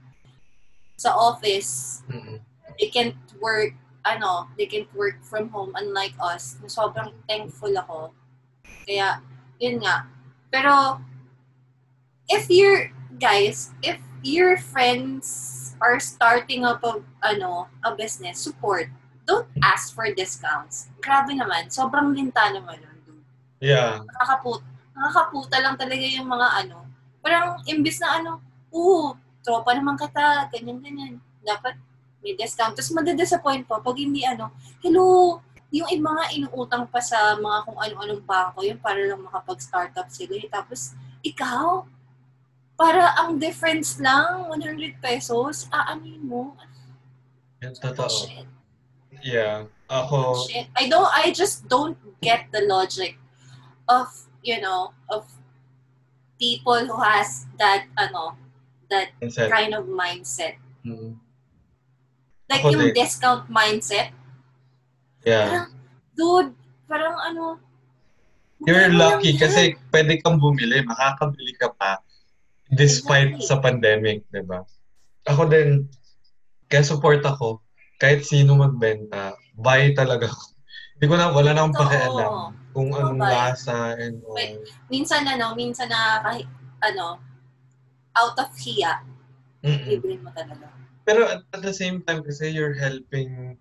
[0.96, 2.02] sa office.
[2.08, 2.40] mm,
[2.80, 3.76] They can't work,
[4.06, 6.58] ano, they can't work from home unlike us.
[6.62, 8.14] Na sobrang thankful ako.
[8.88, 9.22] Kaya,
[9.60, 10.08] yun nga.
[10.50, 11.04] Pero,
[12.30, 18.92] if you're, guys, if your friends are starting up a, ano, a business, support.
[19.30, 20.90] Don't ask for discounts.
[21.00, 21.70] Grabe naman.
[21.70, 23.30] Sobrang linta naman nun, dude
[23.62, 24.02] yeah.
[24.04, 24.64] nakakaput
[25.00, 26.84] nakakaputa lang talaga yung mga ano.
[27.24, 31.14] Parang imbis na ano, oo, tropa naman kita, ganyan, ganyan.
[31.40, 31.80] Dapat
[32.24, 32.76] may discount.
[32.76, 34.52] Tapos madidisappoint po pag hindi ano,
[34.84, 35.40] hello,
[35.70, 40.34] yung nga inuutang pa sa mga kung ano-anong bangko yun para lang makapag-startup sila.
[40.50, 41.86] Tapos, ikaw,
[42.74, 46.58] para ang difference lang, 100 pesos, aanin mo.
[47.62, 48.10] Totoo.
[48.10, 48.48] Shit.
[49.22, 49.70] Yeah.
[49.92, 50.74] Ako, Shit.
[50.74, 53.22] I don't, I just don't get the logic
[53.86, 54.10] of,
[54.42, 55.30] you know, of
[56.42, 58.34] people who has that, ano,
[58.90, 59.50] that mindset.
[59.54, 60.58] kind of mindset.
[60.82, 61.20] Mm,
[62.50, 62.98] Like Ako yung din.
[62.98, 64.10] discount mindset.
[65.22, 65.70] yeah.
[66.18, 66.52] Dude,
[66.90, 67.62] parang ano,
[68.68, 72.04] You're lucky kasi pwede kang bumili, makakabili ka pa
[72.68, 73.48] despite Exactly.
[73.48, 74.68] sa pandemic, di ba?
[75.32, 75.88] Ako din,
[76.68, 77.64] kaya support ako,
[77.98, 80.54] kahit sino magbenta, buy talaga ako.
[81.00, 82.32] Hindi ko na, wala na akong pakialam
[82.76, 83.32] kung Oo, anong buy.
[83.32, 84.36] lasa and all.
[84.36, 84.60] Wait.
[84.92, 86.20] Minsan ano, minsan na
[86.84, 87.16] ano,
[88.12, 89.08] out of hiya,
[89.64, 89.88] Mm-mm.
[89.88, 90.68] bibilin mo talaga.
[91.10, 93.58] Pero at, at the same time kasi you're helping,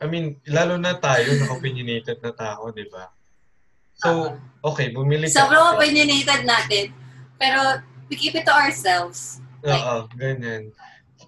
[0.00, 3.12] I mean, lalo na tayo, na-opinionated na tao, di ba?
[4.00, 4.32] So,
[4.64, 5.44] okay, bumili ka.
[5.44, 6.96] Sobrang opinionated natin.
[7.36, 9.44] Pero, we keep it to ourselves.
[9.60, 10.72] Oo, ganyan.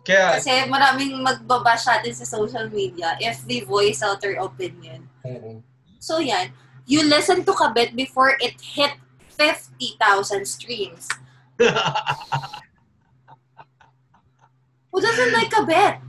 [0.09, 5.05] Kaya, Kasi maraming magbabash natin sa social media if we voice out our opinion.
[5.29, 5.61] Oo.
[6.01, 6.57] So yan,
[6.89, 8.97] you listen to Kabit before it hit
[9.37, 11.05] 50,000 streams.
[14.99, 16.03] Who doesn't like Kabit?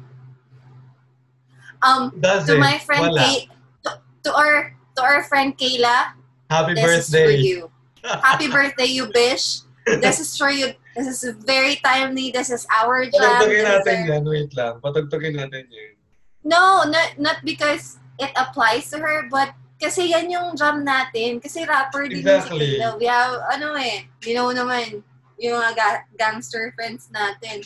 [1.85, 2.59] Um, Does to it?
[2.59, 3.21] my friend Wala.
[3.21, 3.45] Kay,
[3.85, 3.89] to,
[4.25, 6.17] to our to our friend Kayla,
[6.49, 7.37] Happy this is for birthday.
[7.37, 7.69] you.
[8.01, 9.61] Happy birthday, you bish.
[9.85, 10.73] This is for you.
[10.97, 12.33] This is very timely.
[12.33, 13.21] This is our jam.
[13.21, 14.23] Patugtugin natin our- yan.
[14.25, 14.73] Wait lang.
[14.81, 15.93] Patugtugin natin yan.
[16.41, 21.37] No, not not because it applies to her, but kasi yan yung jam natin.
[21.37, 22.65] Kasi rapper din Exactly.
[22.65, 22.97] si Caleb.
[22.97, 25.05] We have, ano eh, you know naman,
[25.39, 27.63] yung mga ga- gangster friends natin.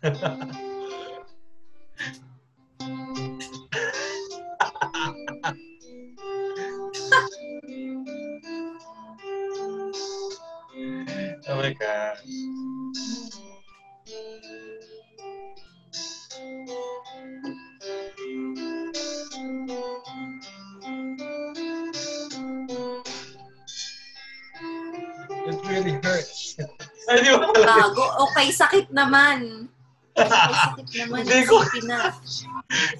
[0.00, 0.10] Oh
[11.56, 12.16] my God.
[25.46, 26.54] It really hurts.
[27.08, 27.50] Ay, di ba?
[27.50, 28.04] gago.
[28.28, 29.67] Okay, sakit naman.
[30.26, 31.18] Sakit naman.
[31.22, 32.12] Hindi ko- na.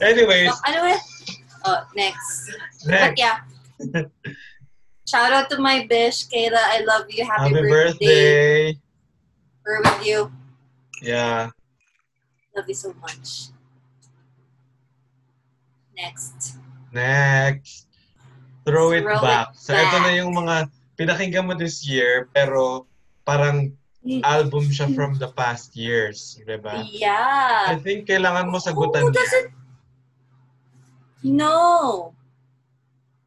[0.00, 0.94] Anyways, So, ano ba?
[1.66, 2.54] Oh, next.
[2.86, 3.18] But next.
[3.18, 3.38] yeah.
[5.04, 6.60] Shout out to my bish, Kayla.
[6.60, 7.24] I love you.
[7.24, 7.72] Happy, Happy birthday.
[7.72, 8.78] birthday.
[9.64, 10.18] We're with you.
[11.02, 11.50] Yeah.
[12.56, 13.50] Love you so much.
[15.96, 16.56] Next.
[16.92, 17.86] Next.
[18.64, 19.56] Throw it Throw it back.
[19.56, 20.18] So, ito na back.
[20.20, 20.54] yung mga
[20.94, 22.86] pinakinggan mo this year, pero
[23.24, 23.72] parang
[24.24, 26.40] album siya from the past years.
[26.42, 26.80] Diba?
[26.80, 27.76] I Yeah.
[27.84, 29.52] think kailangan mo sagutan Who doesn't
[31.22, 32.12] know?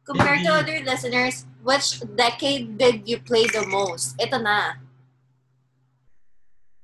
[0.02, 0.58] Compared to Hindi.
[0.58, 4.18] other listeners, which decade did you play the most?
[4.18, 4.82] Ito na.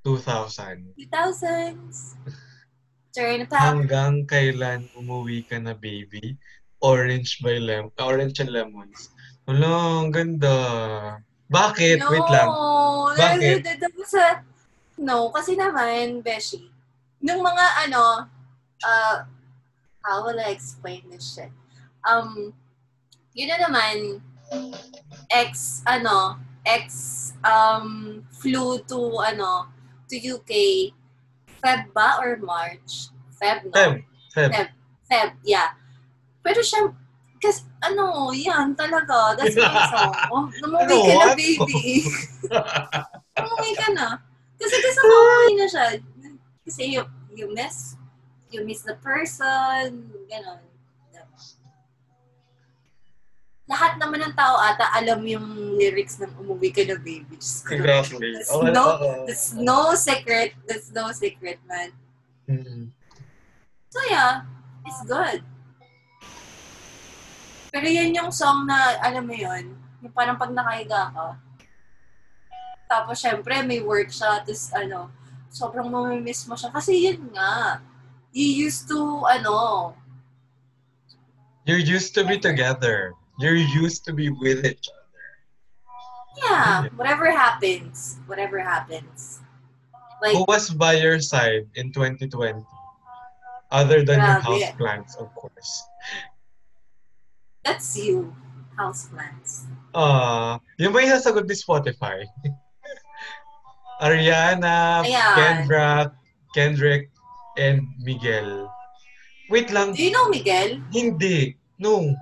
[0.06, 0.94] 2,000.
[0.94, 2.14] 2000s.
[3.16, 3.58] Turn it up.
[3.58, 6.38] Hanggang kailan umuwi ka na, baby?
[6.78, 9.10] Orange by Lem Orange and Lemons.
[9.50, 10.54] Wala, ang ganda.
[11.48, 11.96] Bakit?
[12.04, 12.48] no, Wait lang.
[13.16, 13.58] Bakit?
[14.04, 14.44] Sa,
[15.00, 16.68] no, kasi naman, Beshi,
[17.24, 18.28] nung mga ano,
[18.84, 19.16] uh,
[20.04, 21.52] how will I explain this shit?
[22.04, 22.52] Um,
[23.32, 24.20] yun na naman,
[25.32, 29.72] ex, ano, ex, um, flew to, ano,
[30.08, 30.52] to UK,
[31.58, 33.10] Feb ba or March?
[33.34, 33.74] Feb, no?
[33.74, 33.92] Feb.
[34.34, 34.50] Feb.
[34.54, 34.68] Feb.
[35.08, 35.74] Feb, yeah.
[36.44, 36.92] Pero siya,
[37.38, 39.34] kasi, ano, yan, talaga.
[39.38, 40.14] That's my song.
[40.30, 41.36] Oh, Numuwi ka Ano, na, what?
[41.38, 41.82] baby.
[43.42, 44.08] Umuwi ka na.
[44.58, 45.16] Kasi gusto ko
[45.54, 45.86] na siya.
[46.66, 47.94] Kasi you, you miss,
[48.50, 50.60] you miss the person, gano'n.
[53.68, 57.36] Lahat naman ng tao ata alam yung lyrics ng umuwi ka na, baby.
[57.36, 57.76] Ko.
[57.76, 58.32] Exactly.
[58.32, 59.28] That's Oo, no, oo.
[59.28, 60.56] that's no secret.
[60.64, 61.92] That's no secret, man.
[62.48, 62.88] Mm.
[63.92, 64.48] So yeah,
[64.88, 65.44] it's good.
[67.78, 69.70] Pero yan yung song na, alam mo yun,
[70.02, 71.38] yung parang pag nakahiga ka,
[72.90, 75.06] tapos syempre may work siya, tapos ano,
[75.46, 76.74] sobrang mamimiss mo siya.
[76.74, 77.78] Kasi yun nga,
[78.34, 79.94] you used to, ano,
[81.70, 83.14] You're used to be together.
[83.38, 85.26] You're used to be with each other.
[86.42, 89.38] yeah, whatever happens, whatever happens.
[90.18, 92.58] Like, Who was by your side in 2020?
[93.70, 94.50] Other than your Grabe.
[94.50, 95.86] houseplants, of course.
[97.64, 98.34] That's you,
[98.74, 99.66] houseplants.
[99.94, 102.22] Ah, yun ba yung sasagot ni Spotify?
[104.04, 105.34] Ariana, Ayan.
[105.66, 106.14] Kendra,
[106.54, 107.10] Kendrick,
[107.58, 108.70] and Miguel.
[109.50, 110.78] Wait lang, Do you know Miguel?
[110.92, 111.56] hindi.
[111.78, 112.14] No.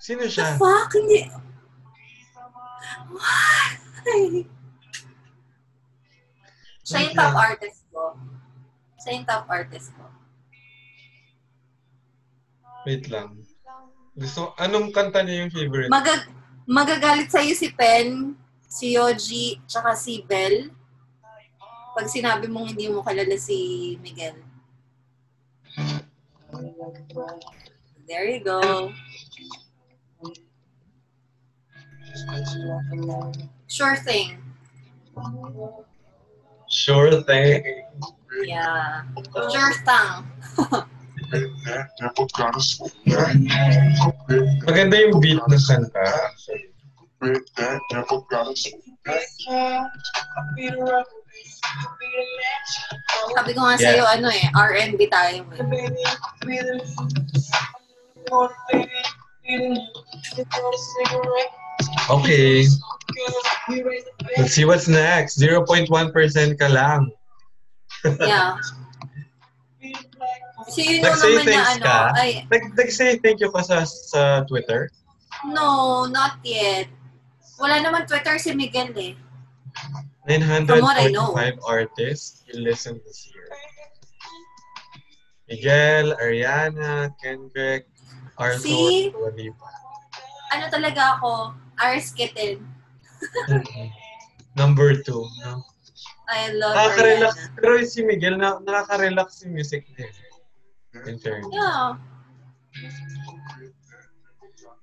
[0.00, 0.58] Sino The siya?
[0.58, 0.92] fuck?
[0.92, 1.30] Hindi.
[3.08, 4.44] Why?
[6.84, 8.18] Siya yung top artist ko.
[9.00, 10.04] Siya yung top artist ko.
[12.84, 13.43] Wait lang.
[14.14, 15.90] Gusto, anong kanta niya yung favorite?
[15.90, 16.30] Magag
[16.70, 18.38] magagalit sa'yo si Pen,
[18.70, 20.70] si Yoji, tsaka si Bell.
[21.98, 24.38] Pag sinabi mong hindi mo kilala si Miguel.
[28.06, 28.94] There you go.
[33.66, 34.38] Sure thing.
[36.70, 37.62] Sure thing.
[38.46, 39.02] Yeah.
[39.50, 40.86] Sure thing.
[44.66, 46.04] Maganda yung beat ng kanta.
[53.34, 53.96] Sabi ko nga Yeah.
[53.96, 55.44] sa'yo, ano eh, R&B tayo eh.
[62.10, 62.66] Okay.
[64.36, 65.40] Let's see what's next.
[65.40, 65.88] 0.1%
[66.58, 67.10] ka lang.
[68.20, 68.56] Yeah.
[70.72, 71.98] Yun yung Nag-say naman na ano, ka?
[72.16, 74.88] ay, Nag, nag-say thank you ka sa, sa Twitter?
[75.46, 76.88] no, not yet.
[77.60, 79.12] Wala naman Twitter si Miguel eh.
[80.24, 81.36] 945 From what I know.
[81.68, 83.44] artists you listen this year.
[85.44, 87.84] Miguel, Ariana, Kendrick,
[88.40, 89.12] Arthur, See?
[89.12, 89.68] Dua Lipa.
[90.56, 92.64] Ano talaga ako, Ars Kitten.
[94.56, 95.26] Number two.
[95.44, 95.60] No?
[96.30, 97.32] I love Nakaka-relax.
[97.36, 97.54] Ariana.
[97.60, 100.08] Pero si Miguel, na, nakaka-relax yung music niya.
[101.06, 101.50] In fairness.
[101.52, 101.96] Yeah.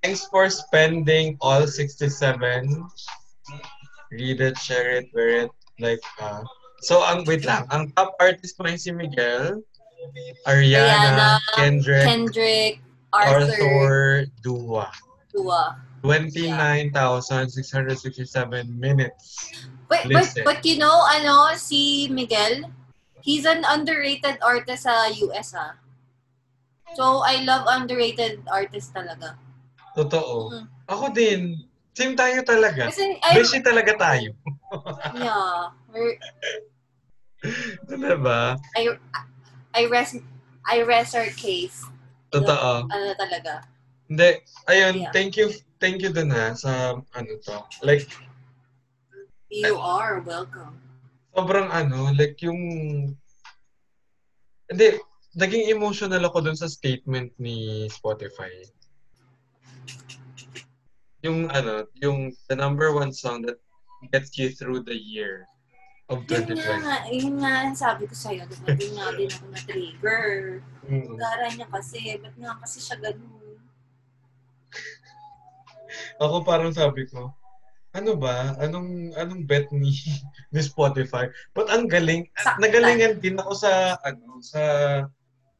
[0.03, 2.87] Thanks for spending all 67.
[4.11, 5.51] Read it, share it, wear it.
[5.79, 6.43] Like, uh,
[6.81, 7.65] so, ang, wait lang.
[7.71, 9.63] Ang top artist mo si Miguel,
[10.47, 12.81] Ariana, Ariana, Kendrick, Kendrick,
[13.13, 14.91] Arthur, Arthur, Dua.
[15.31, 15.77] Dua.
[16.01, 19.53] 29,667 minutes.
[19.87, 20.43] But, but, Listen.
[20.43, 22.65] but you know, ano, si Miguel,
[23.21, 25.77] he's an underrated artist sa US ah.
[26.95, 29.39] So, I love underrated artists talaga.
[29.95, 30.51] Totoo.
[30.51, 30.65] Mm.
[30.91, 31.63] Ako din.
[31.91, 32.87] Same tayo talaga.
[32.87, 34.31] Kasi, I, talaga tayo.
[35.19, 36.15] yeah, we're,
[37.91, 38.55] diba?
[38.77, 38.95] I,
[39.75, 40.19] I rest,
[40.63, 41.83] I rest our case.
[42.31, 42.87] Totoo.
[42.87, 43.67] Ano talaga.
[44.07, 45.11] Hindi, ayun, Yeah.
[45.15, 48.07] thank you, thank you dun ha, sa, ano to, like,
[49.51, 50.79] You are welcome.
[51.35, 52.59] sobrang ano, like yung,
[54.71, 54.87] hindi,
[55.35, 58.51] naging emotional ako dun sa statement ni Spotify.
[61.21, 63.61] Yung ano, yung the number one song that
[64.09, 65.45] gets you through the year
[66.09, 67.21] of Yun nga, 2020.
[67.23, 68.43] yun nga sabi ko sa'yo.
[68.49, 70.25] Diba, din nga din ako na-trigger.
[70.83, 71.15] Mm.
[71.15, 72.19] Gara niya kasi.
[72.19, 73.55] Ba't nga kasi siya ganun?
[76.23, 77.35] Ako parang sabi ko,
[77.91, 78.55] ano ba?
[78.63, 79.91] Anong anong bet ni
[80.55, 81.27] ni Spotify?
[81.51, 82.63] But ang galing, Saktan.
[82.63, 84.61] nagalingan din ako sa ano sa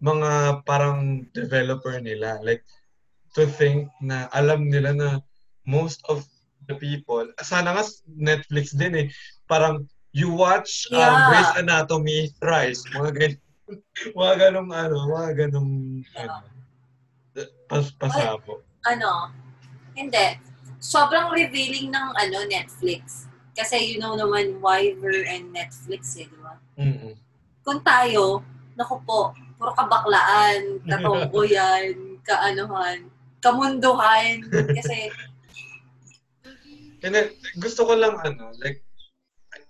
[0.02, 2.42] mga parang developer nila.
[2.42, 2.66] Like
[3.38, 5.10] to think na alam nila na
[5.64, 6.26] most of
[6.68, 9.08] the people, sana nga Netflix din eh,
[9.46, 11.30] parang you watch um, Yeah.
[11.30, 13.40] Grey's Anatomy thrice, mga ganun,
[14.20, 15.72] mga ganong ano, mga ganong
[16.18, 16.34] ano,
[17.72, 18.66] pas pasabo.
[18.84, 19.32] Ano?
[19.96, 20.42] Hindi.
[20.82, 23.30] Sobrang revealing ng ano Netflix.
[23.52, 26.56] Kasi you know naman Viber and Netflix eh, di ba?
[26.80, 27.14] Mm-mm.
[27.62, 28.42] Kung tayo,
[28.74, 33.06] naku po, puro kabaklaan, katomboyan, kaanuhan,
[33.38, 34.42] kamunduhan.
[34.50, 35.14] Kasi,
[37.02, 38.82] And then, gusto ko lang ano, like,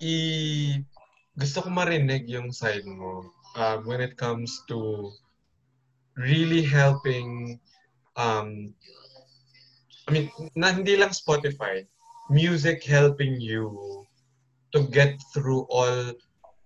[0.04, 0.16] i
[1.40, 5.08] gusto ko marinig yung side mo um, when it comes to
[6.20, 7.56] really helping
[8.20, 8.76] um
[10.10, 10.28] I mean,
[10.60, 11.88] na, hindi lang Spotify,
[12.28, 13.72] music helping you
[14.76, 16.12] to get through all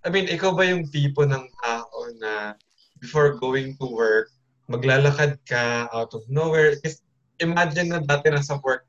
[0.05, 2.57] I mean, ikaw ba yung tipo ng tao na
[2.99, 4.31] before going to work,
[4.69, 6.75] maglalakad ka out of nowhere?
[6.79, 7.01] Kasi
[7.39, 8.87] imagine na dati nasa work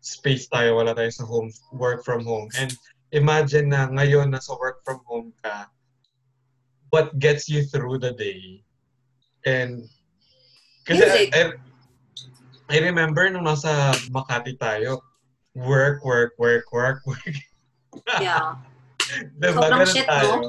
[0.00, 2.48] space tayo, wala tayo sa home, work from home.
[2.56, 2.70] And
[3.10, 5.68] imagine na ngayon nasa work from home ka,
[6.90, 8.62] what gets you through the day?
[9.44, 9.84] And
[10.86, 11.28] kasi Music.
[11.34, 11.40] I,
[12.68, 15.04] I remember nung nasa Makati tayo,
[15.56, 17.36] work, work, work, work, work.
[18.22, 18.56] yeah,
[19.40, 19.56] diba?
[19.56, 20.28] Sobrang shit, tayo.
[20.28, 20.48] no?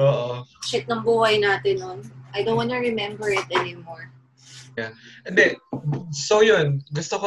[0.00, 0.48] Oo.
[0.64, 1.98] shit ng buhay natin nun.
[2.34, 4.12] I don't wanna remember it anymore.
[5.28, 5.56] Hindi.
[6.10, 7.26] So yun, gusto ko,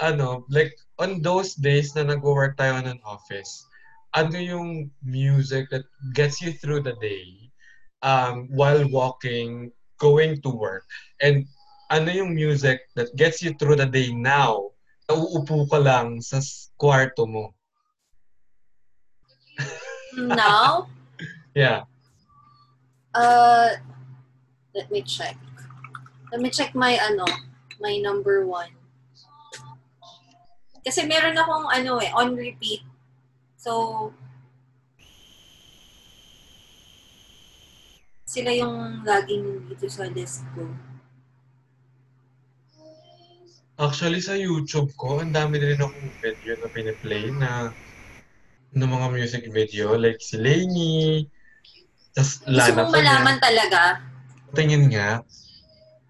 [0.00, 3.50] ano, like, on those days na nag-work tayo in an office,
[4.16, 5.84] ano yung music that
[6.16, 7.52] gets you through the day
[8.00, 10.88] um, while walking, going to work?
[11.20, 11.44] And
[11.92, 14.72] ano yung music that gets you through the day now
[15.06, 16.40] na uupo ka lang sa
[16.80, 17.52] kwarto mo?
[20.16, 20.88] Now,
[21.56, 21.88] Yeah.
[23.16, 23.80] uh,
[24.76, 25.34] let me check.
[26.30, 27.24] Let me check my, ano,
[27.80, 28.70] my number one.
[30.84, 32.84] Kasi meron akong, ano eh, on repeat.
[33.56, 34.12] So,
[38.28, 40.68] sila yung laging dito sa list ko.
[43.76, 47.72] Actually, sa YouTube ko, ang dami din akong video na piniplay na
[48.76, 49.96] ng mga music video.
[49.96, 51.28] Like si Lainey,
[52.12, 53.04] tas Gusto Lana mong pa niya.
[53.04, 53.80] malaman talaga.
[54.56, 55.20] Tingin nga.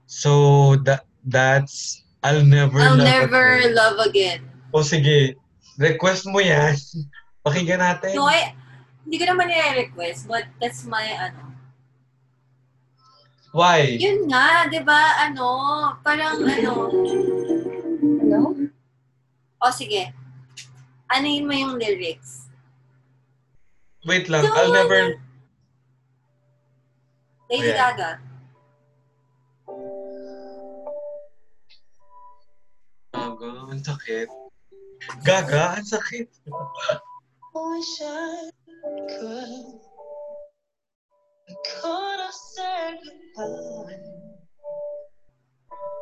[0.06, 3.74] So, that that's I'll never I'll love never again.
[3.74, 4.40] love again.
[4.70, 5.34] O sige,
[5.78, 6.74] request mo yan.
[7.46, 8.18] Pakinggan natin.
[8.18, 8.50] No, I,
[9.06, 11.54] hindi ko naman nire-request, but that's my, ano.
[13.54, 13.94] Why?
[13.94, 15.46] Yun nga, di ba, ano,
[16.02, 16.90] parang, ano,
[18.02, 18.50] Hello?
[19.62, 20.10] o sige,
[21.06, 22.50] anuhin mo yung lyrics.
[24.02, 25.22] Wait lang, Don't I'll never...
[27.46, 27.78] Lady Ayan.
[27.78, 28.25] Gaga.
[33.76, 34.28] Ang sakit.
[35.20, 36.32] Gaga, ang sakit.
[37.52, 38.48] Wish I
[38.88, 39.68] could.
[41.44, 44.00] I could have said goodbye.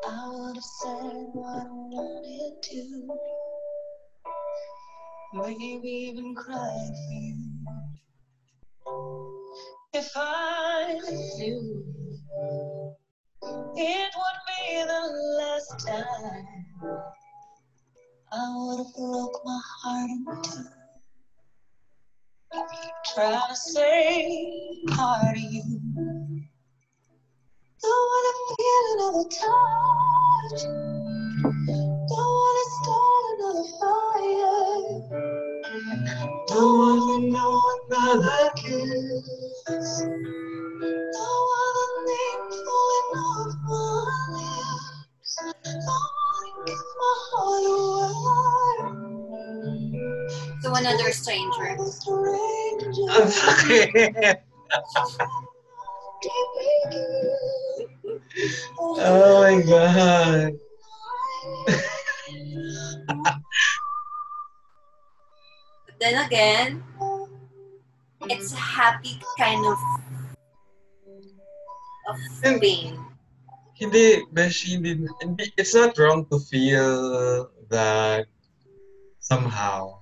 [0.06, 2.82] I would have said what I wanted to.
[5.34, 7.42] Maybe even cried for you.
[9.98, 10.94] If I
[11.42, 11.82] knew
[13.74, 15.04] it would be the
[15.42, 16.46] last time,
[18.36, 20.64] would have broke my heart in two.
[23.14, 25.62] Trying to say part of you.
[27.82, 30.62] Don't wanna feel another touch.
[32.08, 34.58] Don't wanna start another fire.
[36.48, 37.54] Don't wanna know
[37.88, 40.02] another kiss.
[41.12, 44.24] Don't wanna name falling off my
[50.62, 51.76] To another stranger.
[51.76, 54.40] Ang sakit.
[58.78, 60.52] Oh my God.
[65.86, 66.82] But then again,
[68.28, 69.78] it's a happy kind of
[72.08, 73.13] of pain.
[73.74, 78.26] Hindi, Beshi, hindi, hindi, it's not wrong to feel that
[79.18, 79.98] somehow,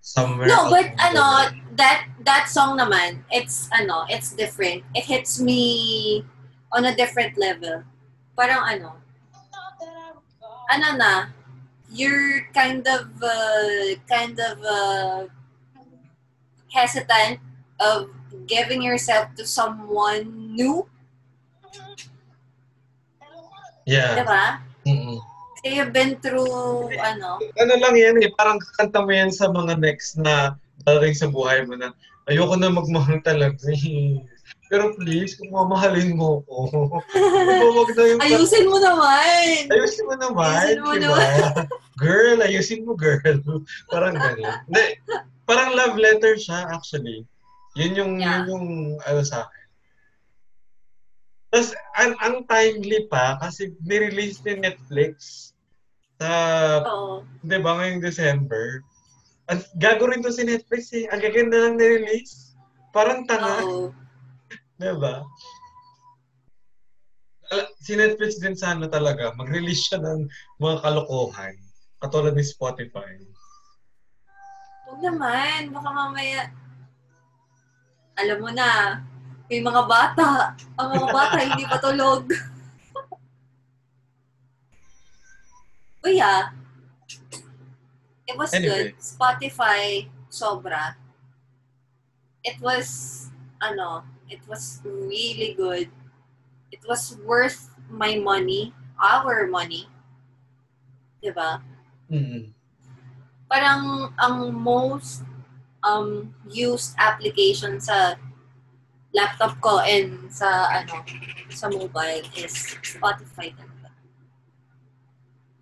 [0.00, 0.48] somewhere.
[0.48, 1.48] No, but ano,
[1.80, 4.84] that that song naman, it's ano, it's different.
[4.92, 6.24] It hits me
[6.72, 7.80] on a different level.
[8.36, 9.00] Parang ano,
[10.70, 11.12] ano na,
[11.88, 15.20] you're kind of uh, kind of uh,
[16.72, 17.38] hesitant
[17.80, 18.10] of
[18.46, 20.86] giving yourself to someone new,
[23.84, 24.20] Yeah.
[24.20, 24.44] diba?
[24.88, 25.18] Mm-mm.
[25.60, 29.80] Kasi you've been through, ano, Ano lang yan eh, parang kakanta mo yan sa mga
[29.80, 31.92] next na darating sa buhay mo na
[32.28, 34.20] ayoko na magmahal talaga eh.
[34.72, 38.20] Pero please, kung mamahalin mo ko, huwag na yung...
[38.24, 39.68] ayusin mo naman!
[39.70, 41.24] Ayusin mo naman, Ayusin mo diba?
[42.02, 43.20] girl, ayusin mo, girl.
[43.92, 44.64] parang ganyan.
[44.66, 44.84] Hindi,
[45.44, 47.28] parang love letter siya, actually.
[47.76, 48.44] Yun yung, Yeah.
[48.44, 48.66] yun yung,
[49.04, 49.63] ano sa akin.
[51.54, 55.54] Tapos, ang, ang timely pa, kasi nirelease ni Netflix
[56.18, 57.22] sa, Oo.
[57.46, 58.82] di ba, ngayong December.
[59.46, 61.06] Ang gago rin to si Netflix eh.
[61.14, 62.58] Ang gaganda lang nirelease.
[62.90, 63.62] Parang tanga.
[63.62, 63.94] Oo.
[64.82, 65.22] Di ba?
[67.78, 70.26] Si Netflix din sana talaga, mag-release siya ng
[70.58, 71.54] mga kalokohan.
[72.02, 73.14] Katulad ni Spotify.
[74.90, 76.50] Huwag naman, baka mamaya,
[78.18, 78.98] alam mo na,
[79.50, 80.56] may mga bata.
[80.80, 82.24] Ang mga bata hindi pa tulog.
[86.04, 86.52] Uy ah,
[88.28, 88.92] it was Anyway.
[88.92, 89.00] good.
[89.00, 90.96] Spotify, sobra.
[92.44, 93.30] It was,
[93.60, 95.88] ano, it was really good.
[96.72, 99.88] It was worth my money, our money.
[101.22, 101.62] Diba?
[102.12, 102.52] mm
[103.54, 105.22] parang ang most
[105.84, 108.18] um used application sa
[109.14, 111.06] laptop ko and sa ano
[111.54, 113.88] sa mobile is Spotify talaga.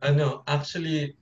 [0.03, 1.15] Ano, actually,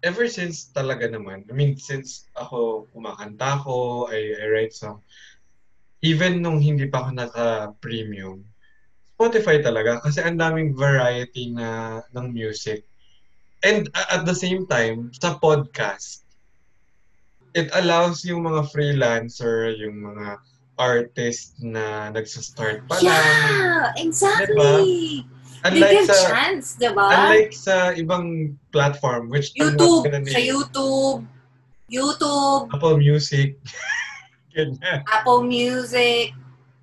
[0.00, 5.02] ever since talaga naman, I mean, since ako kumakanta ko, I, I write song,
[6.00, 8.46] even nung hindi pa ako naka-premium,
[9.18, 12.86] Spotify talaga kasi ang daming variety na ng music.
[13.66, 16.22] And a- at the same time, sa podcast,
[17.58, 20.38] it allows yung mga freelancer, yung mga
[20.78, 23.10] artist na nagsa-start pa lang.
[23.10, 25.26] Yeah, exactly.
[25.66, 27.06] They Unlike give sa, chance, 'di ba?
[27.10, 30.34] unlike sa ibang platform, which I'm YouTube, not gonna name.
[30.34, 31.18] sa YouTube,
[31.90, 33.58] YouTube, Apple Music.
[34.54, 35.02] Ganyan.
[35.10, 36.30] Apple Music,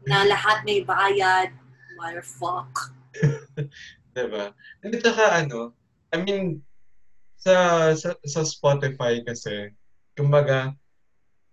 [0.05, 1.55] na lahat may bayad.
[1.95, 2.93] Motherfuck.
[4.15, 4.51] Diba?
[4.83, 5.71] Hindi saka ano,
[6.11, 6.59] I mean,
[7.35, 9.71] sa, sa, sa Spotify kasi,
[10.15, 10.71] kumbaga,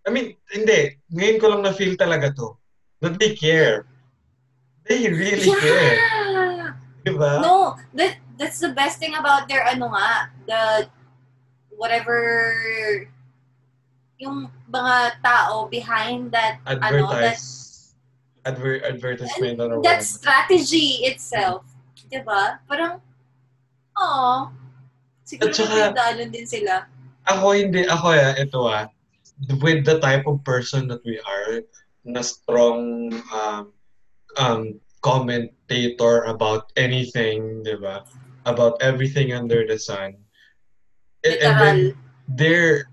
[0.06, 0.98] I mean, hindi.
[1.14, 2.58] Ngayon ko lang na-feel talaga to.
[3.02, 3.86] That they care.
[4.86, 5.94] They really care.
[5.98, 6.74] Yeah.
[7.02, 7.42] Diba?
[7.42, 10.62] No, that that's the best thing about their ano nga, the
[11.74, 12.14] whatever
[14.22, 17.94] yung mga tao behind that ano that Advertise.
[18.46, 20.02] Adver- advertisement or that whatever.
[20.06, 21.66] strategy itself.
[22.06, 22.62] 'Di ba?
[22.70, 23.02] Parang
[23.98, 24.50] oh,
[25.26, 26.86] siguro At saka- din sila.
[27.22, 28.90] Ako hindi, ako ya, ito ah,
[29.60, 31.62] with the type of person that we are,
[32.04, 33.72] na strong um,
[34.36, 38.04] um, commentator about anything, di ba?
[38.46, 40.18] About everything under the sun.
[41.22, 41.78] And, and then
[42.26, 42.90] their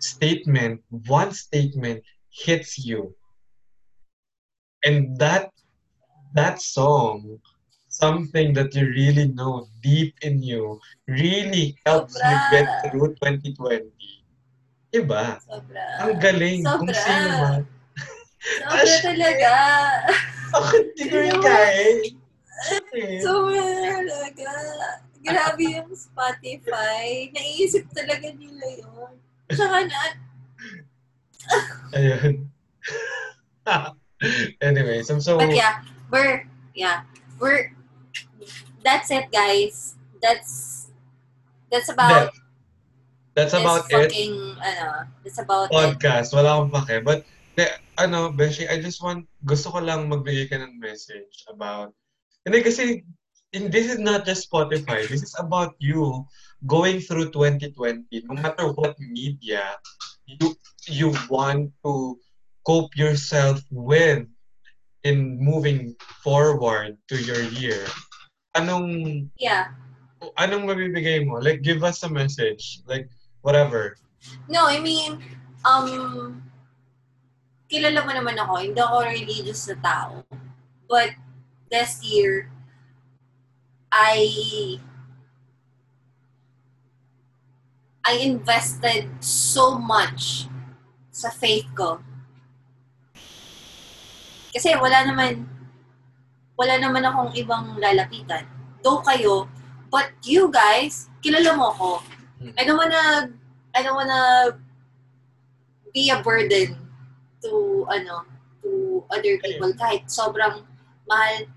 [0.00, 3.14] statement, one statement hits you.
[4.84, 5.50] And that
[6.34, 7.38] that song,
[7.88, 13.90] something that you really know deep in you, really helps you get through 2020.
[14.88, 15.36] Diba?
[15.44, 15.84] Sobra.
[16.00, 16.60] Ang galing.
[16.64, 16.96] Kung Sobra.
[16.96, 17.62] sino man.
[18.40, 19.52] Sobra talaga.
[20.56, 21.42] Ako hindi ko yung.
[21.44, 23.20] Eh.
[23.20, 23.62] Sobra
[24.00, 24.50] talaga.
[25.18, 27.28] Grabe yung Spotify.
[27.36, 29.12] Naisip talaga nila yun.
[29.52, 30.00] Tsaka na,
[31.96, 32.48] Ayun.
[34.60, 36.44] anyway, so, so But yeah, we're
[36.74, 37.04] yeah,
[37.40, 37.72] we're
[38.84, 39.96] that's it guys.
[40.20, 40.88] That's
[41.70, 42.47] that's about that,
[43.38, 44.10] that's about it.
[44.10, 45.78] fucking ano, that's about it.
[45.78, 46.34] Podcast.
[46.34, 47.06] Wala akong pake.
[47.06, 47.22] But,
[47.54, 51.94] de, ano, Beshi, I just want, gusto ko lang magbigay ka ng message about,
[52.42, 53.06] hindi kasi,
[53.54, 55.06] in, this is not just Spotify.
[55.06, 56.26] This is about you
[56.66, 58.10] going through 2020.
[58.26, 59.78] No matter what media
[60.26, 60.58] you
[60.90, 62.18] you want to
[62.66, 64.26] cope yourself with.
[65.04, 67.86] in moving forward to your year,
[68.58, 69.70] anong Yeah.
[70.36, 71.38] anong mabibigay mo?
[71.38, 72.82] Like, give us a message.
[72.84, 73.06] Like,
[73.42, 73.96] whatever.
[74.48, 75.22] No, I mean,
[75.64, 76.42] um,
[77.68, 80.12] kilala mo naman ako, hindi ako religious na tao.
[80.88, 81.12] But
[81.68, 82.48] this year,
[83.92, 84.80] I
[88.08, 90.48] I invested so much
[91.12, 92.00] sa faith ko.
[94.48, 95.44] Kasi wala naman
[96.56, 98.48] wala naman akong ibang lalapitan.
[98.80, 99.46] Though kayo,
[99.92, 101.90] but you guys, kilala mo ako.
[102.58, 103.34] I don't wanna
[103.74, 104.58] I don't wanna
[105.92, 106.78] be a burden
[107.42, 108.26] to ano
[108.62, 109.74] to other people.
[109.74, 110.62] Kahit sobrang
[111.08, 111.50] mahal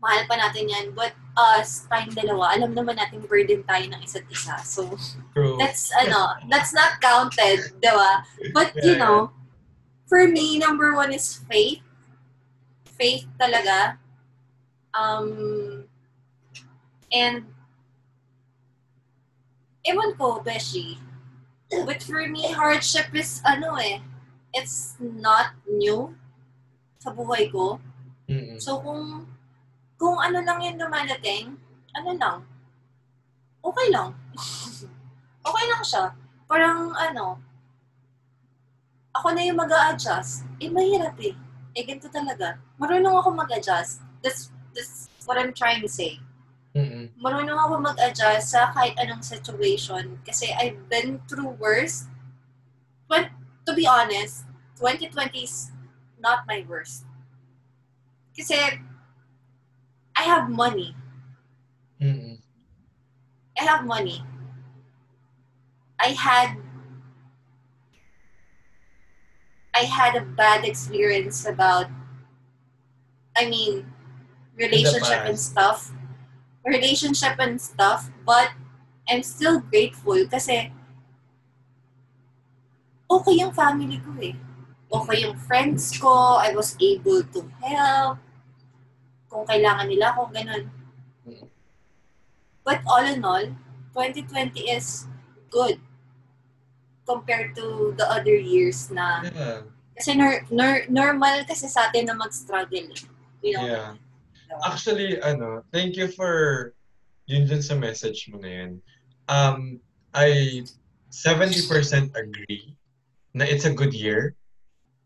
[0.00, 4.26] mahal pa natin yan but us tayong dalawa alam naman natin burden tayo ng isa't
[4.32, 4.56] isa.
[4.64, 4.96] So
[5.36, 5.60] True.
[5.60, 8.24] that's ano that's not counted di ba?
[8.56, 9.30] But you know
[10.10, 11.84] for me number one is faith.
[12.98, 14.00] Faith talaga.
[14.96, 15.86] Um
[17.14, 17.46] and
[19.86, 20.98] ewan ko Beshi
[21.86, 24.02] but for me hardship is ano eh
[24.52, 26.12] it's not new
[26.98, 27.78] sa buhay ko
[28.30, 28.62] Mm-mm.
[28.62, 29.26] So, kung,
[29.98, 31.58] kung ano lang yung dumadating,
[31.98, 32.38] ano lang,
[33.58, 34.14] okay lang.
[35.50, 36.14] okay lang siya.
[36.46, 37.42] Parang, ano,
[39.10, 41.34] ako na yung mag adjust Eh, mahirap eh.
[41.74, 42.62] Eh, ganito talaga.
[42.78, 43.98] Marunong ako mag-adjust.
[44.22, 46.22] That's, that's what I'm trying to say.
[46.74, 47.10] Mm-mm.
[47.18, 50.22] Marunong ako mag-adjust sa kahit anong situation.
[50.22, 52.06] Kasi I've been through worse.
[53.10, 53.34] But,
[53.66, 54.46] to be honest,
[54.78, 55.74] 2020 is
[56.18, 57.04] not my worst.
[58.38, 58.54] Kasi,
[60.14, 60.94] I have money.
[62.00, 62.38] Mm-mm.
[63.58, 64.24] I have money.
[66.00, 66.56] I had
[69.76, 71.92] I had a bad experience about
[73.36, 73.84] I mean
[74.56, 75.92] relationship and stuff.
[76.64, 78.52] Relationship and stuff, but
[79.08, 80.70] I'm still grateful kasi
[83.10, 84.36] okay yung family ko eh.
[84.90, 88.18] Okay yung friends ko, I was able to help
[89.30, 90.66] kung kailangan nila ako, ganun.
[92.66, 93.46] But all in all,
[93.94, 95.06] 2020 is
[95.50, 95.78] good
[97.06, 99.66] compared to the other years na Yeah.
[99.98, 102.90] kasi nor, nor, normal kasi sa atin na mag-struggle.
[102.94, 103.02] eh.
[103.42, 103.66] You know?
[103.66, 103.90] Yeah.
[104.64, 106.74] Actually, ano, thank you for
[107.30, 108.72] yun dun sa message mo na yun.
[109.30, 109.78] Um,
[110.10, 110.62] I
[111.14, 112.74] 70% agree
[113.34, 114.34] na it's a good year.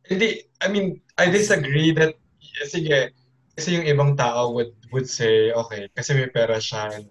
[0.08, 2.16] Hindi, I mean, I disagree that,
[2.64, 3.12] sige,
[3.56, 7.04] kasi yung ibang tao would would say, okay, kasi may pera siya.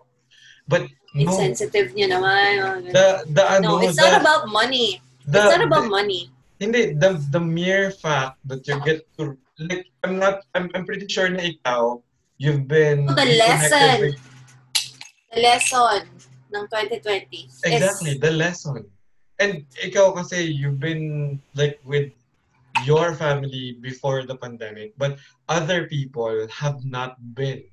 [0.67, 2.89] But no, Insensitive niya naman.
[2.91, 5.01] the, the ano, no, it's the, not about money.
[5.25, 6.29] the, it's not about the- money.
[6.61, 11.09] Hindi, the the mere fact that you get to like I'm not I'm I'm pretty
[11.11, 11.99] sure na ikaw
[12.43, 13.99] you've been The lesson.
[14.03, 14.19] with-
[15.31, 16.03] The lesson
[16.51, 18.83] ng 2020 is exactly the lesson.
[19.39, 22.11] And ikaw kasi you've been like with
[22.85, 25.17] your family before the pandemic, but
[25.49, 27.63] other people have not been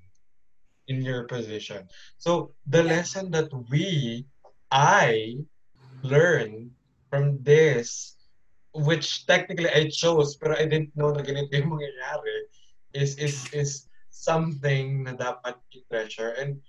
[0.88, 1.84] in your position.
[2.16, 4.24] So the lesson that we
[4.72, 5.36] I
[6.01, 6.72] learned
[7.10, 8.16] from this
[8.72, 12.38] which technically I chose but I didn't know na ganito yung mangyayari
[12.94, 13.90] is is is
[14.20, 16.60] something na dapat i-treasure and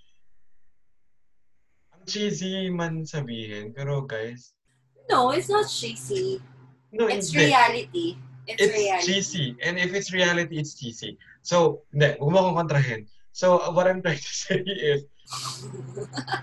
[1.92, 4.56] ang cheesy man sabihin pero guys
[5.12, 6.40] no, it's not cheesy.
[6.94, 7.52] no It's hindi.
[7.52, 8.06] reality.
[8.48, 9.04] It's, it's reality.
[9.04, 13.00] cheesy and if it's reality it's cheesy so hindi huwag mo akong kontrahin
[13.30, 15.04] so what I'm trying to say is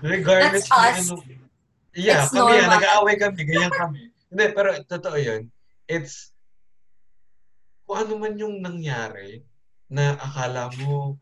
[0.00, 1.10] regardless That's us.
[1.10, 1.20] ano
[1.92, 2.74] yeah It's kami yan normal.
[2.78, 5.50] nag-aaway kami ganyan kami hindi pero totoo yun
[5.90, 6.30] it's
[7.84, 9.42] kung ano man yung nangyari
[9.90, 11.18] na akala mo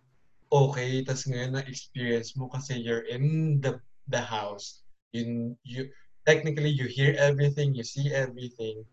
[0.53, 3.81] okay tas ngayon na experience mo kasi you're in the
[4.13, 5.89] the house you you
[6.29, 8.85] technically you hear everything you see everything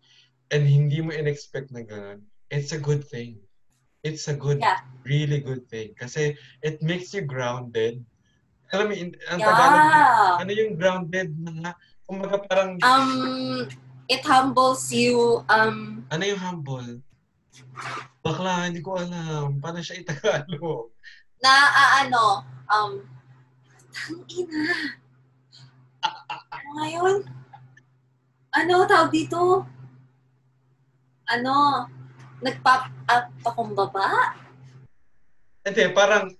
[0.48, 3.36] and hindi mo in-expect na ganun it's a good thing
[4.00, 4.80] it's a good Yeah.
[5.04, 6.34] really good thing kasi
[6.64, 8.00] it makes you grounded
[8.74, 8.94] alam mo
[9.30, 10.40] ang Tagalog Yeah.
[10.40, 11.72] ano yung grounded na nga
[12.08, 13.68] kumbaga parang Um,
[14.08, 15.42] it humbles you.
[15.50, 17.02] Um, ano yung humble
[18.24, 20.90] bakla hindi ko alam paano siya itagalog
[21.40, 22.24] na ah, ano,
[22.72, 22.92] um,
[23.92, 24.64] tangina.
[26.76, 27.24] Ngayon,
[28.56, 29.64] ano tawag dito?
[31.26, 31.86] Ano,
[32.40, 34.36] nagpap, ah, pakumbaba?
[35.66, 36.30] Hindi, parang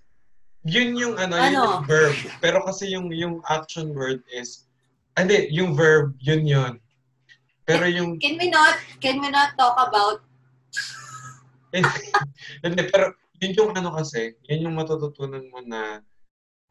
[0.67, 1.63] yun yung ano, yun Ano?
[1.83, 2.17] yung verb.
[2.39, 4.67] Pero kasi yung yung action word is
[5.19, 6.73] ah, hindi, yung verb yun yun.
[7.67, 10.23] Pero yung Can we not, can we not talk about,
[12.65, 16.01] Hindi, pero yun yung ano kasi, yun yung matututunan mo na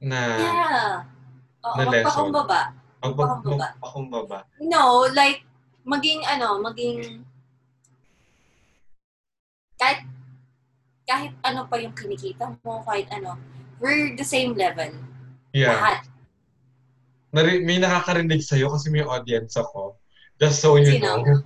[0.01, 0.91] na Yeah.
[1.65, 2.29] Oo, Na lesson.
[2.29, 2.61] magpakumbaba.
[3.01, 3.67] Magpakumbaba.
[3.77, 4.39] magpakumbaba.
[4.61, 5.41] No, like,
[5.85, 7.21] maging ano, maging,
[9.77, 10.05] kahit,
[11.05, 13.37] kahit ano pa yung kinikita mo, kahit ano,
[13.77, 14.89] we're the same level.
[15.53, 15.73] Yeah.
[15.77, 15.99] Lahat.
[17.35, 19.99] Nari- may nakakarinig sa'yo kasi may audience ako.
[20.39, 21.19] Just so you Sino?
[21.23, 21.43] know.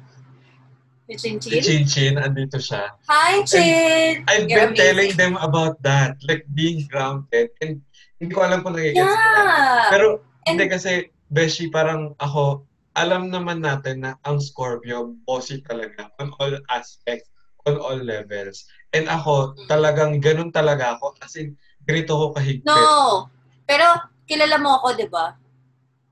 [1.10, 1.61] Yung Chin Si Chin.
[1.65, 2.94] Chin Chin, andito siya.
[3.10, 4.22] Hi, Chin!
[4.30, 5.18] I've You're been telling amazing.
[5.18, 6.22] them about that.
[6.22, 7.49] Like, being grounded.
[7.65, 7.81] And
[8.22, 9.10] hindi ko alam kung nagigets.
[9.10, 9.90] Yeah!
[9.90, 12.61] Pero, And- hindi kasi, Beshi, parang ako,
[12.94, 17.26] alam naman natin na ang Scorpio, bossy talaga on all aspects,
[17.65, 18.69] on all levels.
[18.94, 19.65] And ako, Mm.
[19.65, 21.18] talagang ganun talaga ako.
[21.18, 21.57] Kasi,
[21.90, 22.69] ganito ko kahigpit.
[22.69, 23.26] No!
[23.65, 23.98] Pero,
[24.30, 25.34] kilala mo ako, di ba?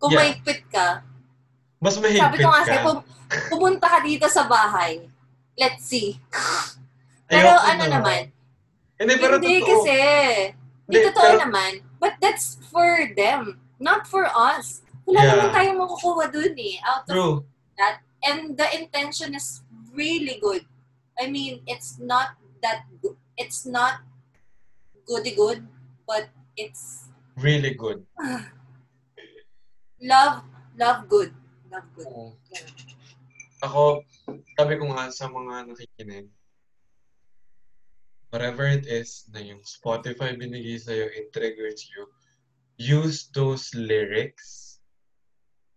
[0.02, 0.26] Kung Yeah.
[0.26, 1.06] may quit ka,
[1.78, 3.06] Mas sabi mahigpit ko nga sa'yo, pum-
[3.50, 5.06] pumunta ka dito sa bahay.
[5.54, 6.18] Let's see.
[7.28, 7.94] Pero Ayoko ano na.
[8.00, 8.22] naman,
[8.98, 9.70] Hindi, pero hindi totoo.
[9.84, 9.98] kasi.
[10.88, 11.72] Hindi Hindi, totoo pero- naman.
[11.98, 14.82] But that's for them, not for us.
[15.04, 15.30] Wala Yeah.
[15.34, 16.78] naman tayong makukuha dun eh.
[16.82, 17.36] Out of, True.
[18.22, 19.62] and the intention is
[19.94, 20.66] really good.
[21.18, 23.18] I mean, it's not that good.
[23.38, 24.02] It's not
[25.06, 25.66] goody good,
[26.06, 28.02] but it's Really good.
[30.02, 30.42] love,
[30.78, 31.34] love good.
[31.68, 32.32] Ganun.
[33.66, 34.06] Ako,
[34.54, 36.30] sabi ko nga sa mga nakikinig,
[38.30, 42.06] whatever it is na yung Spotify binigay sa'yo, it triggers you,
[42.78, 44.78] use those lyrics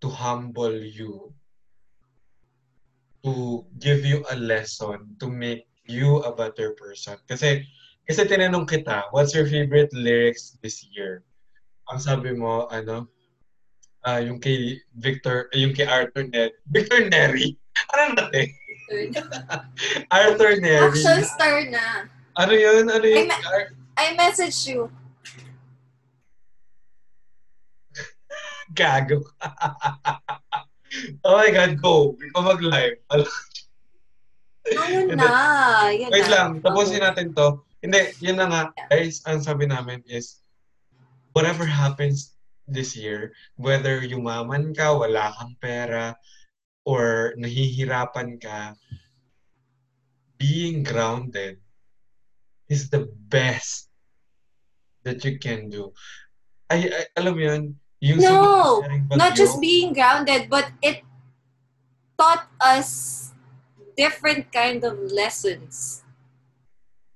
[0.05, 1.33] to humble you,
[3.25, 7.17] to give you a lesson, to make you a better person.
[7.25, 7.65] Kasi,
[8.05, 11.25] kasi tinanong kita, what's your favorite lyrics this year?
[11.89, 13.09] Ang sabi mo, ano,
[14.03, 16.53] ah yung kay Victor, yung kay Arthur Neri.
[16.67, 17.57] Victor Neri?
[17.97, 18.47] Ano natin?
[20.13, 20.85] Arthur Neri.
[20.91, 22.05] Action star na.
[22.37, 22.91] Ano yun?
[22.91, 23.25] Ano yun?
[23.25, 24.91] Ma- Ar- I message you.
[28.77, 29.23] Gago.
[31.25, 32.17] oh my God, go.
[32.21, 32.97] Ikaw mag-live.
[34.71, 35.17] Ayun Hindi.
[35.17, 35.89] na.
[35.91, 36.33] Yun Wait na.
[36.33, 37.05] lang, tapusin Okay.
[37.07, 37.49] natin to.
[37.81, 38.63] Hindi, yun na nga.
[38.93, 40.45] Guys, ang sabi namin is,
[41.33, 42.37] whatever happens
[42.73, 46.17] this year, whether yumaman ka, wala kang pera,
[46.87, 48.75] or nahihirapan ka,
[50.41, 51.61] being grounded
[52.71, 53.91] is the best
[55.03, 55.93] that you can do.
[56.71, 57.63] Ay, ay alam mo yun,
[58.01, 58.81] yung No,
[59.13, 61.05] Not just being grounded, but it
[62.17, 63.31] taught us
[63.97, 66.05] different kind of lessons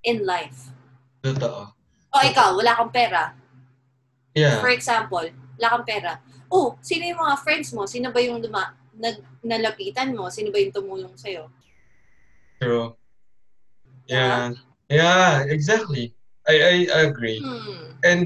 [0.04, 0.68] in life.
[1.24, 1.72] Totoo.
[2.12, 3.32] O ikaw, wala kang pera.
[4.36, 4.60] Yeah.
[4.60, 6.12] For example, wala kang pera.
[6.50, 7.86] Oh, sino yung mga friends mo?
[7.88, 10.30] Sino ba yung luma, nag, nalapitan mo?
[10.30, 11.50] Sino ba yung tumulong sa'yo?
[12.62, 12.94] True.
[14.06, 14.52] Yeah.
[14.92, 16.12] Yeah, exactly.
[16.44, 17.40] I I agree.
[17.40, 17.96] Hmm.
[18.04, 18.22] And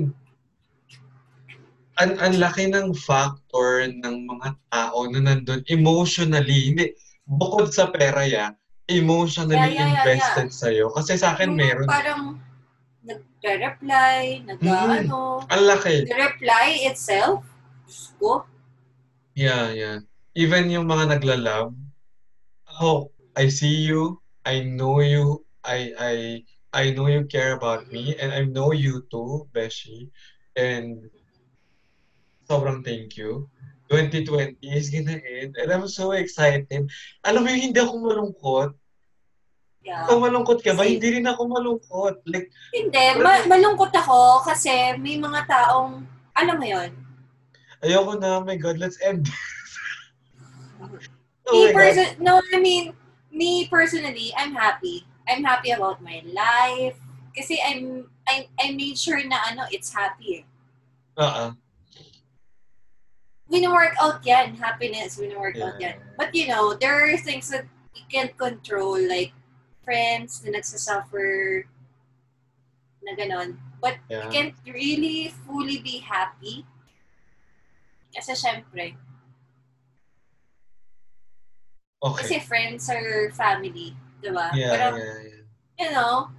[2.03, 6.87] ang ang laki ng factor ng mga tao na nandun emotionally, hindi
[7.27, 8.55] bukod sa pera ya,
[8.91, 10.91] emotionally Yeah, yeah, yeah, invested sa'yo.
[10.95, 11.87] Kasi sa akin Yung meron.
[11.87, 12.23] Parang
[13.39, 15.47] nagre-reply, nag-ano.
[15.47, 16.03] Ang laki.
[16.11, 17.47] The reply itself,
[17.87, 18.43] Diyos ko,
[19.39, 19.99] Yeah, yeah.
[20.35, 21.71] Even yung mga nagla-love,
[22.83, 26.15] oh, I see you, I know you, I I
[26.75, 30.11] I know you care about me, and I know you too, Beshi.
[30.59, 31.07] And
[32.51, 33.47] sobrang thank you.
[33.95, 36.91] 2020 is gonna end, and I'm so excited.
[37.23, 38.75] Alam mo yung hindi ako malungkot.
[39.89, 40.05] Yeah.
[40.05, 40.85] Ikaw malungkot ka ba?
[40.85, 41.01] Same.
[41.01, 42.21] Hindi rin ako malungkot.
[42.29, 46.05] Like, Hindi, ma- malungkot ako kasi may mga taong,
[46.37, 46.93] alam mo yon
[47.79, 49.71] ayoko na, oh my God, let's end this.
[51.47, 51.75] oh me God.
[51.75, 52.93] person, no, I mean,
[53.31, 55.07] me personally, I'm happy.
[55.29, 56.99] I'm happy about my life.
[57.37, 60.45] Kasi I'm, I, I made sure na ano, it's happy.
[61.15, 61.55] Uh-uh.
[63.49, 64.59] Wino-work out yan.
[64.59, 65.95] Happiness, wino-work out Yeah.
[65.95, 65.97] yan.
[66.19, 69.33] But you know, there are things that you can't control, like
[69.89, 71.65] friends na nagsasuffer,
[73.01, 73.57] na ganon.
[73.81, 74.29] But you Yeah.
[74.29, 76.69] can't really fully be happy.
[78.13, 79.01] Kasi syempre,
[81.99, 82.45] kasi Okay.
[82.45, 84.53] friends or family, di ba?
[84.53, 85.43] Yeah, Parang, yeah, yeah.
[85.81, 86.31] you know,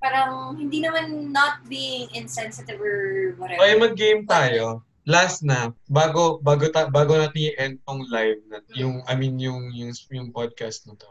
[0.00, 3.62] parang hindi naman not being insensitive or whatever.
[3.62, 4.82] Okay, mag-game tayo.
[5.02, 9.74] Last na, bago bago ta, bago natin i-end tong live na, yung I mean yung
[9.74, 11.10] yung yung podcast na to.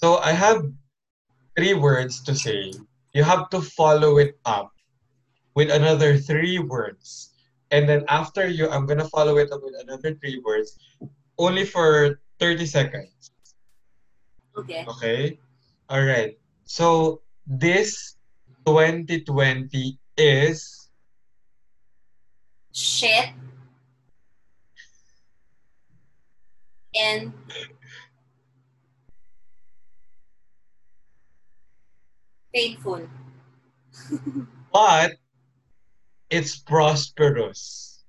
[0.00, 0.64] So I have
[1.56, 2.72] three words to say.
[3.12, 4.72] You have to follow it up
[5.54, 7.36] with another three words.
[7.70, 10.78] And then after you, I'm gonna follow it up with another three words,
[11.38, 13.30] only for 30 seconds.
[14.56, 14.84] Okay.
[14.88, 15.38] Okay?
[15.88, 16.38] All right.
[16.64, 18.16] So this
[18.64, 20.80] 2020 is
[22.72, 23.30] Shit.
[26.94, 27.32] And
[32.54, 33.08] painful.
[34.72, 35.12] but
[36.30, 38.02] it's prosperous.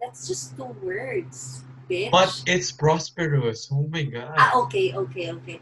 [0.00, 2.10] That's just two words, bitch.
[2.10, 3.68] But it's prosperous.
[3.70, 4.34] Oh my god.
[4.36, 5.60] ah, okay, okay, okay.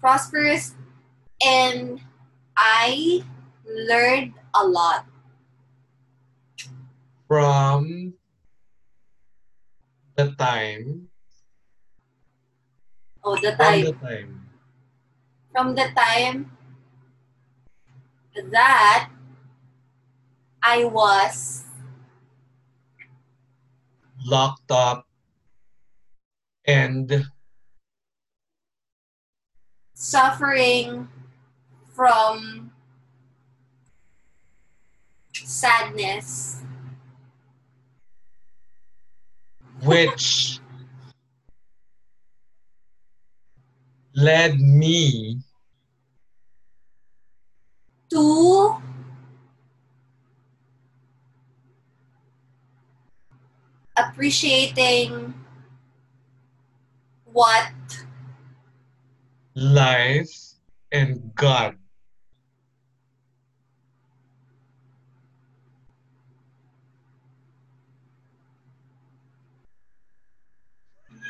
[0.00, 0.74] Prosperous
[1.44, 2.00] and
[2.56, 3.24] I
[3.64, 5.06] learned a lot.
[7.26, 8.14] From
[10.14, 11.08] the time
[13.26, 14.45] Oh, the from time the time
[15.56, 16.52] from the time
[18.52, 19.08] that
[20.62, 21.64] I was
[24.26, 25.06] locked up
[26.66, 27.24] and
[29.94, 31.08] suffering
[31.88, 32.70] from
[35.32, 36.60] sadness,
[39.82, 40.60] which
[44.16, 45.38] led me
[48.10, 48.74] to
[53.96, 55.34] appreciating
[57.32, 57.72] what
[59.54, 60.32] life
[60.92, 61.76] and God.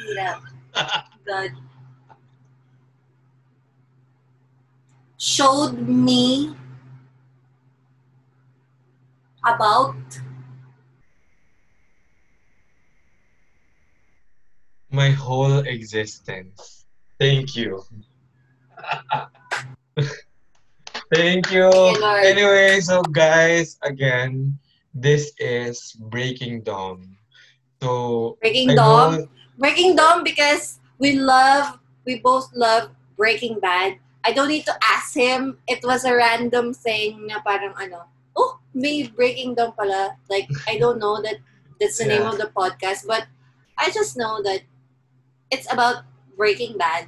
[0.06, 0.40] hirap
[1.26, 1.50] God
[5.26, 6.54] showed me
[9.42, 9.98] about
[14.90, 16.86] My whole existence.
[17.18, 17.82] Thank you.
[21.12, 21.70] Thank you.
[22.22, 24.56] Anyway, so guys, again,
[24.94, 27.18] this is Breaking Dawn.
[27.82, 29.28] So, Breaking I Dawn.
[29.58, 33.98] Breaking Dawn because we love, we both love Breaking Bad.
[34.26, 35.58] I don't need to ask him.
[35.70, 40.18] It was a random thing na parang ano, oh, may Breaking Dawn pala.
[40.26, 41.38] Like, I don't know that
[41.78, 43.30] that's the name of the podcast, but
[43.78, 44.66] I just know that
[45.54, 46.02] it's about
[46.34, 47.06] Breaking Bad.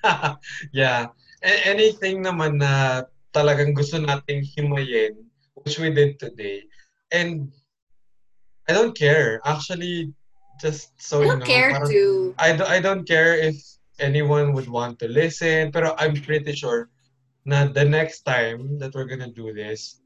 [0.72, 1.12] yeah.
[1.44, 3.04] A- anything naman na
[3.36, 5.20] talagang gusto nating himayin,
[5.60, 6.64] which we did today.
[7.12, 7.52] And
[8.64, 9.44] I don't care.
[9.44, 10.16] Actually,
[10.64, 12.34] just so I don't know, care parang- to.
[12.40, 13.60] I, do, I don't care if
[13.98, 16.90] anyone would want to listen, pero I'm pretty sure
[17.44, 20.00] na the next time that we're gonna do this,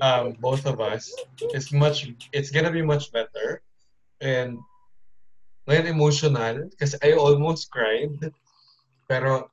[0.00, 1.06] um, both of us,
[1.54, 3.62] it's much, it's gonna be much better.
[4.20, 4.58] And
[5.68, 8.18] ngayon emotional, because I almost cried.
[9.08, 9.50] Pero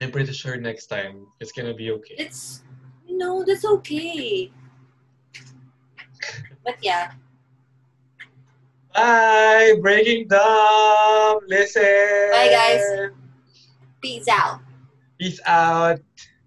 [0.00, 2.16] I'm pretty sure next time it's gonna be okay.
[2.18, 2.64] It's,
[3.08, 4.50] no, that's okay.
[6.64, 7.12] But yeah,
[8.94, 9.74] Bye!
[9.80, 11.40] Breaking Dawn!
[11.46, 11.82] Listen!
[12.30, 13.10] Bye, guys.
[14.00, 14.60] peace out.
[15.18, 16.00] Peace out!